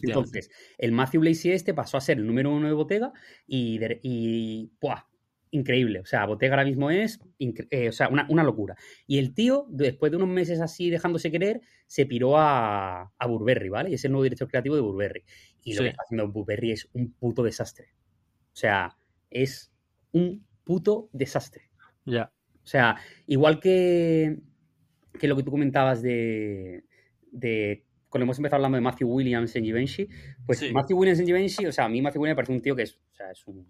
Entonces, 0.09 0.49
el 0.77 0.91
Matthew 0.91 1.21
Blasey 1.21 1.51
este 1.51 1.73
pasó 1.73 1.97
a 1.97 2.01
ser 2.01 2.17
el 2.17 2.27
número 2.27 2.51
uno 2.51 2.67
de 2.67 2.73
Bottega 2.73 3.11
y, 3.47 3.77
de- 3.79 3.99
y 4.03 4.71
¡buah! 4.81 5.03
Increíble. 5.51 5.99
O 5.99 6.05
sea, 6.05 6.25
Bottega 6.25 6.53
ahora 6.55 6.65
mismo 6.65 6.91
es 6.91 7.19
eh, 7.39 7.89
o 7.89 7.91
sea, 7.91 8.09
una, 8.09 8.25
una 8.29 8.43
locura. 8.43 8.75
Y 9.07 9.17
el 9.19 9.33
tío, 9.33 9.65
después 9.69 10.11
de 10.11 10.17
unos 10.17 10.29
meses 10.29 10.61
así 10.61 10.89
dejándose 10.89 11.31
querer, 11.31 11.61
se 11.87 12.05
piró 12.05 12.37
a, 12.37 13.11
a 13.17 13.27
Burberry, 13.27 13.69
¿vale? 13.69 13.89
Y 13.91 13.93
es 13.95 14.05
el 14.05 14.11
nuevo 14.11 14.23
director 14.23 14.47
creativo 14.47 14.75
de 14.75 14.81
Burberry. 14.81 15.23
Y 15.63 15.73
lo 15.73 15.77
Sí. 15.79 15.83
que 15.83 15.89
está 15.89 16.03
haciendo 16.03 16.31
Burberry 16.31 16.71
es 16.71 16.87
un 16.93 17.13
puto 17.13 17.43
desastre. 17.43 17.87
O 18.53 18.55
sea, 18.55 18.95
es 19.29 19.71
un 20.11 20.45
puto 20.63 21.09
desastre. 21.13 21.69
Ya. 22.05 22.31
O 22.63 22.67
sea, 22.67 22.97
igual 23.25 23.59
que, 23.59 24.37
que 25.19 25.27
lo 25.27 25.35
que 25.35 25.43
tú 25.43 25.51
comentabas 25.51 26.01
de, 26.03 26.83
de 27.31 27.85
cuando 28.09 28.23
hemos 28.25 28.37
empezado 28.37 28.57
hablando 28.57 28.75
de 28.75 28.81
Matthew 28.81 29.09
Williams 29.11 29.55
en 29.55 29.63
Givenchy, 29.63 30.07
pues 30.45 30.59
Sí. 30.59 30.71
Matthew 30.71 30.97
Williams 30.97 31.19
en 31.19 31.25
Givenchy, 31.25 31.65
o 31.65 31.71
sea, 31.71 31.85
a 31.85 31.89
mí 31.89 32.01
Matthew 32.01 32.21
Williams 32.21 32.33
me 32.33 32.35
parece 32.37 32.53
un 32.53 32.61
tío 32.61 32.75
que 32.75 32.83
es, 32.83 32.95
o 32.95 33.15
sea, 33.15 33.31
es 33.31 33.45
un 33.47 33.65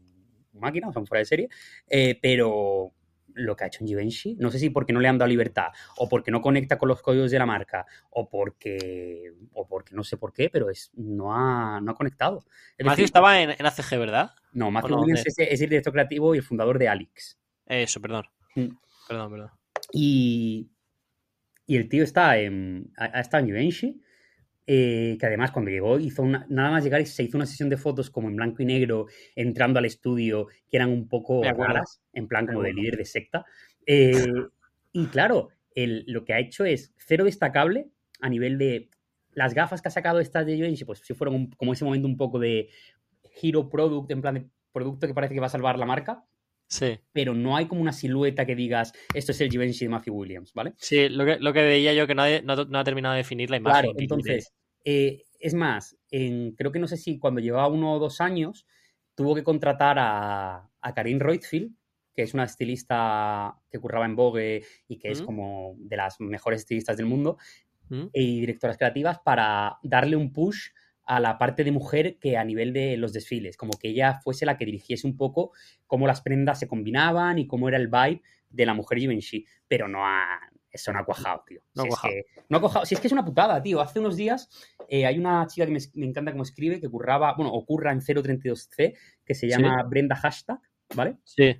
máquina, 0.53 0.89
o 0.89 0.91
sea, 0.93 0.99
un 1.01 1.07
fuera 1.07 1.19
de 1.19 1.25
serie, 1.25 1.49
eh, 1.89 2.17
pero 2.21 2.93
lo 3.35 3.55
que 3.55 3.63
ha 3.63 3.67
hecho 3.67 3.83
en 3.83 3.87
Givenchy, 3.87 4.35
no 4.39 4.51
sé 4.51 4.59
si 4.59 4.69
porque 4.69 4.91
no 4.91 4.99
le 4.99 5.07
han 5.07 5.17
dado 5.17 5.29
libertad, 5.29 5.67
o 5.97 6.09
porque 6.09 6.31
no 6.31 6.41
conecta 6.41 6.77
con 6.77 6.89
los 6.89 7.01
códigos 7.01 7.31
de 7.31 7.39
la 7.39 7.45
marca, 7.45 7.85
o 8.09 8.27
porque, 8.29 9.33
o 9.53 9.67
porque 9.67 9.95
no 9.95 10.03
sé 10.03 10.17
por 10.17 10.33
qué, 10.33 10.49
pero 10.49 10.69
es, 10.69 10.91
no, 10.95 11.33
ha, 11.33 11.79
no 11.79 11.91
ha 11.91 11.95
conectado. 11.95 12.43
Es 12.77 12.85
Matthew 12.85 12.89
decir, 13.03 13.05
estaba 13.05 13.41
en, 13.41 13.51
en 13.51 13.65
ACG, 13.65 13.97
¿verdad? 13.99 14.31
no, 14.51 14.71
Matthew 14.71 14.97
no, 14.97 15.05
de- 15.05 15.13
es, 15.13 15.35
es 15.37 15.61
el 15.61 15.69
director 15.69 15.93
creativo 15.93 16.33
y 16.35 16.39
el 16.39 16.43
fundador 16.43 16.79
de 16.79 16.89
Alix. 16.89 17.39
Eso, 17.65 18.01
perdón. 18.01 18.25
Mm. 18.55 18.69
Perdón, 19.07 19.31
perdón. 19.31 19.51
Y, 19.93 20.69
y 21.65 21.77
el 21.77 21.87
tío 21.87 22.03
está 22.03 22.37
en, 22.37 22.91
ha, 22.97 23.17
ha 23.17 23.21
estado 23.21 23.41
en 23.41 23.47
Givenchy, 23.47 24.01
eh, 24.71 25.17
que 25.19 25.25
además 25.25 25.49
cuando 25.49 25.71
llegó 25.71 25.97
hizo 25.97 26.21
una, 26.21 26.45
nada 26.47 26.69
más 26.69 26.83
llegar 26.83 27.03
se 27.07 27.23
hizo 27.23 27.37
una 27.37 27.47
sesión 27.47 27.69
de 27.69 27.77
fotos 27.77 28.11
como 28.11 28.27
en 28.27 28.35
blanco 28.35 28.61
y 28.61 28.65
negro, 28.65 29.07
entrando 29.35 29.79
al 29.79 29.85
estudio, 29.85 30.45
que 30.69 30.77
eran 30.77 30.89
un 30.91 31.07
poco 31.07 31.41
raras, 31.67 32.03
en 32.13 32.27
plan 32.27 32.45
como 32.45 32.61
de 32.61 32.73
líder 32.73 32.97
de 32.97 33.05
secta. 33.05 33.45
Eh, 33.87 34.13
y 34.91 35.07
claro, 35.07 35.49
el- 35.73 36.03
lo 36.05 36.23
que 36.23 36.33
ha 36.33 36.39
hecho 36.39 36.65
es 36.65 36.93
cero 36.97 37.23
destacable 37.23 37.89
a 38.21 38.29
nivel 38.29 38.59
de 38.59 38.89
las 39.31 39.55
gafas 39.55 39.81
que 39.81 39.87
ha 39.87 39.91
sacado 39.91 40.19
estas 40.19 40.45
de 40.45 40.55
Givenchy, 40.55 40.85
pues 40.85 40.99
sí 40.99 41.15
fueron 41.15 41.33
un- 41.33 41.49
como 41.51 41.73
ese 41.73 41.83
momento 41.83 42.07
un 42.07 42.17
poco 42.17 42.37
de 42.37 42.69
hero 43.41 43.69
product, 43.69 44.11
en 44.11 44.21
plan 44.21 44.35
de 44.35 44.45
producto 44.71 45.07
que 45.07 45.15
parece 45.15 45.33
que 45.33 45.39
va 45.39 45.47
a 45.47 45.49
salvar 45.49 45.79
la 45.79 45.87
marca, 45.87 46.25
Sí. 46.69 46.99
pero 47.11 47.33
no 47.33 47.57
hay 47.57 47.67
como 47.67 47.81
una 47.81 47.91
silueta 47.91 48.45
que 48.45 48.55
digas, 48.55 48.93
esto 49.15 49.31
es 49.31 49.41
el 49.41 49.49
Givenchy 49.49 49.85
de 49.85 49.89
Matthew 49.89 50.15
Williams, 50.15 50.53
¿vale? 50.53 50.73
Sí, 50.77 51.09
lo 51.09 51.25
que, 51.25 51.39
lo 51.39 51.51
que 51.51 51.63
veía 51.63 51.93
yo 51.93 52.05
que 52.05 52.13
nadie, 52.13 52.43
no, 52.43 52.55
no 52.55 52.79
ha 52.79 52.83
terminado 52.83 53.13
de 53.13 53.19
definir 53.19 53.49
la 53.49 53.57
imagen. 53.57 53.81
Claro, 53.81 53.95
entonces, 53.97 54.53
eh, 54.85 55.23
es 55.39 55.55
más, 55.55 55.97
en, 56.11 56.51
creo 56.51 56.71
que 56.71 56.79
no 56.79 56.87
sé 56.87 56.97
si 56.97 57.17
cuando 57.17 57.41
llevaba 57.41 57.67
uno 57.67 57.93
o 57.93 57.99
dos 57.99 58.21
años, 58.21 58.67
tuvo 59.15 59.33
que 59.33 59.43
contratar 59.43 59.97
a, 59.99 60.69
a 60.79 60.93
Karin 60.93 61.19
Reutefield, 61.19 61.73
que 62.13 62.21
es 62.21 62.33
una 62.35 62.43
estilista 62.43 63.59
que 63.71 63.79
curraba 63.79 64.05
en 64.05 64.15
Vogue 64.15 64.63
y 64.87 64.99
que 64.99 65.09
es 65.09 65.21
como 65.21 65.75
de 65.79 65.97
las 65.97 66.19
mejores 66.19 66.61
estilistas 66.61 66.97
del 66.97 67.07
mundo. 67.07 67.37
¿Mm? 67.89 68.05
y 68.13 68.41
directoras 68.41 68.77
creativas 68.77 69.17
para 69.17 69.79
darle 69.81 70.15
un 70.15 70.31
push 70.31 70.69
a 71.11 71.19
la 71.19 71.39
parte 71.39 71.63
de 71.63 71.71
mujer 71.71 72.17
que 72.19 72.37
a 72.37 72.43
nivel 72.43 72.71
de 72.71 72.95
los 72.95 73.13
desfiles, 73.13 73.57
como 73.57 73.71
que 73.79 73.89
ella 73.89 74.19
fuese 74.23 74.45
la 74.45 74.57
que 74.57 74.65
dirigiese 74.65 75.07
un 75.07 75.17
poco 75.17 75.51
cómo 75.87 76.05
las 76.05 76.21
prendas 76.21 76.59
se 76.59 76.67
combinaban 76.67 77.39
y 77.39 77.47
cómo 77.47 77.67
era 77.67 77.77
el 77.77 77.87
vibe 77.87 78.21
de 78.51 78.65
la 78.67 78.75
mujer 78.75 78.99
Givenchy, 78.99 79.43
pero 79.67 79.87
no 79.87 80.05
ha, 80.05 80.39
eso 80.71 80.93
no 80.93 80.99
ha 80.99 81.05
cuajado, 81.05 81.43
tío. 81.47 81.61
No 81.73 81.81
ha 81.81 81.85
Si 81.85 81.87
es 81.87 81.95
cuajado. 81.95 82.13
que- 82.13 82.41
no 82.49 82.57
ha 82.57 82.61
cuajado. 82.61 82.85
Si 82.85 82.93
es 82.93 83.01
que 83.01 83.07
es 83.07 83.13
una 83.13 83.25
putada, 83.25 83.61
tío. 83.63 83.81
Hace 83.81 83.99
unos 83.99 84.15
días 84.17 84.49
eh, 84.87 85.07
hay 85.07 85.17
una 85.17 85.47
chica 85.47 85.65
que 85.65 85.71
me, 85.71 85.79
me 85.95 86.05
encanta 86.05 86.31
cómo 86.31 86.43
escribe, 86.43 86.79
que 86.79 86.87
curraba, 86.89 87.33
bueno, 87.35 87.51
ocurra 87.53 87.91
en 87.91 88.01
032C, 88.01 88.95
que 89.25 89.33
se 89.33 89.47
Sí. 89.47 89.49
llama 89.49 89.81
Brenda 89.89 90.15
Hashtag, 90.15 90.59
¿vale? 90.95 91.17
Sí. 91.23 91.55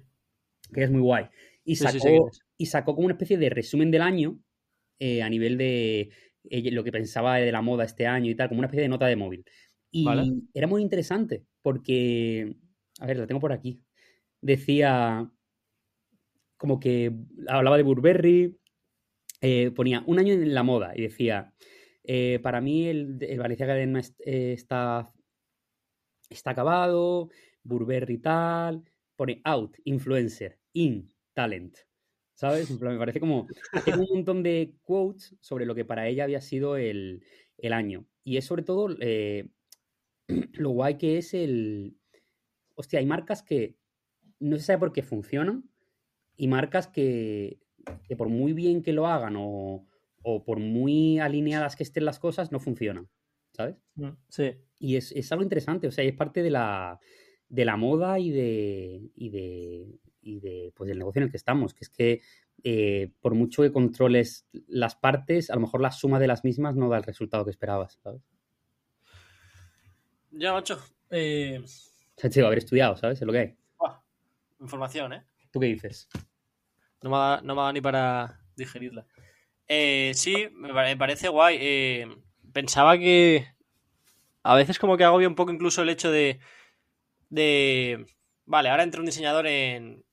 que 0.72 0.84
es 0.84 0.92
muy 0.92 1.02
guay. 1.02 1.26
Y 1.64 1.76
Sí, 1.76 1.88
sí, 1.88 2.00
sacó, 2.00 2.30
y 2.58 2.66
sacó 2.68 2.94
como 2.94 3.06
una 3.06 3.14
especie 3.16 3.40
de 3.40 3.50
resumen 3.50 3.90
del 3.90 4.04
año 4.04 4.38
eh, 5.00 5.24
a 5.24 5.30
nivel 5.30 5.58
de 5.58 6.10
lo 6.44 6.84
que 6.84 6.92
pensaba 6.92 7.38
de 7.38 7.52
la 7.52 7.62
moda 7.62 7.84
este 7.86 8.08
año 8.08 8.32
y 8.32 8.36
tal, 8.36 8.50
como 8.50 8.60
una 8.60 8.68
especie 8.68 8.84
de 8.84 8.90
nota 8.90 9.08
de 9.08 9.16
móvil. 9.16 9.46
Y 9.92 10.06
Vale. 10.06 10.42
era 10.54 10.68
muy 10.68 10.82
interesante 10.82 11.46
porque, 11.62 12.56
a 13.00 13.06
ver, 13.08 13.18
la 13.18 13.28
tengo 13.28 13.42
por 13.42 13.52
aquí. 13.54 13.82
Decía 14.42 15.30
como 16.58 16.80
que 16.80 17.12
hablaba 17.48 17.78
de 17.78 17.84
Burberry, 17.84 18.60
eh, 19.42 19.72
ponía 19.72 20.04
un 20.08 20.20
año 20.20 20.34
en 20.34 20.54
la 20.54 20.64
moda 20.64 20.94
y 20.96 21.02
decía, 21.02 21.54
eh, 22.04 22.40
para 22.42 22.62
mí 22.62 22.88
el, 22.88 23.18
el 23.22 23.96
est- 23.98 24.20
eh, 24.26 24.54
está, 24.54 25.14
está 26.30 26.52
acabado, 26.52 27.30
Burberry 27.64 28.18
tal, 28.20 28.84
pone 29.16 29.42
out, 29.44 29.76
influencer, 29.86 30.60
in, 30.74 31.10
talent. 31.34 31.78
¿Sabes? 32.40 32.72
Me 32.80 32.98
parece 32.98 33.20
como 33.20 33.48
hacer 33.74 34.00
un 34.00 34.08
montón 34.10 34.44
de 34.44 34.74
quotes 34.84 35.36
sobre 35.42 35.66
lo 35.66 35.76
que 35.76 35.84
para 35.84 36.08
ella 36.08 36.24
había 36.24 36.40
sido 36.40 36.78
el, 36.78 37.22
el 37.58 37.74
año. 37.74 38.08
Y 38.24 38.38
es 38.38 38.46
sobre 38.46 38.64
todo 38.64 38.96
eh, 39.02 39.50
lo 40.54 40.70
guay 40.70 40.98
que 40.98 41.18
es 41.18 41.34
el... 41.34 41.98
Hostia, 42.76 43.00
hay 43.00 43.06
marcas 43.06 43.44
que 43.44 43.76
no 44.40 44.56
se 44.56 44.64
sabe 44.64 44.80
por 44.80 44.94
qué 44.94 45.04
funcionan 45.04 45.70
y 46.38 46.48
marcas 46.48 46.88
que, 46.88 47.60
que 48.08 48.16
por 48.16 48.30
muy 48.30 48.54
bien 48.54 48.84
que 48.84 48.94
lo 48.94 49.08
hagan 49.08 49.36
o, 49.38 49.86
o 50.24 50.46
por 50.46 50.60
muy 50.60 51.20
alineadas 51.20 51.76
que 51.76 51.84
estén 51.84 52.06
las 52.06 52.20
cosas, 52.20 52.54
no 52.54 52.62
funcionan. 52.62 53.10
¿Sabes? 53.52 53.76
Mm, 53.96 54.12
Sí. 54.30 54.52
Y 54.80 54.96
es, 54.96 55.12
es 55.12 55.30
algo 55.34 55.44
interesante, 55.44 55.90
o 55.90 55.92
sea, 55.92 56.06
es 56.06 56.16
parte 56.16 56.42
de 56.42 56.52
la, 56.52 57.02
de 57.50 57.66
la 57.66 57.76
moda 57.76 58.18
y 58.18 58.32
de, 58.32 59.12
y 59.14 59.30
de, 59.30 60.00
y 60.22 60.40
de, 60.40 60.72
pues, 60.76 60.88
del 60.88 61.00
negocio 61.00 61.20
en 61.20 61.26
el 61.26 61.32
que 61.32 61.38
estamos, 61.38 61.74
que 61.74 61.84
es 61.84 61.90
que 61.90 62.22
eh, 62.64 63.12
por 63.22 63.36
mucho 63.36 63.62
que 63.62 63.72
controles 63.72 64.48
las 64.68 64.96
partes, 64.96 65.50
a 65.50 65.56
lo 65.56 65.62
mejor 65.62 65.82
la 65.82 65.92
suma 65.92 66.20
de 66.20 66.28
las 66.28 66.44
mismas 66.44 66.76
no 66.76 66.90
da 66.90 66.98
el 66.98 67.04
resultado 67.04 67.46
que 67.46 67.52
esperabas, 67.52 68.00
¿sabes? 68.04 68.22
Ya, 70.32 70.54
macho. 70.54 70.80
Eh, 71.10 71.60
O 71.64 72.20
sea, 72.20 72.30
tío, 72.30 72.46
haber 72.46 72.60
estudiado, 72.60 72.96
¿sabes? 72.98 73.22
Es 73.22 73.26
lo 73.26 73.34
que 73.34 73.40
hay. 73.40 73.56
información, 74.60 75.14
¿eh? 75.14 75.24
¿Tú 75.52 75.60
qué 75.60 75.68
dices? 75.68 76.08
No 77.02 77.10
me, 77.10 77.16
ha, 77.16 77.42
no 77.44 77.56
me 77.56 77.62
dado 77.62 77.74
ni 77.74 77.82
para 77.82 78.42
digerirla. 78.56 79.06
Eh, 79.68 80.12
sí, 80.16 80.50
me 80.54 80.98
parece 80.98 81.30
guay. 81.30 81.58
Eh, 81.62 82.08
pensaba 82.52 82.98
que 82.98 83.48
a 84.44 84.56
veces 84.56 84.78
como 84.80 84.98
que 84.98 85.04
agobia 85.04 85.28
un 85.28 85.36
poco 85.36 85.52
incluso 85.52 85.82
el 85.82 85.90
hecho 85.90 86.12
de... 86.12 86.40
de 87.30 88.06
vale, 88.46 88.70
ahora 88.70 88.84
entra 88.84 89.00
un 89.00 89.06
diseñador 89.06 89.48
en, 89.48 90.04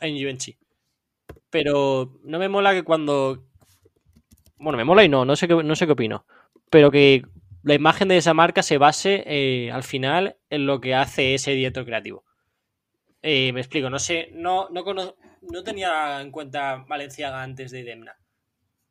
en 0.00 0.16
Givenchy. 0.16 0.58
Pero 1.50 2.18
no 2.24 2.38
me 2.38 2.48
mola 2.48 2.72
que 2.72 2.84
cuando... 2.84 3.44
Bueno, 4.58 4.76
me 4.76 4.84
mola 4.84 5.04
y 5.04 5.08
no, 5.08 5.24
no 5.24 5.36
sé 5.36 5.48
qué, 5.48 5.54
no 5.54 5.74
sé 5.74 5.86
qué 5.86 5.92
opino. 5.92 6.26
Pero 6.70 6.90
que 6.90 7.22
la 7.62 7.74
imagen 7.74 8.08
de 8.08 8.16
esa 8.16 8.34
marca 8.34 8.62
se 8.62 8.78
base 8.78 9.24
eh, 9.26 9.70
al 9.72 9.82
final 9.82 10.36
en 10.50 10.66
lo 10.66 10.80
que 10.80 10.94
hace 10.94 11.34
ese 11.34 11.52
director 11.52 11.84
creativo. 11.84 12.24
Eh, 13.22 13.52
me 13.52 13.60
explico, 13.60 13.90
no 13.90 13.98
sé, 13.98 14.30
no, 14.34 14.68
no, 14.70 14.84
cono- 14.84 15.16
no 15.42 15.62
tenía 15.64 16.20
en 16.20 16.30
cuenta 16.30 16.84
Valenciaga 16.88 17.42
antes 17.42 17.70
de 17.70 17.84
Demna. 17.84 18.16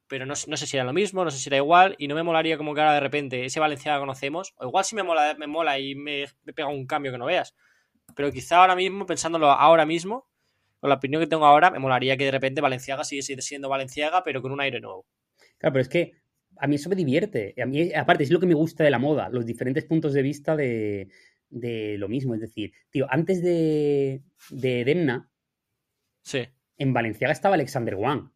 Pero 0.07 0.25
no, 0.25 0.35
no 0.47 0.57
sé 0.57 0.67
si 0.67 0.77
era 0.77 0.85
lo 0.85 0.93
mismo, 0.93 1.25
no 1.25 1.31
sé 1.31 1.39
si 1.39 1.49
era 1.49 1.57
igual, 1.57 1.95
y 1.99 2.07
no 2.07 2.15
me 2.15 2.23
molaría 2.23 2.57
como 2.57 2.75
que 2.75 2.81
ahora 2.81 2.95
de 2.95 3.01
repente 3.01 3.45
ese 3.45 3.59
Valenciaga 3.61 3.99
conocemos, 3.99 4.53
o 4.57 4.65
igual 4.67 4.85
sí 4.85 4.95
me 4.95 5.03
mola, 5.03 5.35
me 5.39 5.47
mola 5.47 5.79
y 5.79 5.95
me, 5.95 6.27
me 6.43 6.53
pega 6.53 6.69
un 6.69 6.87
cambio 6.87 7.11
que 7.11 7.19
no 7.19 7.25
veas. 7.27 7.55
Pero 8.15 8.31
quizá 8.31 8.59
ahora 8.59 8.75
mismo, 8.77 9.07
pensándolo 9.07 9.51
ahora 9.51 9.85
mismo, 9.87 10.28
con 10.79 10.89
la 10.89 10.95
opinión 10.95 11.21
que 11.21 11.27
tengo 11.27 11.45
ahora, 11.45 11.71
me 11.71 11.79
molaría 11.79 12.15
que 12.17 12.25
de 12.25 12.31
repente 12.31 12.61
Valenciaga 12.61 13.03
sigue 13.03 13.21
siendo 13.21 13.69
Valenciaga, 13.69 14.23
pero 14.23 14.41
con 14.41 14.51
un 14.51 14.61
aire 14.61 14.79
nuevo. 14.79 15.05
Claro, 15.57 15.73
pero 15.73 15.81
es 15.81 15.89
que 15.89 16.13
a 16.57 16.67
mí 16.67 16.75
eso 16.75 16.89
me 16.89 16.95
divierte. 16.95 17.53
A 17.61 17.65
mí, 17.65 17.93
aparte, 17.93 18.23
es 18.23 18.31
lo 18.31 18.39
que 18.39 18.45
me 18.47 18.53
gusta 18.53 18.83
de 18.83 18.91
la 18.91 18.99
moda, 18.99 19.29
los 19.29 19.45
diferentes 19.45 19.85
puntos 19.85 20.13
de 20.13 20.21
vista 20.21 20.55
de, 20.55 21.09
de 21.49 21.97
lo 21.97 22.07
mismo. 22.07 22.33
Es 22.35 22.41
decir, 22.41 22.71
tío, 22.89 23.07
antes 23.09 23.41
de, 23.41 24.21
de 24.49 24.83
Demna, 24.85 25.29
Sí. 26.21 26.47
en 26.77 26.93
Valenciaga 26.93 27.31
estaba 27.33 27.55
Alexander 27.55 27.95
Wang. 27.95 28.31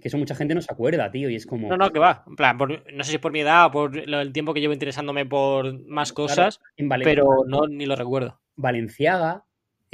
Que 0.00 0.08
eso 0.08 0.18
mucha 0.18 0.34
gente 0.34 0.54
no 0.54 0.60
se 0.60 0.70
acuerda, 0.72 1.10
tío, 1.10 1.30
y 1.30 1.36
es 1.36 1.46
como... 1.46 1.68
No, 1.68 1.76
no, 1.76 1.90
que 1.90 1.98
va. 1.98 2.24
En 2.26 2.36
plan, 2.36 2.58
por- 2.58 2.92
no 2.92 3.04
sé 3.04 3.10
si 3.10 3.16
es 3.16 3.22
por 3.22 3.32
mi 3.32 3.40
edad 3.40 3.66
o 3.66 3.70
por 3.70 3.96
el 3.96 4.32
tiempo 4.32 4.52
que 4.52 4.60
llevo 4.60 4.74
interesándome 4.74 5.24
por 5.24 5.78
más 5.86 6.12
cosas, 6.12 6.60
en 6.76 6.88
pero 6.88 7.44
no 7.46 7.66
ni 7.68 7.86
lo 7.86 7.96
recuerdo. 7.96 8.40
Valenciaga, 8.56 9.46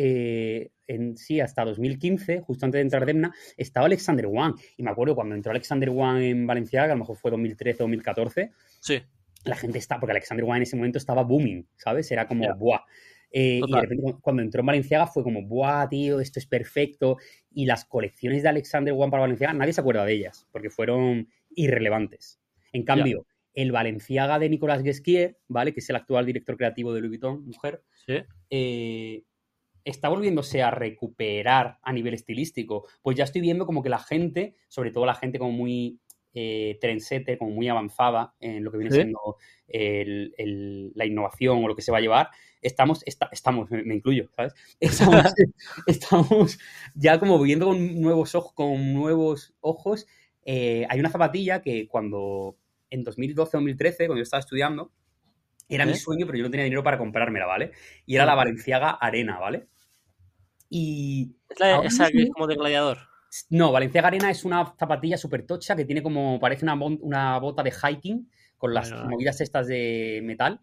eh, 0.03 0.71
en 0.87 1.17
sí, 1.19 1.41
hasta 1.41 1.63
2015, 1.65 2.41
justo 2.41 2.65
antes 2.65 2.79
de 2.79 2.83
entrar 2.83 3.05
Demna, 3.05 3.33
estaba 3.57 3.87
Alexander 3.87 4.27
Wang. 4.27 4.55
Y 4.79 4.83
me 4.83 4.91
acuerdo 4.91 5.15
cuando 5.15 5.35
entró 5.35 5.51
Alexander 5.51 5.91
Wang 5.91 6.23
en 6.23 6.47
Valenciaga, 6.47 6.87
que 6.87 6.93
a 6.93 6.95
lo 6.95 7.01
mejor 7.01 7.17
fue 7.17 7.31
2013 7.31 7.83
o 7.83 7.85
2014, 7.87 8.51
Sí. 8.81 9.03
la 9.45 9.57
gente 9.57 9.79
está, 9.79 10.01
porque 10.01 10.13
Alexander 10.13 10.45
Wang 10.45 10.57
en 10.59 10.63
ese 10.63 10.77
momento 10.77 10.99
estaba 10.99 11.23
booming, 11.23 11.67
¿sabes? 11.77 12.11
Era 12.11 12.27
como, 12.27 12.45
Ya. 12.45 12.55
¡buah! 12.55 12.81
Eh, 13.33 13.61
y 13.65 13.73
de 13.73 13.81
repente 13.81 14.03
cu- 14.03 14.21
cuando 14.21 14.43
entró 14.43 14.61
en 14.61 14.67
Valenciaga 14.67 15.07
fue 15.07 15.23
como, 15.23 15.43
¡buah, 15.47 15.89
tío! 15.89 16.19
Esto 16.19 16.41
es 16.41 16.47
perfecto. 16.47 17.19
Y 17.53 17.67
las 17.67 17.85
colecciones 17.85 18.43
de 18.43 18.49
Alexander 18.49 18.93
Wang 18.95 19.11
para 19.11 19.21
Valenciaga, 19.21 19.53
nadie 19.53 19.73
se 19.73 19.81
acuerda 19.83 20.05
de 20.05 20.15
ellas, 20.15 20.49
porque 20.51 20.71
fueron 20.71 21.29
irrelevantes. 21.55 22.41
En 22.73 22.83
cambio, 22.85 23.27
el 23.55 23.71
Valenciaga 23.71 24.39
de 24.41 24.49
Nicolas 24.49 24.83
Guesquier, 24.83 25.37
¿vale? 25.47 25.73
Que 25.73 25.81
es 25.81 25.91
el 25.91 25.97
actual 25.97 26.27
director 26.27 26.57
creativo 26.57 26.93
de 26.93 27.01
Louis 27.01 27.11
Vuitton, 27.11 27.45
mujer, 27.45 27.83
Sí. 28.07 28.15
eh, 28.51 29.23
está 29.85 30.09
volviéndose 30.09 30.63
a 30.63 30.71
recuperar 30.71 31.79
a 31.83 31.93
nivel 31.93 32.15
estilístico. 32.15 32.87
Pues 33.03 33.17
ya 33.17 33.25
estoy 33.25 33.41
viendo 33.41 33.67
como 33.67 33.83
que 33.83 33.89
la 33.89 33.99
gente, 33.99 34.55
sobre 34.69 34.91
todo 34.91 35.07
la 35.07 35.15
gente 35.15 35.39
como 35.39 35.53
muy 35.53 35.99
eh, 36.33 36.79
trendsetter, 36.81 37.39
como 37.39 37.51
muy 37.51 37.67
avanzada 37.69 38.35
en 38.39 38.63
lo 38.63 38.71
que 38.71 38.79
viene 38.79 38.93
Sí. 38.93 38.99
siendo 38.99 39.19
el- 39.67 40.33
el- 40.39 40.93
la 40.95 41.05
innovación 41.05 41.65
o 41.65 41.67
lo 41.67 41.75
que 41.75 41.83
se 41.83 41.91
va 41.91 41.99
a 41.99 42.01
llevar, 42.01 42.29
estamos, 42.63 43.03
esta- 43.05 43.29
estamos, 43.33 43.69
me, 43.69 43.83
me 43.83 43.97
incluyo, 43.97 44.31
¿sabes? 44.37 44.55
Estamos, 44.81 45.35
estamos 45.89 46.59
ya 46.95 47.19
como 47.19 47.41
viendo 47.43 47.67
con 47.67 48.01
nuevos 48.01 48.37
ojos, 48.37 48.53
con 48.53 48.95
nuevos 48.95 49.55
ojos. 49.61 50.07
Eh, 50.45 50.87
hay 50.89 51.01
una 51.01 51.11
zapatilla 51.11 51.63
que 51.63 51.89
cuando 51.89 52.57
en 52.91 53.05
2012-2013, 53.05 54.07
cuando 54.07 54.19
yo 54.19 54.23
estaba 54.23 54.41
estudiando, 54.41 54.93
era 55.75 55.87
mi 55.87 55.95
sueño, 55.95 56.27
pero 56.27 56.39
yo 56.39 56.45
no 56.45 56.51
tenía 56.51 56.65
dinero 56.65 56.83
para 56.83 56.99
comprármela, 56.99 57.47
¿vale? 57.47 57.73
Y 58.07 58.15
era 58.17 58.27
la 58.27 58.35
Valenciaga 58.35 58.91
Arena, 58.91 59.39
¿vale? 59.39 59.67
Y 60.69 61.37
Es 61.49 61.59
la, 61.61 61.77
esa 61.83 62.11
que 62.11 62.23
es 62.23 62.31
como 62.31 62.47
de 62.47 62.55
gladiador. 62.57 62.99
no, 63.51 63.73
Valenciaga 63.73 64.09
Arena 64.09 64.31
es 64.31 64.45
una 64.45 64.75
zapatilla 64.79 65.17
súper 65.17 65.47
tocha 65.47 65.77
que 65.77 65.85
tiene 65.85 66.03
como, 66.03 66.39
parece 66.41 66.65
una, 66.65 66.75
una 66.75 67.39
bota 67.39 67.63
de 67.63 67.73
hiking 67.73 68.31
con 68.57 68.75
las 68.75 68.91
Bueno. 68.91 69.09
movidas 69.11 69.41
estas 69.41 69.67
de 69.67 70.21
metal 70.23 70.61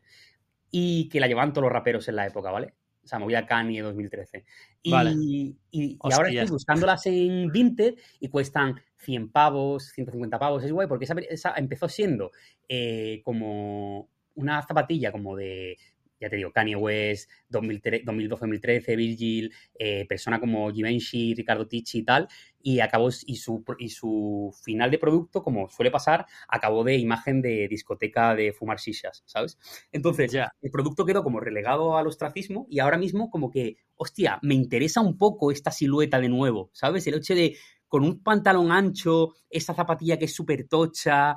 y 0.71 1.09
que 1.09 1.19
la 1.19 1.27
llevaban 1.27 1.53
todos 1.53 1.63
los 1.63 1.71
raperos 1.73 2.07
en 2.07 2.15
la 2.15 2.27
época, 2.27 2.51
¿vale? 2.51 2.73
O 3.03 3.07
sea, 3.07 3.19
movida 3.19 3.45
Kanye 3.45 3.81
2013. 3.81 4.43
Y, 4.83 4.91
Vale. 4.91 5.11
y- 5.17 5.57
y 5.71 5.97
ahora 6.11 6.29
estoy 6.29 6.49
buscándolas 6.49 7.05
en 7.05 7.49
Vinted 7.51 7.95
y 8.19 8.27
cuestan 8.27 8.81
100 8.97 9.31
pavos, 9.31 9.91
150 9.93 10.37
pavos. 10.37 10.63
Es 10.63 10.71
guay 10.73 10.87
porque 10.87 11.05
esa, 11.05 11.15
esa 11.29 11.53
empezó 11.55 11.87
siendo 11.87 12.31
eh, 12.67 13.21
como 13.23 14.09
una 14.37 14.61
zapatilla 14.63 15.11
como 15.11 15.35
de, 15.35 15.77
ya 16.19 16.29
te 16.29 16.35
digo, 16.37 16.51
Kanye 16.51 16.75
West, 16.75 17.29
2012-2013, 17.49 18.95
Virgil, 18.95 19.53
eh, 19.77 20.05
persona 20.07 20.39
como 20.39 20.71
Givenchy, 20.71 21.35
Ricardo 21.35 21.67
Ticci 21.67 21.99
y 21.99 22.03
tal, 22.03 22.27
y 22.61 22.79
acabó 22.79 23.09
y 23.25 23.35
su, 23.35 23.63
y 23.77 23.89
su 23.89 24.51
final 24.63 24.89
de 24.91 24.97
producto, 24.97 25.43
como 25.43 25.69
suele 25.69 25.91
pasar, 25.91 26.25
acabó 26.47 26.83
de 26.83 26.97
imagen 26.97 27.41
de 27.41 27.67
discoteca 27.67 28.35
de 28.35 28.51
fumar 28.51 28.79
shishas, 28.79 29.23
¿sabes? 29.25 29.57
Entonces, 29.91 30.31
Ya. 30.31 30.51
el 30.61 30.71
producto 30.71 31.05
quedó 31.05 31.23
como 31.23 31.39
relegado 31.39 31.97
al 31.97 32.07
ostracismo 32.07 32.65
y 32.69 32.79
ahora 32.79 32.97
mismo 32.97 33.29
como 33.29 33.51
que, 33.51 33.77
hostia, 33.95 34.39
me 34.41 34.55
interesa 34.55 35.01
un 35.01 35.17
poco 35.17 35.51
esta 35.51 35.71
silueta 35.71 36.19
de 36.19 36.29
nuevo, 36.29 36.69
¿sabes? 36.73 37.05
El 37.07 37.15
hecho 37.15 37.35
de 37.35 37.55
con 37.87 38.03
un 38.03 38.21
pantalón 38.21 38.71
ancho, 38.71 39.33
esta 39.49 39.73
zapatilla 39.73 40.17
que 40.17 40.25
es 40.25 40.33
súper 40.35 40.67
tocha, 40.67 41.35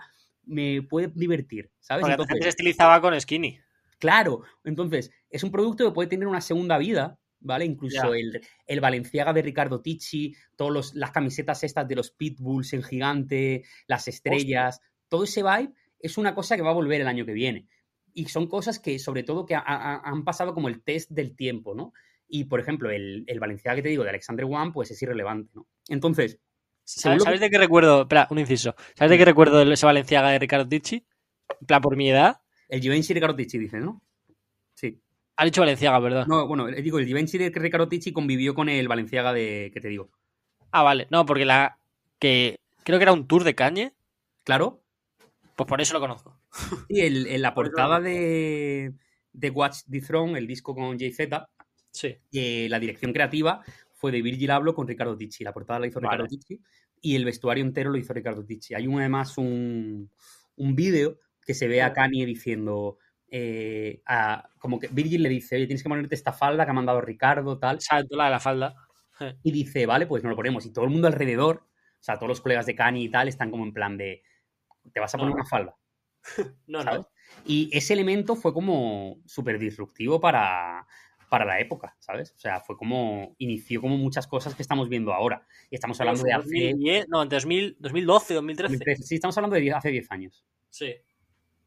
me 0.50 0.82
puede 0.82 1.10
divertir, 1.14 1.70
¿sabes? 1.80 2.02
Porque 2.02 2.12
Entonces, 2.12 2.32
antes 2.34 2.44
se 2.44 2.48
estilizaba 2.50 3.00
con 3.00 3.18
skinny. 3.20 3.58
Claro, 3.98 4.42
entonces 4.64 5.10
es 5.28 5.44
un 5.44 5.50
producto 5.50 5.84
que 5.86 5.92
puede 5.94 6.08
tener 6.08 6.26
una 6.26 6.40
segunda 6.40 6.78
vida, 6.78 7.18
¿vale? 7.40 7.64
Incluso 7.66 8.14
el, 8.14 8.40
el 8.66 8.80
Valenciaga 8.80 9.32
de 9.32 9.42
Ricardo 9.42 9.80
Ticci, 9.82 10.34
todas 10.56 10.94
las 10.94 11.10
camisetas 11.10 11.62
estas 11.64 11.86
de 11.86 11.96
los 11.96 12.10
Pitbulls 12.10 12.72
en 12.72 12.82
gigante, 12.82 13.64
las 13.86 14.08
estrellas, 14.08 14.80
todo 15.08 15.24
ese 15.24 15.42
vibe 15.42 15.72
es 15.98 16.16
una 16.16 16.34
cosa 16.34 16.56
que 16.56 16.62
va 16.62 16.70
a 16.70 16.74
volver 16.74 17.00
el 17.02 17.08
año 17.08 17.26
que 17.26 17.32
viene. 17.32 17.66
Y 18.14 18.24
son 18.26 18.48
cosas 18.48 18.78
que, 18.78 18.98
sobre 18.98 19.22
todo, 19.22 19.44
que 19.46 19.54
ha- 19.54 19.60
ha- 19.64 20.00
han 20.02 20.24
pasado 20.24 20.54
como 20.54 20.68
el 20.68 20.82
test 20.82 21.10
del 21.10 21.36
tiempo, 21.36 21.74
¿no? 21.74 21.92
Y, 22.26 22.44
por 22.44 22.58
ejemplo, 22.60 22.90
el, 22.90 23.24
el 23.26 23.38
Valenciaga 23.40 23.76
que 23.76 23.82
te 23.82 23.88
digo 23.90 24.02
de 24.04 24.10
Alexander 24.10 24.44
Wang, 24.46 24.72
pues 24.72 24.90
es 24.90 25.02
irrelevante, 25.02 25.50
¿no? 25.54 25.66
Entonces, 25.88 26.38
¿Sabes, 26.98 27.40
de 27.40 27.50
qué 27.50 27.58
recuerdo? 27.58 28.02
Espera, 28.02 28.26
un 28.30 28.38
inciso. 28.38 28.74
¿Sabes 28.94 29.10
de 29.10 29.18
qué 29.18 29.24
recuerdo 29.24 29.60
ese 29.62 29.86
Valenciaga 29.86 30.30
de 30.30 30.38
Ricardo 30.38 30.68
Ticci? 30.68 31.04
En 31.60 31.66
plan, 31.66 31.80
por 31.80 31.96
mi 31.96 32.10
edad. 32.10 32.40
el 32.68 32.80
Givenchy 32.80 33.08
de 33.08 33.14
Ricardo 33.14 33.36
Ticci, 33.36 33.58
dice, 33.58 33.78
¿no? 33.80 34.02
Sí. 34.74 35.00
Ha 35.36 35.44
dicho 35.44 35.60
Valenciaga, 35.60 35.98
¿verdad? 36.00 36.26
No, 36.26 36.46
bueno, 36.46 36.68
eh, 36.68 36.82
digo, 36.82 36.98
el 36.98 37.06
Givenchy 37.06 37.38
de 37.38 37.50
Ricardo 37.50 37.88
Ticci 37.88 38.12
convivió 38.12 38.54
con 38.54 38.68
el 38.68 38.88
Valenciaga 38.88 39.32
de, 39.32 39.70
que 39.72 39.80
te 39.80 39.88
digo. 39.88 40.10
Ah, 40.72 40.82
vale. 40.82 41.06
No, 41.10 41.24
porque 41.26 41.44
la. 41.44 41.78
que 42.18 42.60
creo 42.84 42.98
que 42.98 43.02
era 43.04 43.12
un 43.12 43.26
tour 43.26 43.44
de 43.44 43.54
cañe. 43.54 43.92
Claro, 44.44 44.82
Pues 45.56 45.68
por 45.68 45.80
eso 45.80 45.92
lo 45.94 46.00
conozco. 46.00 46.40
Y 46.88 47.00
el- 47.00 47.26
en 47.26 47.42
la 47.42 47.54
portada 47.54 48.00
de, 48.00 48.92
de 49.32 49.50
Watch 49.50 49.80
the 49.90 50.00
Throne, 50.00 50.38
el 50.38 50.46
disco 50.46 50.74
con 50.74 50.98
Jay-Z, 50.98 51.48
Sí. 51.92 52.16
eh, 52.32 52.66
la 52.70 52.78
dirección 52.78 53.12
creativa 53.12 53.62
fue 53.94 54.12
de 54.12 54.22
Virgil 54.22 54.50
Abloh 54.50 54.74
con 54.74 54.86
Ricardo 54.88 55.16
Ticci. 55.16 55.44
La 55.44 55.52
portada 55.52 55.80
la 55.80 55.86
hizo 55.88 56.00
Vale. 56.00 56.08
Ricardo 56.16 56.28
Ticci 56.28 56.60
y 57.00 57.16
el 57.16 57.24
vestuario 57.24 57.64
entero 57.64 57.90
lo 57.90 57.98
hizo 57.98 58.12
Ricardo 58.12 58.44
Ticci. 58.44 58.74
Hay 58.74 58.86
un, 58.86 58.98
además 59.00 59.38
un, 59.38 60.10
un 60.56 60.74
vídeo 60.76 61.18
que 61.46 61.54
se 61.54 61.68
ve 61.68 61.82
a 61.82 61.92
Kanye 61.92 62.26
diciendo, 62.26 62.98
eh, 63.28 64.02
a- 64.06 64.48
como 64.58 64.78
que 64.78 64.88
Virgil 64.88 65.22
le 65.22 65.28
dice, 65.28 65.56
oye, 65.56 65.66
tienes 65.66 65.82
que 65.82 65.88
ponerte 65.88 66.14
esta 66.14 66.32
falda 66.32 66.64
que 66.64 66.70
ha 66.70 66.74
mandado 66.74 67.00
Ricardo, 67.00 67.58
tal. 67.58 67.76
Exacto, 67.76 68.16
la 68.16 68.24
de 68.26 68.30
la 68.30 68.40
falda. 68.40 68.74
Y 69.42 69.52
dice, 69.52 69.86
vale, 69.86 70.06
pues 70.06 70.22
no 70.22 70.30
lo 70.30 70.36
ponemos. 70.36 70.64
Y 70.66 70.72
todo 70.72 70.84
el 70.86 70.90
mundo 70.90 71.06
alrededor, 71.08 71.66
o 71.66 72.02
sea, 72.02 72.16
todos 72.16 72.28
los 72.28 72.40
colegas 72.40 72.66
de 72.66 72.74
Kanye 72.74 73.02
y 73.02 73.10
tal, 73.10 73.28
están 73.28 73.50
como 73.50 73.64
en 73.64 73.72
plan 73.74 73.96
de, 73.98 74.22
te 74.92 75.00
vas 75.00 75.14
a 75.14 75.18
poner 75.18 75.30
No. 75.34 75.40
una 75.40 75.46
falda. 75.46 75.76
No, 76.66 76.82
¿sabes? 76.82 77.00
no. 77.00 77.08
Y 77.46 77.70
ese 77.72 77.92
elemento 77.94 78.36
fue 78.36 78.52
como 78.52 79.22
súper 79.26 79.58
disruptivo 79.58 80.20
para, 80.20 80.86
para 81.30 81.46
la 81.46 81.60
época, 81.60 81.96
¿sabes? 82.00 82.32
O 82.36 82.38
sea, 82.38 82.60
fue 82.60 82.76
como, 82.76 83.34
inició 83.38 83.80
como 83.80 83.96
muchas 83.96 84.26
cosas 84.26 84.54
que 84.54 84.62
estamos 84.62 84.88
viendo 84.90 85.14
ahora. 85.14 85.46
Y 85.70 85.76
estamos 85.76 85.98
hablando 86.00 86.22
de 86.22 86.32
hace... 86.32 86.42
2010, 86.42 87.08
no, 87.08 87.24
2000, 87.24 87.76
2012, 87.78 88.34
2013. 88.34 88.72
2013. 88.74 89.02
Sí, 89.04 89.14
estamos 89.14 89.38
hablando 89.38 89.56
de 89.56 89.72
hace 89.72 89.90
10 89.90 90.10
años. 90.10 90.44
Sí. 90.68 90.92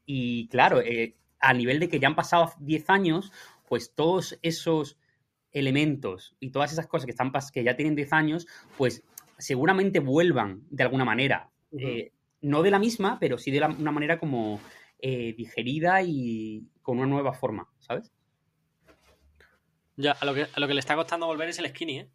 Y 0.06 0.48
claro, 0.50 0.82
eh, 0.82 1.16
a 1.40 1.54
nivel 1.54 1.80
de 1.80 1.88
que 1.90 2.00
ya 2.00 2.08
han 2.08 2.16
pasado 2.16 2.52
10 2.60 2.90
años, 2.90 3.32
pues 3.68 3.96
todos 3.96 4.38
esos 4.42 5.00
elementos 5.52 6.36
y 6.40 6.52
todas 6.52 6.74
esas 6.74 6.88
cosas 6.88 7.06
que, 7.06 7.12
están, 7.12 7.32
que 7.54 7.64
ya 7.64 7.76
tienen 7.76 7.96
10 7.96 8.12
años, 8.14 8.48
pues 8.78 9.04
seguramente 9.38 10.00
vuelvan 10.00 10.64
de 10.70 10.84
alguna 10.84 11.06
manera. 11.06 11.50
Eh, 11.78 12.12
no 12.42 12.62
de 12.64 12.72
la 12.72 12.80
misma, 12.80 13.18
pero 13.20 13.38
sí 13.38 13.50
de 13.50 13.62
la- 13.62 13.70
una 13.70 13.92
manera 13.92 14.20
como 14.20 14.60
eh, 15.00 15.34
digerida 15.38 16.02
y 16.04 16.68
con 16.82 16.98
una 16.98 17.08
nueva 17.08 17.34
forma, 17.34 17.68
¿sabes? 17.80 18.12
Ya, 19.96 20.12
a 20.14 20.26
lo, 20.26 20.34
que, 20.34 20.48
a 20.54 20.60
lo 20.60 20.68
que 20.68 20.74
le 20.74 20.80
está 20.80 20.96
costando 20.96 21.28
volver 21.28 21.50
es 21.50 21.60
el 21.60 21.68
skinny, 21.70 22.00
¿eh? 22.00 22.10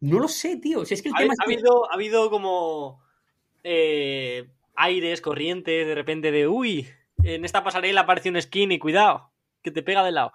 No 0.00 0.18
lo 0.18 0.28
sé, 0.28 0.56
tío. 0.56 0.84
Si 0.84 0.94
es 0.94 1.02
que 1.02 1.08
el 1.08 1.14
Ha, 1.14 1.18
tema 1.18 1.32
ha 1.32 1.34
es 1.34 1.38
que- 1.46 1.54
habido, 1.54 1.90
ha 1.90 1.94
habido 1.94 2.30
como 2.30 3.02
eh, 3.64 4.48
aires, 4.76 5.20
corrientes, 5.20 5.86
de 5.86 5.94
repente 5.94 6.30
de, 6.32 6.46
uy, 6.48 6.88
en 7.24 7.44
esta 7.44 7.62
pasarela 7.64 8.02
aparece 8.02 8.28
un 8.30 8.40
skinny, 8.40 8.78
cuidado, 8.78 9.30
que 9.62 9.70
te 9.70 9.82
pega 9.82 10.04
de 10.04 10.12
lado. 10.12 10.32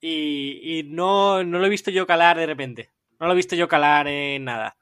Y, 0.00 0.78
y 0.78 0.82
no, 0.84 1.44
no 1.44 1.58
lo 1.58 1.66
he 1.66 1.70
visto 1.70 1.90
yo 1.90 2.06
calar 2.06 2.36
de 2.36 2.46
repente. 2.46 2.90
No 3.20 3.26
lo 3.26 3.32
he 3.32 3.36
visto 3.36 3.54
yo 3.54 3.68
calar 3.68 4.08
en 4.08 4.44
nada. 4.44 4.76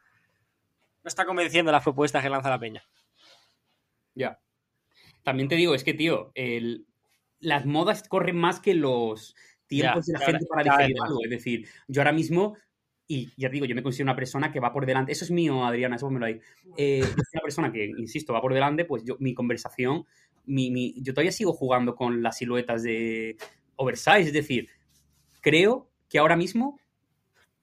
No 1.02 1.08
está 1.08 1.24
convenciendo 1.26 1.72
las 1.72 1.82
propuestas 1.82 2.22
que 2.22 2.30
lanza 2.30 2.48
la 2.50 2.58
peña. 2.58 2.82
Ya. 4.14 4.38
También 5.22 5.48
te 5.48 5.56
digo, 5.56 5.74
es 5.74 5.84
que, 5.84 5.94
tío, 5.94 6.32
el- 6.34 6.86
las 7.38 7.64
modas 7.66 8.06
corren 8.08 8.36
más 8.36 8.60
que 8.60 8.74
los 8.74 9.34
tiempos 9.70 10.06
de 10.06 10.12
la 10.12 10.18
gente 10.32 10.46
para 10.46 10.62
digerir 10.76 10.96
algo. 11.02 11.24
Es 11.24 11.30
decir, 11.30 11.68
yo 11.88 12.00
ahora 12.02 12.12
mismo, 12.12 12.56
y 13.08 13.30
ya 13.36 13.48
te 13.48 13.54
digo, 13.54 13.66
yo 13.66 13.74
me 13.74 13.82
considero 13.82 14.04
una 14.06 14.16
persona 14.16 14.52
que 14.52 14.60
va 14.60 14.72
por 14.72 14.84
delante. 14.86 15.12
Eso 15.12 15.24
es 15.24 15.30
mío, 15.30 15.64
Adriana, 15.64 15.96
eso 15.96 16.10
me 16.10 16.20
lo 16.20 16.26
hay. 16.26 16.40
Eh, 16.76 17.00
yo 17.00 17.06
soy 17.06 17.34
una 17.34 17.42
persona 17.42 17.72
que, 17.72 17.84
insisto, 17.86 18.32
va 18.32 18.40
por 18.40 18.52
delante, 18.54 18.84
pues 18.84 19.02
yo, 19.04 19.16
mi 19.18 19.34
conversación, 19.34 20.04
mi, 20.46 20.70
mi- 20.70 20.94
yo 21.02 21.12
todavía 21.14 21.32
sigo 21.32 21.52
jugando 21.52 21.94
con 21.96 22.22
las 22.22 22.36
siluetas 22.38 22.82
de 22.82 23.36
oversize. 23.76 24.20
Es 24.20 24.32
decir, 24.32 24.68
creo 25.40 25.88
que 26.08 26.18
ahora 26.18 26.36
mismo 26.36 26.78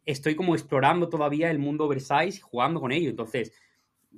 estoy 0.06 0.36
como 0.36 0.56
explorando 0.56 1.10
todavía 1.10 1.52
el 1.52 1.60
mundo 1.60 1.86
oversize 1.86 2.38
y 2.38 2.42
jugando 2.42 2.80
con 2.80 2.92
ello. 2.92 3.10
Entonces, 3.10 3.54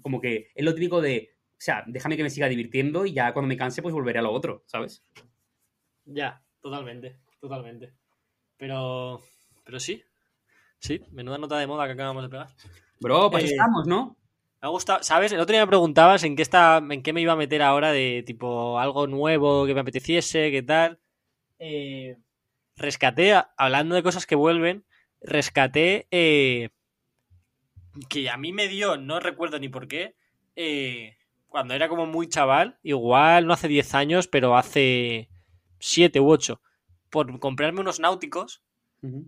como 0.02 0.22
que 0.22 0.50
es 0.56 0.64
lo 0.66 0.74
típico 0.74 1.02
de, 1.02 1.32
o 1.52 1.56
sea, 1.62 1.84
déjame 1.88 2.16
que 2.18 2.24
me 2.24 2.30
siga 2.30 2.48
divirtiendo 2.48 3.06
y 3.06 3.14
ya 3.14 3.34
cuando 3.34 3.48
me 3.48 3.58
canse, 3.58 3.82
pues 3.82 3.94
volveré 3.94 4.20
a 4.20 4.22
lo 4.24 4.32
otro, 4.32 4.64
¿sabes? 4.66 5.04
Ya, 6.06 6.42
totalmente, 6.62 7.18
totalmente. 7.40 7.94
Pero, 8.58 9.22
pero 9.64 9.80
sí, 9.80 10.04
sí, 10.80 11.02
menuda 11.12 11.38
nota 11.38 11.58
de 11.58 11.68
moda 11.68 11.86
que 11.86 11.94
acabamos 11.94 12.24
de 12.24 12.30
pegar. 12.30 12.48
Bro, 13.00 13.32
pues 13.32 13.46
Eh, 13.46 13.48
estamos, 13.52 13.88
¿no? 13.88 14.18
Me 14.62 14.68
ha 14.68 14.70
gustado, 14.70 15.04
¿sabes? 15.04 15.32
El 15.32 15.40
otro 15.40 15.54
día 15.54 15.66
me 15.66 15.70
preguntabas 15.70 16.24
en 16.24 16.36
qué 16.36 16.42
está, 16.42 16.78
en 16.78 17.02
qué 17.02 17.14
me 17.14 17.22
iba 17.22 17.34
a 17.34 17.38
meter 17.38 17.62
ahora 17.62 17.92
de 17.92 18.24
tipo 18.26 18.80
algo 18.80 19.08
nuevo 19.08 19.66
que 19.66 19.74
me 19.74 19.80
apeteciese, 19.82 20.52
qué 20.52 20.62
tal. 20.62 21.00
Eh, 21.60 22.18
rescaté, 22.76 23.34
hablando 23.58 23.96
de 23.96 24.04
cosas 24.04 24.26
que 24.26 24.36
vuelven, 24.36 24.86
rescaté 25.22 26.08
eh, 26.12 26.70
que 28.10 28.30
a 28.30 28.38
mí 28.38 28.54
me 28.54 28.68
dio, 28.68 28.98
no 28.98 29.20
recuerdo 29.20 29.60
ni 29.60 29.70
por 29.70 29.88
qué, 29.88 30.16
eh, 30.56 31.18
cuando 31.48 31.74
era 31.74 31.90
como 31.90 32.06
muy 32.06 32.28
chaval, 32.28 32.78
igual 32.84 33.48
no 33.48 33.54
hace 33.54 33.68
10 33.68 33.94
años, 33.96 34.28
pero 34.28 34.56
hace 34.58 35.30
7 35.80 36.20
u 36.20 36.30
8, 36.30 36.62
por 37.10 37.40
comprarme 37.40 37.82
unos 37.82 38.00
náuticos 38.00 38.64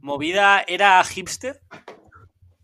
movida 0.02 0.64
era 0.68 1.04
hipster, 1.04 1.62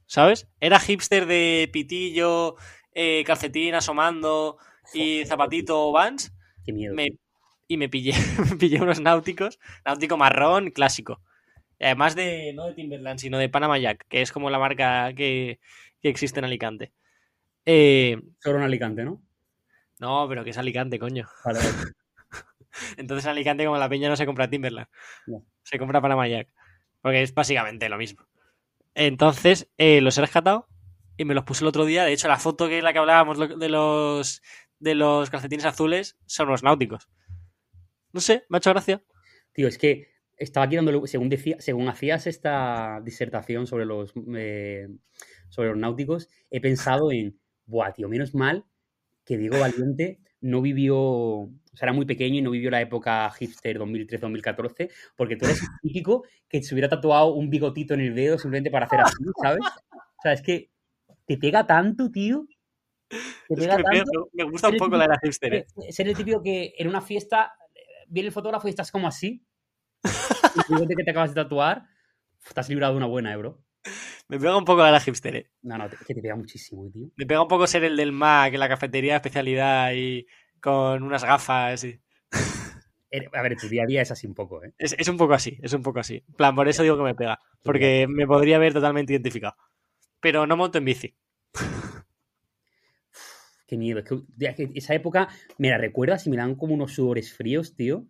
¿sabes? 0.06 0.48
Era 0.60 0.80
hipster 0.80 1.26
de 1.26 1.70
pitillo, 1.72 2.56
eh, 2.94 3.24
calcetín 3.26 3.76
asomando 3.76 4.58
y 4.94 5.26
zapatito 5.26 5.92
Vans. 5.92 6.34
Qué 6.66 6.74
miedo. 6.74 6.94
Me- 6.96 7.18
y 7.70 7.78
me 7.78 7.90
pillé, 7.90 8.14
me 8.52 8.56
pillé 8.58 8.82
unos 8.82 9.02
náuticos, 9.02 9.60
náutico 9.86 10.18
marrón 10.18 10.72
clásico. 10.72 11.22
Además 11.80 12.16
de, 12.16 12.54
no 12.56 12.66
de 12.66 12.74
Timberland, 12.74 13.20
sino 13.20 13.38
de 13.38 13.50
Panama 13.50 13.78
Jack, 13.78 14.06
que 14.10 14.22
es 14.22 14.32
como 14.32 14.50
la 14.50 14.60
marca 14.60 15.14
que, 15.14 15.60
que 16.02 16.10
existe 16.10 16.40
en 16.40 16.46
Alicante. 16.46 16.92
Eh, 17.66 18.18
Solo 18.40 18.58
en 18.60 18.64
Alicante, 18.66 19.04
¿no? 19.04 19.22
no, 20.00 20.26
pero 20.30 20.44
que 20.44 20.52
es 20.52 20.58
Alicante, 20.58 21.00
coño. 21.00 21.28
Vale, 21.46 21.60
vale. 21.60 21.70
Entonces 22.98 23.26
en 23.26 23.32
Alicante, 23.32 23.66
como 23.66 23.78
la 23.78 23.90
peña 23.90 24.10
no 24.10 24.16
se 24.16 24.26
compra 24.26 24.50
Timberland, 24.50 24.88
No. 25.26 25.44
se 25.64 25.78
compra 25.80 26.02
Panama 26.02 26.28
Jack. 26.28 26.50
Porque 27.02 27.22
es 27.22 27.34
básicamente 27.34 27.90
lo 27.90 27.98
mismo. 27.98 28.26
Entonces 28.96 29.70
eh, 29.78 30.02
los 30.02 30.18
he 30.18 30.22
rescatado 30.22 30.68
y 31.18 31.26
me 31.26 31.34
los 31.34 31.44
puse 31.44 31.64
el 31.64 31.68
otro 31.68 31.86
día. 31.86 32.04
De 32.06 32.14
hecho, 32.14 32.28
la 32.28 32.38
foto 32.38 32.68
que 32.68 32.78
es 32.80 32.84
la 32.84 32.94
que 32.94 33.00
hablábamos 33.00 33.38
de 33.60 33.70
los, 33.70 34.42
de 34.80 34.96
los 34.96 35.30
calcetines 35.30 35.66
azules 35.66 36.18
son 36.26 36.48
los 36.48 36.64
náuticos. 36.64 37.10
No 38.14 38.22
sé, 38.22 38.46
me 38.50 38.58
ha 38.58 38.60
hecho 38.60 38.72
gracia. 38.72 39.04
Tío, 39.54 39.68
es 39.68 39.78
que 39.78 40.10
estaba 40.38 40.66
aquí 40.66 40.76
dándole, 40.76 41.08
según, 41.08 41.30
decía, 41.30 41.58
según 41.60 41.88
hacías 41.90 42.28
esta 42.28 43.02
disertación 43.04 43.68
sobre 43.68 43.86
los, 43.86 44.14
eh, 44.36 44.88
sobre 45.50 45.70
los 45.70 45.78
náuticos, 45.78 46.30
he 46.52 46.62
pensado 46.62 47.12
en, 47.12 47.40
buah, 47.66 47.94
tío, 47.94 48.08
menos 48.10 48.34
mal 48.36 48.66
que 49.26 49.38
Diego 49.38 49.60
Valiente 49.60 50.20
no 50.42 50.62
vivió, 50.62 51.50
o 51.78 51.80
sea, 51.80 51.86
era 51.86 51.94
muy 51.94 52.08
pequeño 52.08 52.40
y 52.40 52.42
no 52.42 52.50
vivió 52.50 52.72
la 52.72 52.82
época 52.82 53.30
hipster 53.38 53.78
2013-2014, 53.80 54.90
porque 55.16 55.36
tú 55.36 55.46
eres 55.46 55.62
el 55.62 55.68
típico 55.84 56.24
que 56.50 56.64
se 56.64 56.74
hubiera 56.74 56.90
tatuado 56.90 57.36
un 57.36 57.52
bigotito 57.52 57.94
en 57.94 58.00
el 58.02 58.16
dedo 58.16 58.40
simplemente 58.40 58.72
para 58.72 58.88
hacer 58.88 59.00
así, 59.02 59.24
¿sabes? 59.40 59.60
O 59.92 60.22
sea, 60.24 60.34
es 60.34 60.42
que 60.42 60.72
te 61.28 61.38
pega 61.38 61.68
tanto, 61.68 62.10
tío. 62.10 62.48
Te 63.10 63.16
Es 63.54 63.60
pega 63.60 63.78
que 63.78 63.84
me, 63.92 63.98
tanto. 64.00 64.12
pega- 64.34 64.46
me 64.46 64.52
gusta 64.52 64.70
un 64.70 64.78
poco 64.78 64.98
la 64.98 65.04
de 65.04 65.10
la 65.10 65.20
hipster. 65.22 65.54
eh. 65.54 65.66
Eh, 65.88 65.92
Ser 65.94 66.08
el 66.08 66.18
típico 66.18 66.42
que 66.42 66.74
en 66.80 66.88
una 66.88 67.02
fiesta 67.02 67.54
eh, 67.76 67.80
viene 68.08 68.28
el 68.28 68.34
fotógrafo 68.34 68.68
y 68.68 68.72
estás 68.72 68.92
como 68.92 69.08
así. 69.08 69.46
Y 70.04 70.60
el 70.60 70.64
bigote 70.70 70.96
que 70.96 71.04
te 71.04 71.12
acabas 71.12 71.36
de 71.36 71.44
tatuar, 71.44 71.84
te 72.54 72.60
has 72.60 72.70
librado 72.70 72.94
de 72.94 72.98
una 72.98 73.06
buena, 73.06 73.32
eh, 73.34 73.38
bro. 73.38 73.64
Me 74.30 74.38
pega 74.40 74.58
un 74.58 74.66
poco 74.66 74.80
la 74.82 74.88
de 74.88 74.92
la 74.94 75.00
hipster. 75.00 75.36
eh. 75.36 75.52
No, 75.62 75.78
no, 75.78 75.88
te- 75.88 75.96
que 76.06 76.16
te 76.16 76.22
pega 76.22 76.36
muchísimo, 76.36 76.90
tío. 76.92 77.10
Me 77.16 77.26
pega 77.26 77.42
un 77.42 77.48
poco 77.48 77.68
ser 77.68 77.84
el 77.84 77.96
del 77.96 78.12
Mac 78.12 78.54
en 78.54 78.60
la 78.60 78.68
cafetería 78.68 79.14
de 79.14 79.18
especialidad 79.18 79.94
y 79.94 80.26
con 80.62 81.04
unas 81.04 81.24
gafas. 81.24 81.84
y- 81.84 82.00
Eh, 83.12 83.26
A 83.34 83.42
ver, 83.42 83.56
tu 83.56 83.68
día 83.70 83.84
a 83.84 83.86
día 83.86 84.02
es 84.02 84.12
así 84.12 84.28
un 84.28 84.34
poco, 84.34 84.64
¿eh? 84.64 84.74
Es, 84.78 84.94
es 84.98 85.08
un 85.08 85.16
poco 85.18 85.34
así, 85.34 85.58
es 85.64 85.72
un 85.74 85.82
poco 85.82 86.00
así. 86.00 86.24
En 86.28 86.34
plan, 86.36 86.54
por 86.56 86.68
eso 86.68 86.84
digo 86.84 86.98
que 86.98 87.04
me 87.04 87.16
pega. 87.16 87.40
Porque 87.64 88.06
me 88.10 88.28
podría 88.28 88.58
haber 88.58 88.74
totalmente 88.74 89.14
identificado. 89.14 89.56
Pero 90.20 90.46
no 90.46 90.58
monto 90.58 90.78
en 90.78 90.86
bici. 90.86 91.16
Qué 93.68 93.78
miedo. 93.78 94.00
Es 94.00 94.56
que, 94.56 94.70
esa 94.76 94.94
época 94.94 95.28
me 95.58 95.70
la 95.70 95.78
recuerdas 95.78 96.26
y 96.28 96.30
me 96.30 96.38
dan 96.38 96.56
como 96.56 96.74
unos 96.74 96.94
sudores 96.94 97.34
fríos, 97.34 97.76
tío. 97.76 98.06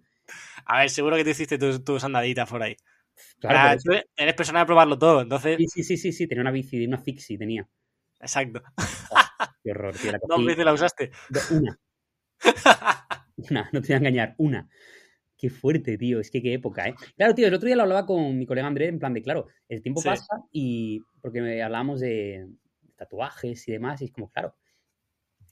A 0.66 0.80
ver, 0.80 0.89
seguro 0.89 1.16
que 1.16 1.24
te 1.24 1.32
hiciste 1.32 1.58
tus, 1.58 1.84
tus 1.84 2.04
andaditas 2.04 2.50
por 2.50 2.62
ahí. 2.62 2.76
Claro, 3.39 3.58
Ah, 3.60 3.78
tú 3.84 3.91
eres- 3.91 4.06
eres 4.16 4.34
persona 4.36 4.60
de 4.60 4.66
probarlo 4.68 4.98
todo, 5.00 5.22
entonces. 5.22 5.58
sí, 5.58 5.66
sí, 5.68 5.84
sí, 5.84 5.98
sí, 5.98 6.12
sí, 6.12 6.28
tenía 6.28 6.41
una 6.41 6.52
bici, 6.52 6.86
una 6.86 7.00
fixie, 7.00 7.38
tenía. 7.38 7.68
Exacto. 8.20 8.62
Qué 9.64 9.72
horror, 9.72 9.98
tío. 9.98 10.12
La 10.12 10.20
Dos 10.28 10.38
cogí- 10.39 10.45
veces 10.45 10.66
la 10.66 10.74
usaste. 10.74 11.12
Una. 11.52 11.80
Una, 13.50 13.70
no 13.72 13.82
te 13.82 13.88
voy 13.88 13.94
a 13.94 13.98
engañar, 13.98 14.36
una. 14.38 14.70
Qué 15.38 15.50
fuerte, 15.52 15.98
tío. 15.98 16.20
Es 16.20 16.32
que 16.32 16.42
qué 16.42 16.54
época, 16.54 16.88
¿eh? 16.88 16.96
Claro, 17.16 17.36
tío, 17.36 17.48
el 17.48 17.54
otro 17.54 17.68
día 17.68 17.76
lo 17.76 17.84
hablaba 17.84 18.06
con 18.08 18.38
mi 18.38 18.46
colega 18.48 18.66
Andrés 18.68 18.90
en 18.90 18.98
plan 19.00 19.14
de, 19.14 19.22
claro, 19.22 19.48
el 19.70 19.82
tiempo 19.84 20.02
Sí. 20.02 20.08
pasa 20.10 20.42
y. 20.52 21.02
Porque 21.22 21.62
hablábamos 21.62 22.00
de 22.00 22.48
tatuajes 22.96 23.68
y 23.68 23.72
demás, 23.72 24.02
y 24.02 24.06
es 24.06 24.12
como, 24.12 24.32
claro. 24.32 24.56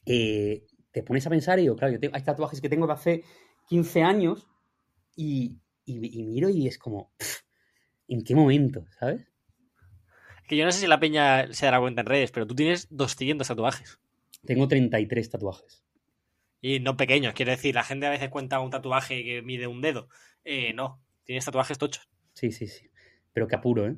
eh, 0.06 0.66
te 0.92 1.04
pones 1.04 1.28
a 1.28 1.30
pensar 1.30 1.60
y 1.60 1.64
digo, 1.64 1.76
claro, 1.76 1.94
yo 1.94 2.00
tengo, 2.00 2.16
hay 2.16 2.24
tatuajes 2.24 2.62
que 2.62 2.70
tengo 2.70 2.88
de 2.88 2.94
hace 2.94 3.24
15 3.68 4.02
años 4.02 4.48
y, 5.16 5.60
y- 5.86 6.20
y 6.20 6.24
miro 6.24 6.50
y 6.50 6.68
es 6.68 6.78
como, 6.80 7.12
pff, 7.18 7.42
¿en 8.08 8.24
qué 8.24 8.34
momento? 8.36 8.86
¿Sabes? 9.00 9.28
Que 10.48 10.58
yo 10.58 10.66
no 10.66 10.72
sé 10.72 10.80
si 10.80 10.88
la 10.88 11.00
peña 11.00 11.52
se 11.54 11.66
dará 11.66 11.80
cuenta 11.80 12.02
en 12.02 12.08
redes, 12.08 12.32
pero 12.32 12.48
tú 12.48 12.56
tienes 12.56 12.88
200 12.90 13.48
tatuajes. 13.48 14.00
Tengo 14.46 14.68
33 14.68 15.30
tatuajes. 15.30 15.84
Y 16.68 16.80
no 16.80 16.98
pequeños, 16.98 17.36
quiero 17.36 17.52
decir, 17.52 17.76
la 17.76 17.84
gente 17.84 18.08
a 18.08 18.10
veces 18.10 18.30
cuenta 18.30 18.60
un 18.60 18.72
tatuaje 18.72 19.24
que 19.24 19.44
mide 19.44 19.68
un 19.68 19.82
dedo. 19.82 20.10
Eh, 20.44 20.74
no, 20.74 21.00
tienes 21.24 21.46
tatuajes 21.46 21.78
tochos. 21.78 22.10
Sí, 22.34 22.52
sí, 22.52 22.66
sí. 22.66 22.90
Pero 23.34 23.48
que 23.48 23.56
apuro, 23.56 23.86
¿eh? 23.86 23.96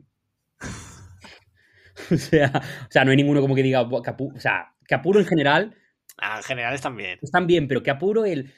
o, 2.12 2.18
sea, 2.18 2.52
o 2.54 2.92
sea, 2.92 3.06
no 3.06 3.12
hay 3.12 3.16
ninguno 3.16 3.40
como 3.40 3.56
que 3.56 3.64
diga, 3.64 3.84
o 3.84 4.04
sea, 4.38 4.76
que 4.86 4.96
apuro 4.96 5.22
en 5.22 5.26
general 5.26 5.78
Ah, 6.18 6.40
en 6.40 6.44
general 6.44 6.74
están 6.74 6.98
bien. 6.98 7.18
están 7.22 7.48
bien, 7.48 7.70
pero 7.70 7.82
que 7.82 7.90
apuro 7.90 8.26
el... 8.26 8.54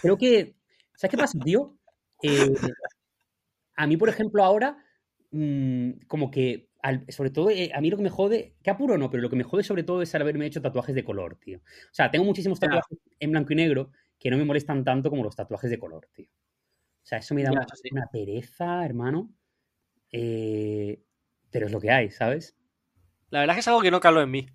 Creo 0.00 0.16
que... 0.16 0.54
¿Sabes 0.94 1.10
qué 1.10 1.18
pasa, 1.18 1.36
tío? 1.40 1.76
Eh, 2.22 2.54
a 3.74 3.88
mí, 3.88 3.96
por 3.96 4.08
ejemplo, 4.08 4.44
ahora, 4.44 4.76
mm, 5.32 6.06
como 6.06 6.30
que, 6.30 6.68
al- 6.84 7.04
sobre 7.10 7.30
todo, 7.30 7.50
eh, 7.50 7.70
a 7.74 7.80
mí 7.80 7.88
lo 7.90 7.96
que 7.96 8.02
me 8.02 8.10
jode, 8.10 8.54
que 8.62 8.70
apuro 8.70 8.98
no, 8.98 9.10
pero 9.10 9.22
lo 9.22 9.30
que 9.30 9.36
me 9.36 9.42
jode 9.44 9.64
sobre 9.64 9.82
todo 9.84 10.02
es 10.02 10.14
haberme 10.14 10.46
hecho 10.46 10.60
tatuajes 10.60 10.94
de 10.94 11.02
color, 11.04 11.36
tío. 11.36 11.58
O 11.58 11.94
sea, 11.94 12.10
tengo 12.10 12.24
muchísimos 12.26 12.60
tatuajes 12.60 12.98
en 13.18 13.30
blanco 13.30 13.52
y 13.52 13.56
negro 13.56 13.90
que 14.18 14.30
no 14.30 14.36
me 14.36 14.44
molestan 14.44 14.84
tanto 14.84 15.08
como 15.10 15.24
los 15.24 15.34
tatuajes 15.34 15.70
de 15.70 15.78
color, 15.78 16.08
tío. 16.12 16.28
O 16.28 17.06
sea, 17.06 17.18
eso 17.18 17.34
me 17.34 17.42
da 17.42 17.50
Ya, 17.50 17.58
una, 17.58 17.64
eso 17.66 17.76
sí. 17.76 17.88
una 17.90 18.06
pereza, 18.06 18.84
hermano. 18.84 19.30
Eh, 20.12 21.02
pero 21.50 21.66
es 21.66 21.72
lo 21.72 21.80
que 21.80 21.90
hay, 21.90 22.10
¿sabes? 22.10 22.56
La 23.30 23.40
verdad 23.40 23.54
es 23.54 23.56
que 23.56 23.60
es 23.60 23.68
algo 23.68 23.80
que 23.82 23.90
no 23.90 24.00
caló 24.00 24.20
en 24.22 24.30
mí. 24.30 24.46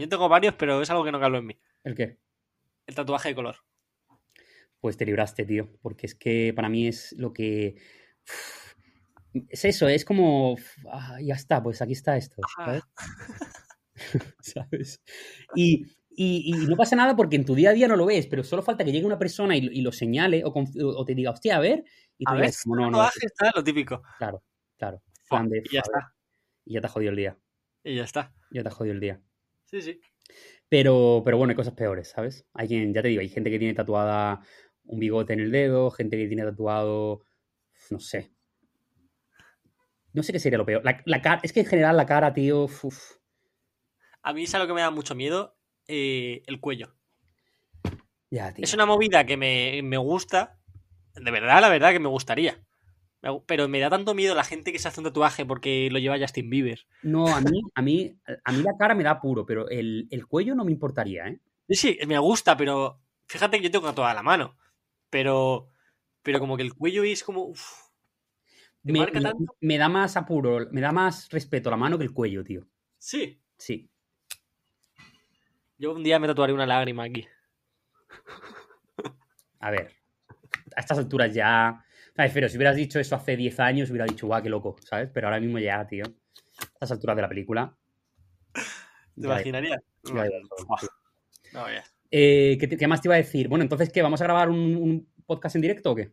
Yo 0.00 0.08
tengo 0.08 0.28
varios, 0.28 0.54
pero 0.54 0.80
es 0.82 0.90
algo 0.90 1.04
que 1.04 1.12
no 1.12 1.20
caló 1.20 1.38
en 1.38 1.46
mí. 1.46 1.58
¿El 1.84 1.94
qué? 1.94 2.18
El 2.86 2.94
tatuaje 2.94 3.28
de 3.30 3.34
color. 3.34 3.56
Pues 4.80 4.96
te 4.96 5.04
libraste, 5.04 5.44
tío. 5.44 5.68
Porque 5.82 6.06
es 6.06 6.14
que 6.14 6.52
para 6.54 6.68
mí 6.68 6.86
es 6.88 7.12
lo 7.18 7.32
que. 7.32 7.76
uf, 8.26 8.65
es 9.48 9.64
eso, 9.64 9.88
es 9.88 10.04
como, 10.04 10.56
ah, 10.90 11.18
ya 11.22 11.34
está, 11.34 11.62
pues 11.62 11.82
aquí 11.82 11.92
está 11.92 12.16
esto, 12.16 12.42
¿sabes? 12.64 12.82
¿Sabes? 14.40 15.00
Y, 15.52 15.86
y- 16.10 16.64
y 16.64 16.66
no 16.68 16.76
pasa 16.76 16.96
nada 16.96 17.16
porque 17.16 17.36
en 17.36 17.44
tu 17.44 17.54
día 17.54 17.70
a 17.70 17.72
día 17.72 17.88
no 17.88 17.96
lo 17.96 18.06
ves, 18.06 18.26
pero 18.26 18.44
solo 18.44 18.62
falta 18.62 18.84
que 18.84 18.92
llegue 18.92 19.06
una 19.06 19.18
persona 19.18 19.56
y, 19.56 19.66
y 19.66 19.80
lo 19.82 19.92
señale 19.92 20.42
o, 20.44 21.04
te 21.04 21.14
diga, 21.14 21.30
hostia, 21.30 21.56
a 21.56 21.60
ver, 21.60 21.84
y 22.18 22.24
tú 22.24 22.32
A 22.32 22.34
ver, 22.36 22.44
digas, 22.46 22.62
como, 22.62 22.76
no, 22.76 22.90
no, 22.90 22.98
tatuaje 22.98 23.26
está 23.26 23.50
lo 23.54 23.64
típico. 23.64 24.02
claro, 24.18 24.42
claro. 24.78 25.02
de, 25.48 25.58
Y 25.64 25.74
ya 25.74 25.80
"A 25.80 25.88
ver", 25.88 25.96
está. 25.98 26.14
Y 26.66 26.74
ya 26.74 26.80
te 26.80 26.86
ha 26.88 26.90
jodido 26.90 27.10
el 27.10 27.16
día, 27.16 27.38
Y 27.84 27.94
ya 27.96 28.04
está. 28.04 28.34
ya 28.50 28.62
te 28.62 28.68
ha 28.68 28.72
jodido 28.72 28.94
el 28.94 29.00
día. 29.00 29.22
Sí, 29.64 29.82
sí. 29.82 30.00
Pero, 30.68 31.22
pero 31.24 31.38
bueno, 31.38 31.50
hay 31.50 31.56
cosas 31.56 31.74
peores, 31.74 32.08
¿sabes? 32.10 32.46
Hay 32.54 32.68
quien, 32.68 32.92
ya 32.92 33.02
te 33.02 33.08
digo, 33.08 33.20
hay 33.20 33.28
gente 33.28 33.50
que 33.50 33.58
tiene 33.58 33.74
tatuada 33.74 34.40
un 34.84 34.98
bigote 35.00 35.32
en 35.32 35.40
el 35.40 35.50
dedo, 35.50 35.90
gente 35.90 36.16
que 36.16 36.26
tiene 36.28 36.44
tatuado, 36.44 37.22
no 37.90 38.00
sé. 38.00 38.32
No 40.16 40.22
sé 40.22 40.32
qué 40.32 40.40
sería 40.40 40.58
lo 40.58 40.66
peor. 40.66 40.82
La, 40.84 41.02
la 41.04 41.20
cara, 41.22 41.40
es 41.44 41.52
que 41.52 41.60
en 41.60 41.66
general 41.66 41.96
la 41.96 42.06
cara, 42.06 42.32
tío, 42.32 42.64
uf, 42.64 42.84
A 44.22 44.32
mí 44.32 44.44
es 44.44 44.54
algo 44.54 44.66
que 44.66 44.72
me 44.72 44.80
da 44.80 44.90
mucho 44.90 45.14
miedo, 45.14 45.56
eh, 45.86 46.42
el 46.46 46.58
cuello. 46.58 46.94
ya, 48.30 48.52
tío. 48.52 48.64
Es 48.64 48.74
una 48.74 48.86
movida 48.86 49.24
que 49.26 49.36
me, 49.36 49.80
me 49.82 49.98
gusta. 49.98 50.58
De 51.14 51.30
verdad, 51.30 51.60
la 51.60 51.68
verdad 51.68 51.92
que 51.92 52.00
me 52.00 52.08
gustaría. 52.08 52.62
Pero 53.46 53.68
me 53.68 53.80
da 53.80 53.90
tanto 53.90 54.14
miedo 54.14 54.34
la 54.34 54.44
gente 54.44 54.72
que 54.72 54.78
se 54.78 54.88
hace 54.88 55.00
un 55.00 55.04
tatuaje 55.06 55.44
porque 55.44 55.88
lo 55.90 55.98
lleva 55.98 56.18
Justin 56.18 56.48
Bieber. 56.48 56.86
No, 57.02 57.34
a 57.34 57.40
mí, 57.40 57.60
a 57.74 57.82
mí, 57.82 58.18
a 58.44 58.52
mí 58.52 58.62
la 58.62 58.76
cara 58.78 58.94
me 58.94 59.04
da 59.04 59.20
puro, 59.20 59.44
pero 59.44 59.68
el, 59.68 60.08
el 60.10 60.26
cuello 60.26 60.54
no 60.54 60.64
me 60.64 60.72
importaría, 60.72 61.26
¿eh? 61.28 61.40
Sí, 61.68 61.74
sí, 61.74 61.98
me 62.06 62.18
gusta, 62.18 62.56
pero 62.56 63.00
fíjate 63.26 63.58
que 63.58 63.64
yo 63.64 63.70
tengo 63.70 63.92
toda 63.92 64.14
la 64.14 64.22
mano. 64.22 64.56
Pero, 65.10 65.70
pero 66.22 66.38
como 66.38 66.56
que 66.56 66.62
el 66.62 66.74
cuello 66.74 67.02
es 67.04 67.24
como. 67.24 67.44
uf, 67.44 67.60
¿Te 67.60 67.85
Me, 68.92 69.00
marca 69.00 69.18
me- 69.20 69.24
tanto? 69.30 69.56
me 69.60 69.78
da 69.78 69.88
más 69.88 70.16
apuro, 70.16 70.68
me 70.70 70.80
da 70.80 70.92
más 70.92 71.28
respeto 71.30 71.70
la 71.70 71.76
mano 71.76 71.98
que 71.98 72.04
el 72.04 72.12
cuello, 72.12 72.44
tío. 72.44 72.66
Sí. 72.98 73.40
Sí. 73.56 73.88
Yo 75.78 75.92
un 75.92 76.02
día 76.02 76.18
me 76.18 76.26
tatuaré 76.26 76.52
una 76.52 76.66
lágrima 76.66 77.04
aquí. 77.04 77.26
A 79.60 79.70
ver, 79.70 79.92
a 80.76 80.80
estas 80.80 80.98
alturas 80.98 81.34
ya. 81.34 81.82
¿Sabes? 82.14 82.32
Pero 82.32 82.48
si 82.48 82.56
hubieras 82.56 82.76
dicho 82.76 82.98
eso 82.98 83.14
hace 83.14 83.36
10 83.36 83.60
años, 83.60 83.90
hubiera 83.90 84.06
dicho, 84.06 84.26
guau, 84.26 84.42
qué 84.42 84.48
loco, 84.48 84.76
¿sabes? 84.82 85.10
Pero 85.12 85.26
ahora 85.26 85.40
mismo 85.40 85.58
ya, 85.58 85.86
tío. 85.86 86.04
A 86.06 86.64
estas 86.74 86.92
alturas 86.92 87.16
de 87.16 87.22
la 87.22 87.28
película. 87.28 87.76
¿Te 88.54 89.26
imaginarías? 89.26 89.82
no, 91.52 91.70
ya. 91.70 91.84
Eh, 92.10 92.56
¿qué, 92.58 92.86
más 92.86 93.02
te 93.02 93.08
iba 93.08 93.16
a 93.16 93.18
decir? 93.18 93.48
Bueno, 93.48 93.64
entonces, 93.64 93.90
¿qué? 93.92 94.00
¿Vamos 94.00 94.20
a 94.20 94.24
grabar 94.24 94.48
un, 94.48 94.76
un 94.76 95.12
podcast 95.26 95.56
en 95.56 95.62
directo 95.62 95.90
o 95.90 95.94
qué? 95.94 96.12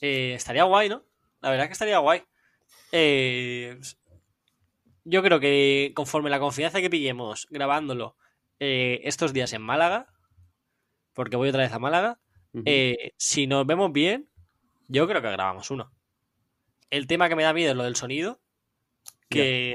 Eh, 0.00 0.34
estaría 0.34 0.64
guay, 0.64 0.88
¿no? 0.88 1.04
La 1.40 1.50
verdad 1.50 1.66
que 1.66 1.72
estaría 1.72 1.98
guay. 1.98 2.22
Eh, 2.92 3.78
yo 5.04 5.22
creo 5.22 5.40
que 5.40 5.92
conforme 5.94 6.30
la 6.30 6.38
confianza 6.40 6.80
que 6.80 6.90
pillemos 6.90 7.46
grabándolo 7.50 8.16
eh, 8.58 9.00
estos 9.04 9.32
días 9.32 9.52
en 9.52 9.62
Málaga, 9.62 10.06
porque 11.14 11.36
voy 11.36 11.48
otra 11.48 11.62
vez 11.62 11.72
a 11.72 11.78
Málaga, 11.78 12.18
eh, 12.66 13.12
si 13.16 13.46
nos 13.46 13.66
vemos 13.66 13.92
bien, 13.92 14.28
yo 14.88 15.06
creo 15.08 15.22
que 15.22 15.30
grabamos 15.30 15.70
uno. 15.70 15.92
El 16.90 17.06
tema 17.06 17.28
que 17.28 17.36
me 17.36 17.44
da 17.44 17.52
miedo 17.52 17.70
es 17.70 17.76
lo 17.76 17.84
del 17.84 17.96
sonido, 17.96 18.40
que 19.28 19.74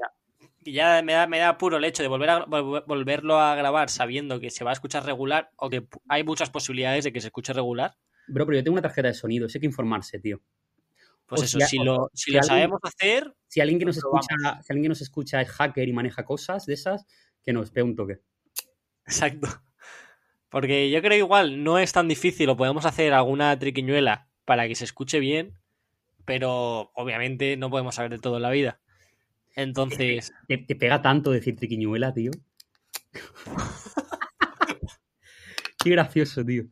ya 0.65 1.01
me 1.01 1.13
da, 1.13 1.27
me 1.27 1.39
da 1.39 1.57
puro 1.57 1.77
el 1.77 1.85
hecho 1.85 2.03
de 2.03 2.09
volver 2.09 2.29
a, 2.29 2.45
vol- 2.45 2.83
volverlo 2.85 3.39
a 3.39 3.55
grabar 3.55 3.89
sabiendo 3.89 4.39
que 4.39 4.49
se 4.49 4.63
va 4.65 4.71
a 4.71 4.73
escuchar 4.73 5.05
regular 5.05 5.49
o 5.55 5.69
que 5.69 5.87
hay 6.09 6.23
muchas 6.23 6.49
posibilidades 6.49 7.05
de 7.05 7.13
que 7.13 7.21
se 7.21 7.27
escuche 7.27 7.53
regular. 7.53 7.95
Bro, 8.27 8.45
pero 8.45 8.57
yo 8.57 8.63
tengo 8.63 8.73
una 8.73 8.81
tarjeta 8.81 9.07
de 9.07 9.13
sonido, 9.13 9.47
hay 9.51 9.59
que 9.59 9.65
informarse, 9.65 10.19
tío. 10.19 10.41
Pues 11.27 11.41
O 11.41 11.45
eso, 11.45 11.59
si- 11.61 11.77
lo, 11.79 12.09
si 12.13 12.25
si 12.25 12.31
lo 12.31 12.39
alguien- 12.39 12.47
sabemos 12.57 12.79
hacer, 12.83 13.33
Si 13.47 13.61
alguien 13.61 13.79
que 13.79 13.85
nos 13.85 13.95
Lo 13.95 14.01
probamos. 14.01 14.27
escucha, 14.29 14.61
si 14.63 14.73
alguien 14.73 14.83
que 14.83 14.89
nos 14.89 15.01
escucha 15.01 15.41
es 15.41 15.49
hacker 15.49 15.87
y 15.87 15.93
maneja 15.93 16.23
cosas 16.25 16.65
de 16.65 16.73
esas, 16.73 17.05
que 17.43 17.53
nos 17.53 17.71
pegue 17.71 17.83
un 17.83 17.95
toque. 17.95 18.19
Exacto. 19.05 19.47
Porque 20.49 20.89
yo 20.91 21.01
creo 21.01 21.17
igual 21.17 21.63
no 21.63 21.79
es 21.79 21.91
tan 21.93 22.07
difícil 22.07 22.49
o 22.49 22.57
podemos 22.57 22.85
hacer 22.85 23.13
alguna 23.13 23.57
triquiñuela 23.57 24.27
para 24.45 24.67
que 24.67 24.75
se 24.75 24.83
escuche 24.85 25.19
bien, 25.19 25.57
pero 26.25 26.91
obviamente 26.95 27.57
no 27.57 27.69
podemos 27.69 27.95
saber 27.95 28.11
de 28.11 28.19
todo 28.19 28.37
en 28.37 28.41
la 28.43 28.51
vida. 28.51 28.79
Entonces, 29.55 30.33
Te, 30.47 30.57
te 30.59 30.75
pega 30.75 31.01
tanto 31.01 31.31
decir 31.31 31.55
triquiñuela, 31.55 32.13
tío. 32.13 32.31
Qué 35.83 35.89
gracioso, 35.89 36.43
tío. 36.45 36.65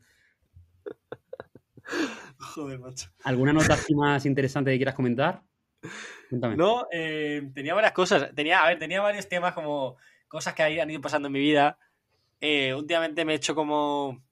Joder, 2.54 2.80
macho. 2.80 3.10
¿Alguna 3.24 3.54
nota 3.54 3.78
más 3.96 4.26
interesante 4.26 4.72
que 4.72 4.78
quieras 4.78 4.96
comentar? 4.96 5.42
Cuéntame. 6.30 6.56
No, 6.56 6.88
eh, 6.92 7.50
tenía 7.54 7.74
varias 7.74 7.94
cosas. 7.94 8.34
Tenía, 8.36 8.64
a 8.64 8.68
ver, 8.68 8.80
tenía 8.80 9.02
varios 9.02 9.28
temas 9.28 9.54
como 9.54 9.98
cosas 10.28 10.54
que 10.54 10.64
han 10.64 10.90
ido 10.90 11.02
pasando 11.02 11.28
en 11.28 11.34
mi 11.34 11.40
vida. 11.40 11.78
Eh, 12.40 12.74
últimamente 12.74 13.26
me 13.26 13.34
he 13.34 13.36
hecho 13.38 13.56
como, 13.56 14.24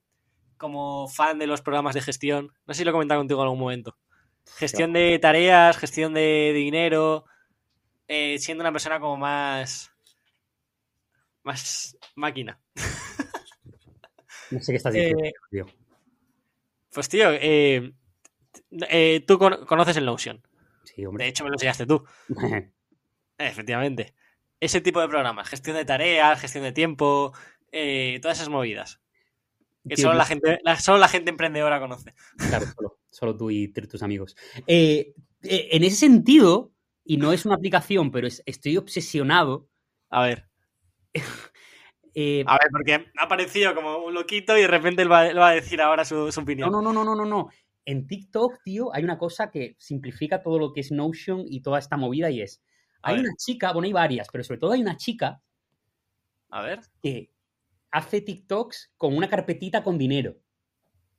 como 0.57 1.07
fan 1.07 1.39
de 1.39 1.47
los 1.47 1.61
programas 1.61 1.93
de 1.95 2.01
gestión. 2.01 2.51
No 2.65 2.73
sé 2.73 2.79
si 2.79 2.83
lo 2.85 2.91
he 2.91 2.93
comentado 2.93 3.19
contigo 3.21 3.41
en 3.41 3.45
algún 3.45 3.59
momento. 3.59 3.97
Gestión 4.57 4.91
de 4.93 5.19
tareas, 5.19 5.77
gestión 5.77 6.13
de 6.13 6.51
dinero, 6.53 7.25
eh, 8.07 8.37
siendo 8.39 8.61
una 8.63 8.71
persona 8.71 8.99
como 8.99 9.17
más. 9.17 9.91
más 11.43 11.97
máquina. 12.15 12.59
No 14.51 14.59
sé 14.59 14.71
qué 14.73 14.77
estás 14.77 14.93
Eh, 14.95 14.99
diciendo, 15.13 15.29
tío. 15.49 15.65
Pues 16.93 17.07
tío, 17.07 17.31
eh, 17.31 17.93
eh, 18.89 19.23
tú 19.27 19.37
con- 19.37 19.65
conoces 19.65 19.97
el 19.97 20.05
Notion. 20.05 20.41
Sí, 20.83 21.01
De 21.01 21.07
hombre. 21.07 21.27
hecho, 21.27 21.43
me 21.43 21.49
lo 21.49 21.55
enseñaste 21.55 21.85
tú. 21.85 22.03
Efectivamente. 23.37 24.13
Ese 24.59 24.81
tipo 24.81 25.01
de 25.01 25.07
programas, 25.07 25.49
gestión 25.49 25.75
de 25.75 25.85
tareas, 25.85 26.39
gestión 26.39 26.63
de 26.63 26.71
tiempo, 26.71 27.33
eh, 27.71 28.19
todas 28.21 28.37
esas 28.37 28.49
movidas. 28.49 29.01
Que 29.87 29.97
solo 29.97 30.13
la, 30.13 30.25
gente, 30.25 30.59
la- 30.63 30.79
solo 30.79 30.99
la 30.99 31.07
gente 31.07 31.31
emprendedora 31.31 31.79
conoce. 31.79 32.13
Claro, 32.37 32.67
solo, 32.75 32.99
solo 33.09 33.35
tú 33.35 33.49
y 33.49 33.67
tus 33.69 34.03
amigos. 34.03 34.35
Eh, 34.67 35.13
en 35.41 35.83
ese 35.83 35.95
sentido, 35.95 36.71
y 37.03 37.17
no 37.17 37.33
es 37.33 37.45
una 37.47 37.55
aplicación, 37.55 38.11
pero 38.11 38.27
es- 38.27 38.43
estoy 38.45 38.77
obsesionado. 38.77 39.67
A 40.11 40.21
ver. 40.21 40.47
eh, 42.13 42.43
A 42.45 42.53
ver, 42.59 42.67
porque 42.71 42.93
ha 43.17 43.23
aparecido 43.23 43.73
como 43.73 43.97
un 44.05 44.13
loquito 44.13 44.55
y 44.55 44.61
de 44.61 44.67
repente 44.67 45.01
él 45.01 45.11
va, 45.11 45.27
él 45.27 45.39
va 45.39 45.49
a 45.49 45.53
decir 45.53 45.81
ahora 45.81 46.05
su, 46.05 46.31
su 46.31 46.41
no, 46.41 46.43
opinión. 46.43 46.71
no, 46.71 46.81
no, 46.81 46.93
no, 46.93 47.03
no, 47.03 47.15
no, 47.15 47.25
no. 47.25 47.49
En 47.85 48.07
TikTok, 48.07 48.61
tío, 48.63 48.93
hay 48.93 49.03
una 49.03 49.17
cosa 49.17 49.49
que 49.51 49.75
simplifica 49.79 50.41
todo 50.43 50.59
lo 50.59 50.73
que 50.73 50.81
es 50.81 50.91
Notion 50.91 51.45
y 51.47 51.61
toda 51.61 51.79
esta 51.79 51.97
movida 51.97 52.29
y 52.29 52.41
es. 52.41 52.63
Hay 53.01 53.19
una 53.19 53.31
chica, 53.37 53.73
bueno, 53.73 53.87
hay 53.87 53.93
varias, 53.93 54.29
pero 54.31 54.43
sobre 54.43 54.59
todo 54.59 54.73
hay 54.73 54.81
una 54.81 54.97
chica 54.97 55.41
A 56.49 56.61
ver. 56.61 56.79
que 57.01 57.31
hace 57.91 58.21
TikToks 58.21 58.93
con 58.97 59.15
una 59.17 59.29
carpetita 59.29 59.83
con 59.83 59.97
dinero, 59.97 60.37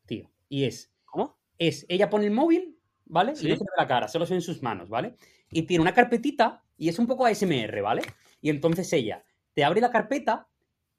tío. 0.07 0.31
Y 0.49 0.65
es, 0.65 0.93
¿Cómo? 1.05 1.39
es, 1.59 1.87
ella 1.89 2.11
pone 2.11 2.27
el 2.27 2.33
móvil, 2.33 2.79
¿vale? 3.07 3.37
Sí. 3.37 3.47
Y 3.47 3.51
no 3.51 3.57
se 3.57 3.65
ve 3.65 3.71
la 3.79 3.87
cara, 3.89 4.09
solo 4.09 4.27
se 4.27 4.35
ve 4.35 4.39
en 4.39 4.43
sus 4.43 4.63
manos, 4.63 4.89
¿vale? 4.89 5.17
Y 5.51 5.63
tiene 5.63 5.83
una 5.83 5.95
carpetita 5.95 6.65
y 6.77 6.89
es 6.89 6.99
un 6.99 7.07
poco 7.07 7.27
ASMR, 7.27 7.83
¿vale? 7.83 8.03
Y 8.41 8.51
entonces 8.51 8.93
ella 8.93 9.25
te 9.55 9.65
abre 9.65 9.81
la 9.81 9.91
carpeta 9.91 10.49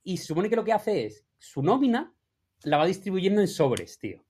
y 0.03 0.17
supone 0.17 0.49
que 0.49 0.55
lo 0.55 0.63
que 0.63 0.73
hace 0.73 1.05
es 1.05 1.25
su 1.37 1.63
nómina 1.63 2.13
la 2.63 2.77
va 2.77 2.85
distribuyendo 2.85 3.41
en 3.41 3.47
sobres, 3.47 3.99
tío. 3.99 4.23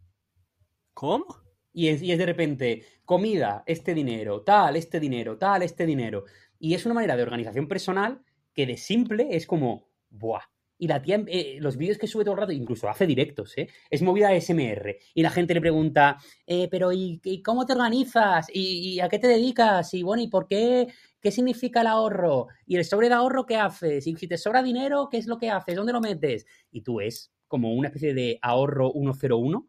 ¿Cómo? 0.93 1.25
Y 1.73 1.87
es, 1.87 2.01
de 2.01 2.25
repente, 2.25 2.83
comida, 3.03 3.63
este 3.65 3.93
dinero, 3.93 4.41
tal, 4.41 4.75
este 4.75 4.99
dinero, 4.99 5.37
tal, 5.37 5.63
este 5.63 5.85
dinero. 5.85 6.25
Y 6.59 6.75
es 6.75 6.85
una 6.85 6.93
manera 6.93 7.17
de 7.17 7.23
organización 7.23 7.67
personal 7.67 8.21
que 8.53 8.67
de 8.67 8.77
simple 8.77 9.29
es 9.31 9.47
como, 9.47 9.87
¡buah! 10.09 10.41
Y 10.77 10.87
la 10.87 11.01
tía, 11.01 11.23
eh, 11.27 11.57
los 11.61 11.77
vídeos 11.77 11.97
que 11.97 12.07
sube 12.07 12.23
todo 12.23 12.33
el 12.33 12.41
rato, 12.41 12.51
incluso 12.51 12.89
hace 12.89 13.07
directos, 13.07 13.57
¿eh? 13.57 13.69
Es 13.89 14.01
movida 14.01 14.35
SMR. 14.39 14.97
Y 15.13 15.21
la 15.23 15.29
gente 15.29 15.53
le 15.53 15.61
pregunta, 15.61 16.17
eh, 16.45 16.67
pero 16.69 16.91
¿y, 16.91 17.21
cómo 17.43 17.65
te 17.65 17.73
organizas? 17.73 18.47
¿Y, 18.53 18.95
y 18.95 18.99
a 18.99 19.07
qué 19.07 19.17
te 19.17 19.27
dedicas? 19.27 19.93
Y 19.93 20.03
bueno, 20.03 20.21
¿y 20.21 20.27
por 20.27 20.47
qué? 20.47 20.87
¿Qué 21.21 21.31
significa 21.31 21.81
el 21.81 21.87
ahorro? 21.87 22.47
¿Y 22.65 22.75
el 22.75 22.85
sobre 22.85 23.07
de 23.07 23.15
ahorro 23.15 23.45
qué 23.45 23.55
haces? 23.55 24.05
Y 24.07 24.15
si 24.15 24.27
te 24.27 24.37
sobra 24.37 24.61
dinero, 24.61 25.07
¿qué 25.09 25.17
es 25.17 25.25
lo 25.27 25.37
que 25.37 25.49
haces? 25.49 25.75
¿Dónde 25.75 25.93
lo 25.93 26.01
metes? 26.01 26.45
Y 26.71 26.81
tú 26.81 26.99
es 26.99 27.31
como 27.47 27.73
una 27.73 27.87
especie 27.87 28.13
de 28.13 28.39
ahorro 28.41 28.91
101 28.91 29.67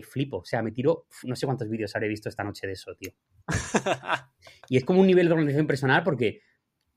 que 0.00 0.06
flipo. 0.06 0.38
O 0.38 0.44
sea, 0.44 0.62
me 0.62 0.72
tiro, 0.72 1.06
no 1.24 1.36
sé 1.36 1.46
cuántos 1.46 1.68
vídeos 1.68 1.94
habré 1.94 2.08
visto 2.08 2.28
esta 2.28 2.44
noche 2.44 2.66
de 2.66 2.72
eso, 2.74 2.94
tío. 2.96 3.12
Y 4.68 4.76
es 4.76 4.84
como 4.84 5.00
un 5.00 5.06
nivel 5.06 5.26
de 5.26 5.32
organización 5.32 5.66
personal 5.66 6.02
porque, 6.02 6.40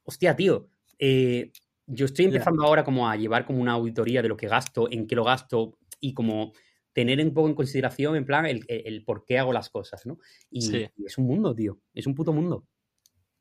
hostia, 0.04 0.36
tío, 0.36 0.70
eh, 1.00 1.52
yo 1.88 2.06
estoy 2.06 2.26
empezando 2.26 2.64
ahora 2.64 2.84
como 2.84 3.10
a 3.10 3.16
llevar 3.16 3.46
como 3.46 3.60
una 3.60 3.74
auditoría 3.74 4.22
de 4.22 4.30
lo 4.30 4.38
que 4.38 4.48
gasto, 4.48 4.90
en 4.92 5.08
qué 5.08 5.16
lo 5.16 5.24
gasto 5.24 5.78
y 6.00 6.14
como 6.14 6.54
tener 6.94 7.20
un 7.20 7.34
poco 7.34 7.50
en 7.50 7.56
consideración, 7.56 8.16
en 8.16 8.26
plan, 8.26 8.46
el, 8.46 8.64
el- 8.68 8.84
el 8.86 9.04
por 9.04 9.26
qué 9.26 9.40
hago 9.40 9.52
las 9.52 9.70
cosas, 9.70 10.06
¿no? 10.06 10.18
Y, 10.52 10.62
Sí. 10.62 10.88
y 10.96 11.06
es 11.06 11.18
un 11.18 11.26
mundo, 11.26 11.54
tío. 11.56 11.80
Es 11.94 12.06
un 12.08 12.16
puto 12.16 12.32
mundo. 12.32 12.68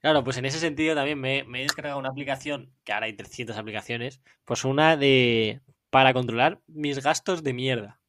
Claro, 0.01 0.25
pues 0.25 0.37
en 0.39 0.47
ese 0.47 0.59
sentido 0.59 0.97
también 0.97 1.21
me, 1.21 1.45
me 1.45 1.61
he 1.61 1.63
descargado 1.63 1.99
una 1.99 2.09
aplicación, 2.09 2.73
que 2.83 2.93
ahora 2.93 3.07
hay 3.07 3.13
300 3.13 3.57
aplicaciones, 3.57 4.21
pues 4.45 4.65
una 4.65 4.97
de 4.97 5.61
para 5.91 6.13
controlar 6.13 6.61
mis 6.67 7.01
gastos 7.03 7.45
de 7.45 7.53
mierda. 7.53 8.01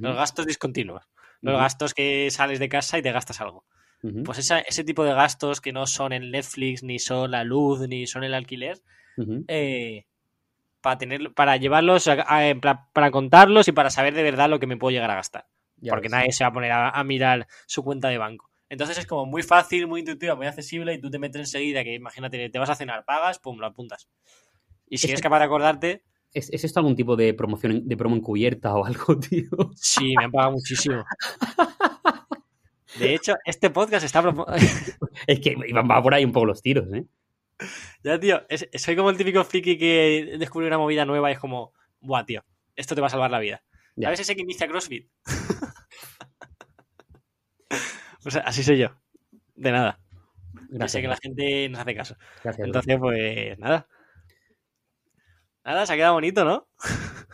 Los 0.00 0.16
gastos 0.16 0.46
discontinuos. 0.46 1.02
Los 1.42 1.54
gastos 1.60 1.94
que 1.94 2.30
sales 2.30 2.58
de 2.58 2.68
casa 2.68 2.98
y 2.98 3.02
te 3.02 3.12
gastas 3.12 3.40
algo. 3.40 3.64
Pues 4.24 4.38
esa- 4.38 4.60
ese 4.60 4.84
tipo 4.84 5.04
de 5.04 5.12
gastos 5.14 5.60
que 5.60 5.72
no 5.72 5.86
son 5.86 6.12
el 6.12 6.30
Netflix, 6.30 6.82
ni 6.82 6.98
son 6.98 7.30
la 7.30 7.44
luz, 7.44 7.86
ni 7.88 8.06
son 8.06 8.24
el 8.24 8.34
alquiler, 8.34 8.80
eh, 9.48 10.06
para 10.80 10.98
tener, 10.98 11.32
para 11.34 11.56
llevarlos, 11.56 12.08
a- 12.08 12.24
a- 12.26 12.48
en 12.48 12.60
plan, 12.60 12.80
para 12.92 13.10
contarlos 13.10 13.68
y 13.68 13.72
para 13.72 13.90
saber 13.90 14.14
de 14.14 14.22
verdad 14.22 14.48
lo 14.50 14.58
que 14.58 14.66
me 14.66 14.76
puedo 14.76 14.90
llegar 14.92 15.10
a 15.10 15.14
gastar. 15.16 15.46
Ya 15.76 15.90
porque 15.90 16.06
ves. 16.08 16.12
nadie 16.12 16.32
se 16.32 16.44
va 16.44 16.48
a 16.48 16.52
poner 16.52 16.72
a, 16.72 16.90
a 16.90 17.04
mirar 17.04 17.46
su 17.66 17.82
cuenta 17.84 18.08
de 18.08 18.18
banco. 18.18 18.50
Entonces 18.68 18.96
es 18.98 19.06
como 19.06 19.26
muy 19.26 19.42
fácil, 19.42 19.86
muy 19.86 20.00
intuitiva, 20.00 20.34
muy 20.34 20.46
accesible 20.46 20.94
y 20.94 21.00
tú 21.00 21.10
te 21.10 21.18
metes 21.18 21.40
enseguida 21.40 21.84
que 21.84 21.94
imagínate, 21.94 22.48
te 22.48 22.58
vas 22.58 22.70
a 22.70 22.74
cenar, 22.74 23.04
pagas, 23.04 23.38
pum, 23.38 23.58
lo 23.58 23.66
apuntas. 23.66 24.08
Y 24.88 24.98
si 24.98 25.06
eres 25.08 25.20
capaz 25.22 25.38
de 25.40 25.44
acordarte, 25.44 26.02
¿Es, 26.32 26.50
¿Es 26.50 26.64
esto 26.64 26.80
algún 26.80 26.96
tipo 26.96 27.16
de 27.16 27.34
promoción 27.34 27.86
de 27.86 27.96
promo 27.96 28.16
encubierta 28.16 28.74
o 28.74 28.84
algo, 28.86 29.18
tío? 29.18 29.48
sí, 29.74 30.14
me 30.16 30.24
han 30.24 30.32
pagado 30.32 30.52
muchísimo. 30.52 31.04
De 32.98 33.14
hecho, 33.14 33.34
este 33.44 33.70
podcast 33.70 34.04
está... 34.04 34.22
Es 35.26 35.40
que 35.40 35.56
iban 35.66 35.88
va 35.90 36.02
por 36.02 36.14
ahí 36.14 36.24
un 36.24 36.32
poco 36.32 36.46
los 36.46 36.62
tiros, 36.62 36.86
¿eh? 36.92 37.04
ya, 38.02 38.18
tío, 38.18 38.42
es- 38.48 38.68
soy 38.74 38.96
como 38.96 39.10
el 39.10 39.16
típico 39.16 39.44
friki 39.44 39.78
que 39.78 40.36
descubre 40.38 40.66
una 40.66 40.78
movida 40.78 41.04
nueva 41.04 41.30
y 41.30 41.34
es 41.34 41.38
como, 41.38 41.72
buah, 42.00 42.24
tío, 42.24 42.44
esto 42.76 42.94
te 42.94 43.00
va 43.00 43.06
a 43.06 43.10
salvar 43.10 43.30
la 43.30 43.38
vida. 43.38 43.62
Ya. 43.96 44.06
¿Sabes 44.08 44.20
ese 44.20 44.34
que 44.34 44.42
inicia 44.42 44.66
CrossFit? 44.68 45.08
o 48.24 48.30
sea, 48.30 48.42
así 48.42 48.62
soy 48.62 48.78
yo. 48.78 48.88
De 49.54 49.72
nada. 49.72 49.98
Ya 50.54 50.60
Gracias. 50.78 50.92
sé 50.92 51.02
que 51.02 51.08
la 51.08 51.16
gente 51.16 51.68
nos 51.68 51.80
hace 51.80 51.94
caso. 51.94 52.16
gracias, 52.42 52.66
Entonces, 52.66 52.96
pues 52.98 53.58
nada. 53.58 53.86
Nada, 55.64 55.86
se 55.86 55.92
ha 55.92 55.96
quedado 55.96 56.14
bonito, 56.14 56.44
¿no? 56.44 56.68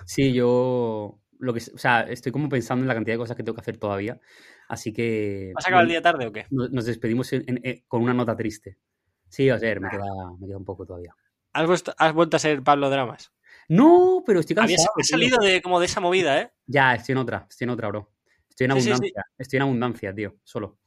Sí, 0.07 0.33
yo 0.33 1.19
lo 1.39 1.55
que, 1.55 1.61
o 1.75 1.79
sea, 1.79 2.03
estoy 2.03 2.33
como 2.33 2.49
pensando 2.49 2.83
en 2.83 2.89
la 2.89 2.95
cantidad 2.95 3.15
de 3.15 3.19
cosas 3.19 3.37
que 3.37 3.43
tengo 3.43 3.55
que 3.57 3.61
hacer 3.63 3.79
todavía, 3.79 4.21
así 4.69 4.93
que 4.93 5.53
¿Vas 5.55 5.65
a 5.65 5.69
acabar 5.69 5.85
el 5.85 5.91
día 5.91 6.03
tarde 6.03 6.27
o 6.27 6.33
qué? 6.33 6.47
nos, 6.51 6.71
nos 6.71 6.85
despedimos 6.85 7.33
en- 7.33 7.45
en- 7.47 7.61
en- 7.63 7.85
con 7.87 8.03
una 8.03 8.15
nota 8.15 8.37
triste. 8.37 8.79
Sí, 9.29 9.49
a 9.51 9.57
ver, 9.57 9.81
me 9.81 9.89
queda, 9.91 10.05
me 10.41 10.47
queda 10.47 10.57
un 10.57 10.65
poco 10.65 10.85
todavía. 10.87 11.15
¿Has, 11.53 11.67
vuelto- 11.67 11.95
has 11.97 12.13
vuelto 12.13 12.37
a 12.37 12.41
ser 12.41 12.63
Pablo 12.63 12.91
Dramas? 12.91 13.33
No, 13.69 14.23
pero 14.27 14.41
estoy 14.41 14.57
Habías 14.59 14.81
cansado. 14.81 14.95
has 14.99 15.07
tío. 15.07 15.19
salido 15.19 15.39
de, 15.41 15.63
como 15.63 15.79
de 15.81 15.87
esa 15.87 16.01
movida, 16.01 16.41
¿eh? 16.41 16.53
Ya, 16.67 16.95
estoy 16.95 17.13
en 17.13 17.19
otra, 17.19 17.47
estoy 17.49 17.65
en 17.67 17.71
otra, 17.71 17.89
bro. 17.89 18.13
Estoy 18.49 18.65
en 18.67 18.73
Sí, 18.73 18.81
sí, 18.81 18.85
sí. 18.85 18.91
abundancia, 18.91 19.25
estoy 19.39 19.57
en 19.59 19.63
abundancia, 19.63 20.15
tío, 20.15 20.37
solo. 20.43 20.79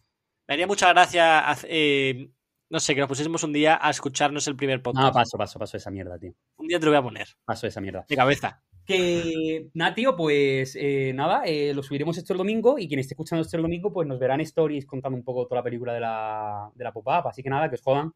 Me 0.48 0.54
haría 0.56 0.68
mucha 0.68 0.90
gracia, 0.90 1.44
eh, 1.64 2.30
no 2.72 2.80
sé, 2.80 2.96
que 2.96 3.02
nos 3.02 3.08
pusiésemos 3.10 3.44
un 3.44 3.54
día 3.54 3.78
a 3.82 3.90
escucharnos 3.92 4.48
el 4.48 4.56
primer 4.56 4.82
podcast. 4.82 5.06
No, 5.08 5.12
paso, 5.12 5.38
paso, 5.38 5.60
paso 5.60 5.78
esa 5.78 5.92
mierda, 5.92 6.18
tío. 6.18 6.34
Un 6.58 6.68
día 6.68 6.80
te 6.80 6.86
lo 6.86 6.92
voy 6.92 6.98
a 7.00 7.04
poner, 7.04 7.28
Paso 7.46 7.68
esa 7.68 7.82
mierda. 7.82 8.06
de 8.08 8.16
cabeza. 8.16 8.64
Que, 8.86 9.70
nada, 9.76 9.94
tío, 9.94 10.16
pues 10.16 10.76
eh, 10.80 11.12
nada, 11.14 11.44
eh, 11.46 11.74
lo 11.74 11.84
subiremos 11.84 12.18
esto 12.18 12.34
el 12.34 12.38
domingo 12.38 12.80
y 12.80 12.88
quien 12.88 13.00
esté 13.00 13.14
escuchando 13.14 13.42
esto 13.44 13.56
el 13.58 13.62
domingo, 13.64 13.94
pues 13.94 14.08
nos 14.08 14.18
verán 14.20 14.42
stories 14.42 14.86
contando 14.88 15.18
un 15.18 15.24
poco 15.24 15.46
toda 15.46 15.60
la 15.60 15.64
película 15.64 15.94
de 15.94 16.00
la, 16.00 16.72
de 16.74 16.84
la 16.84 16.92
pop-up. 16.92 17.28
Así 17.28 17.44
que 17.44 17.50
nada, 17.50 17.70
que 17.70 17.76
os 17.76 17.82
jodan. 17.82 18.12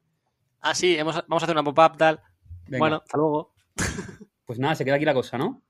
Ah, 0.61 0.73
sí, 0.73 0.97
hemos- 0.97 1.23
vamos 1.27 1.43
a 1.43 1.45
hacer 1.45 1.55
una 1.55 1.63
pop-up, 1.63 1.97
tal. 1.97 2.19
Venga, 2.67 2.79
Bueno, 2.79 2.95
hasta 2.97 3.17
luego. 3.17 3.53
pues 4.45 4.57
nada, 4.57 4.73
se 4.75 4.83
queda 4.83 4.95
aquí 4.95 5.05
la 5.05 5.13
cosa, 5.13 5.37
¿no? 5.37 5.61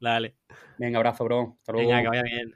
Dale. 0.00 0.36
Venga, 0.78 0.98
abrazo, 0.98 1.24
bro. 1.24 1.56
Hasta 1.60 1.72
luego. 1.72 1.88
Venga, 1.88 2.02
que 2.02 2.08
vaya 2.08 2.22
bien. 2.22 2.54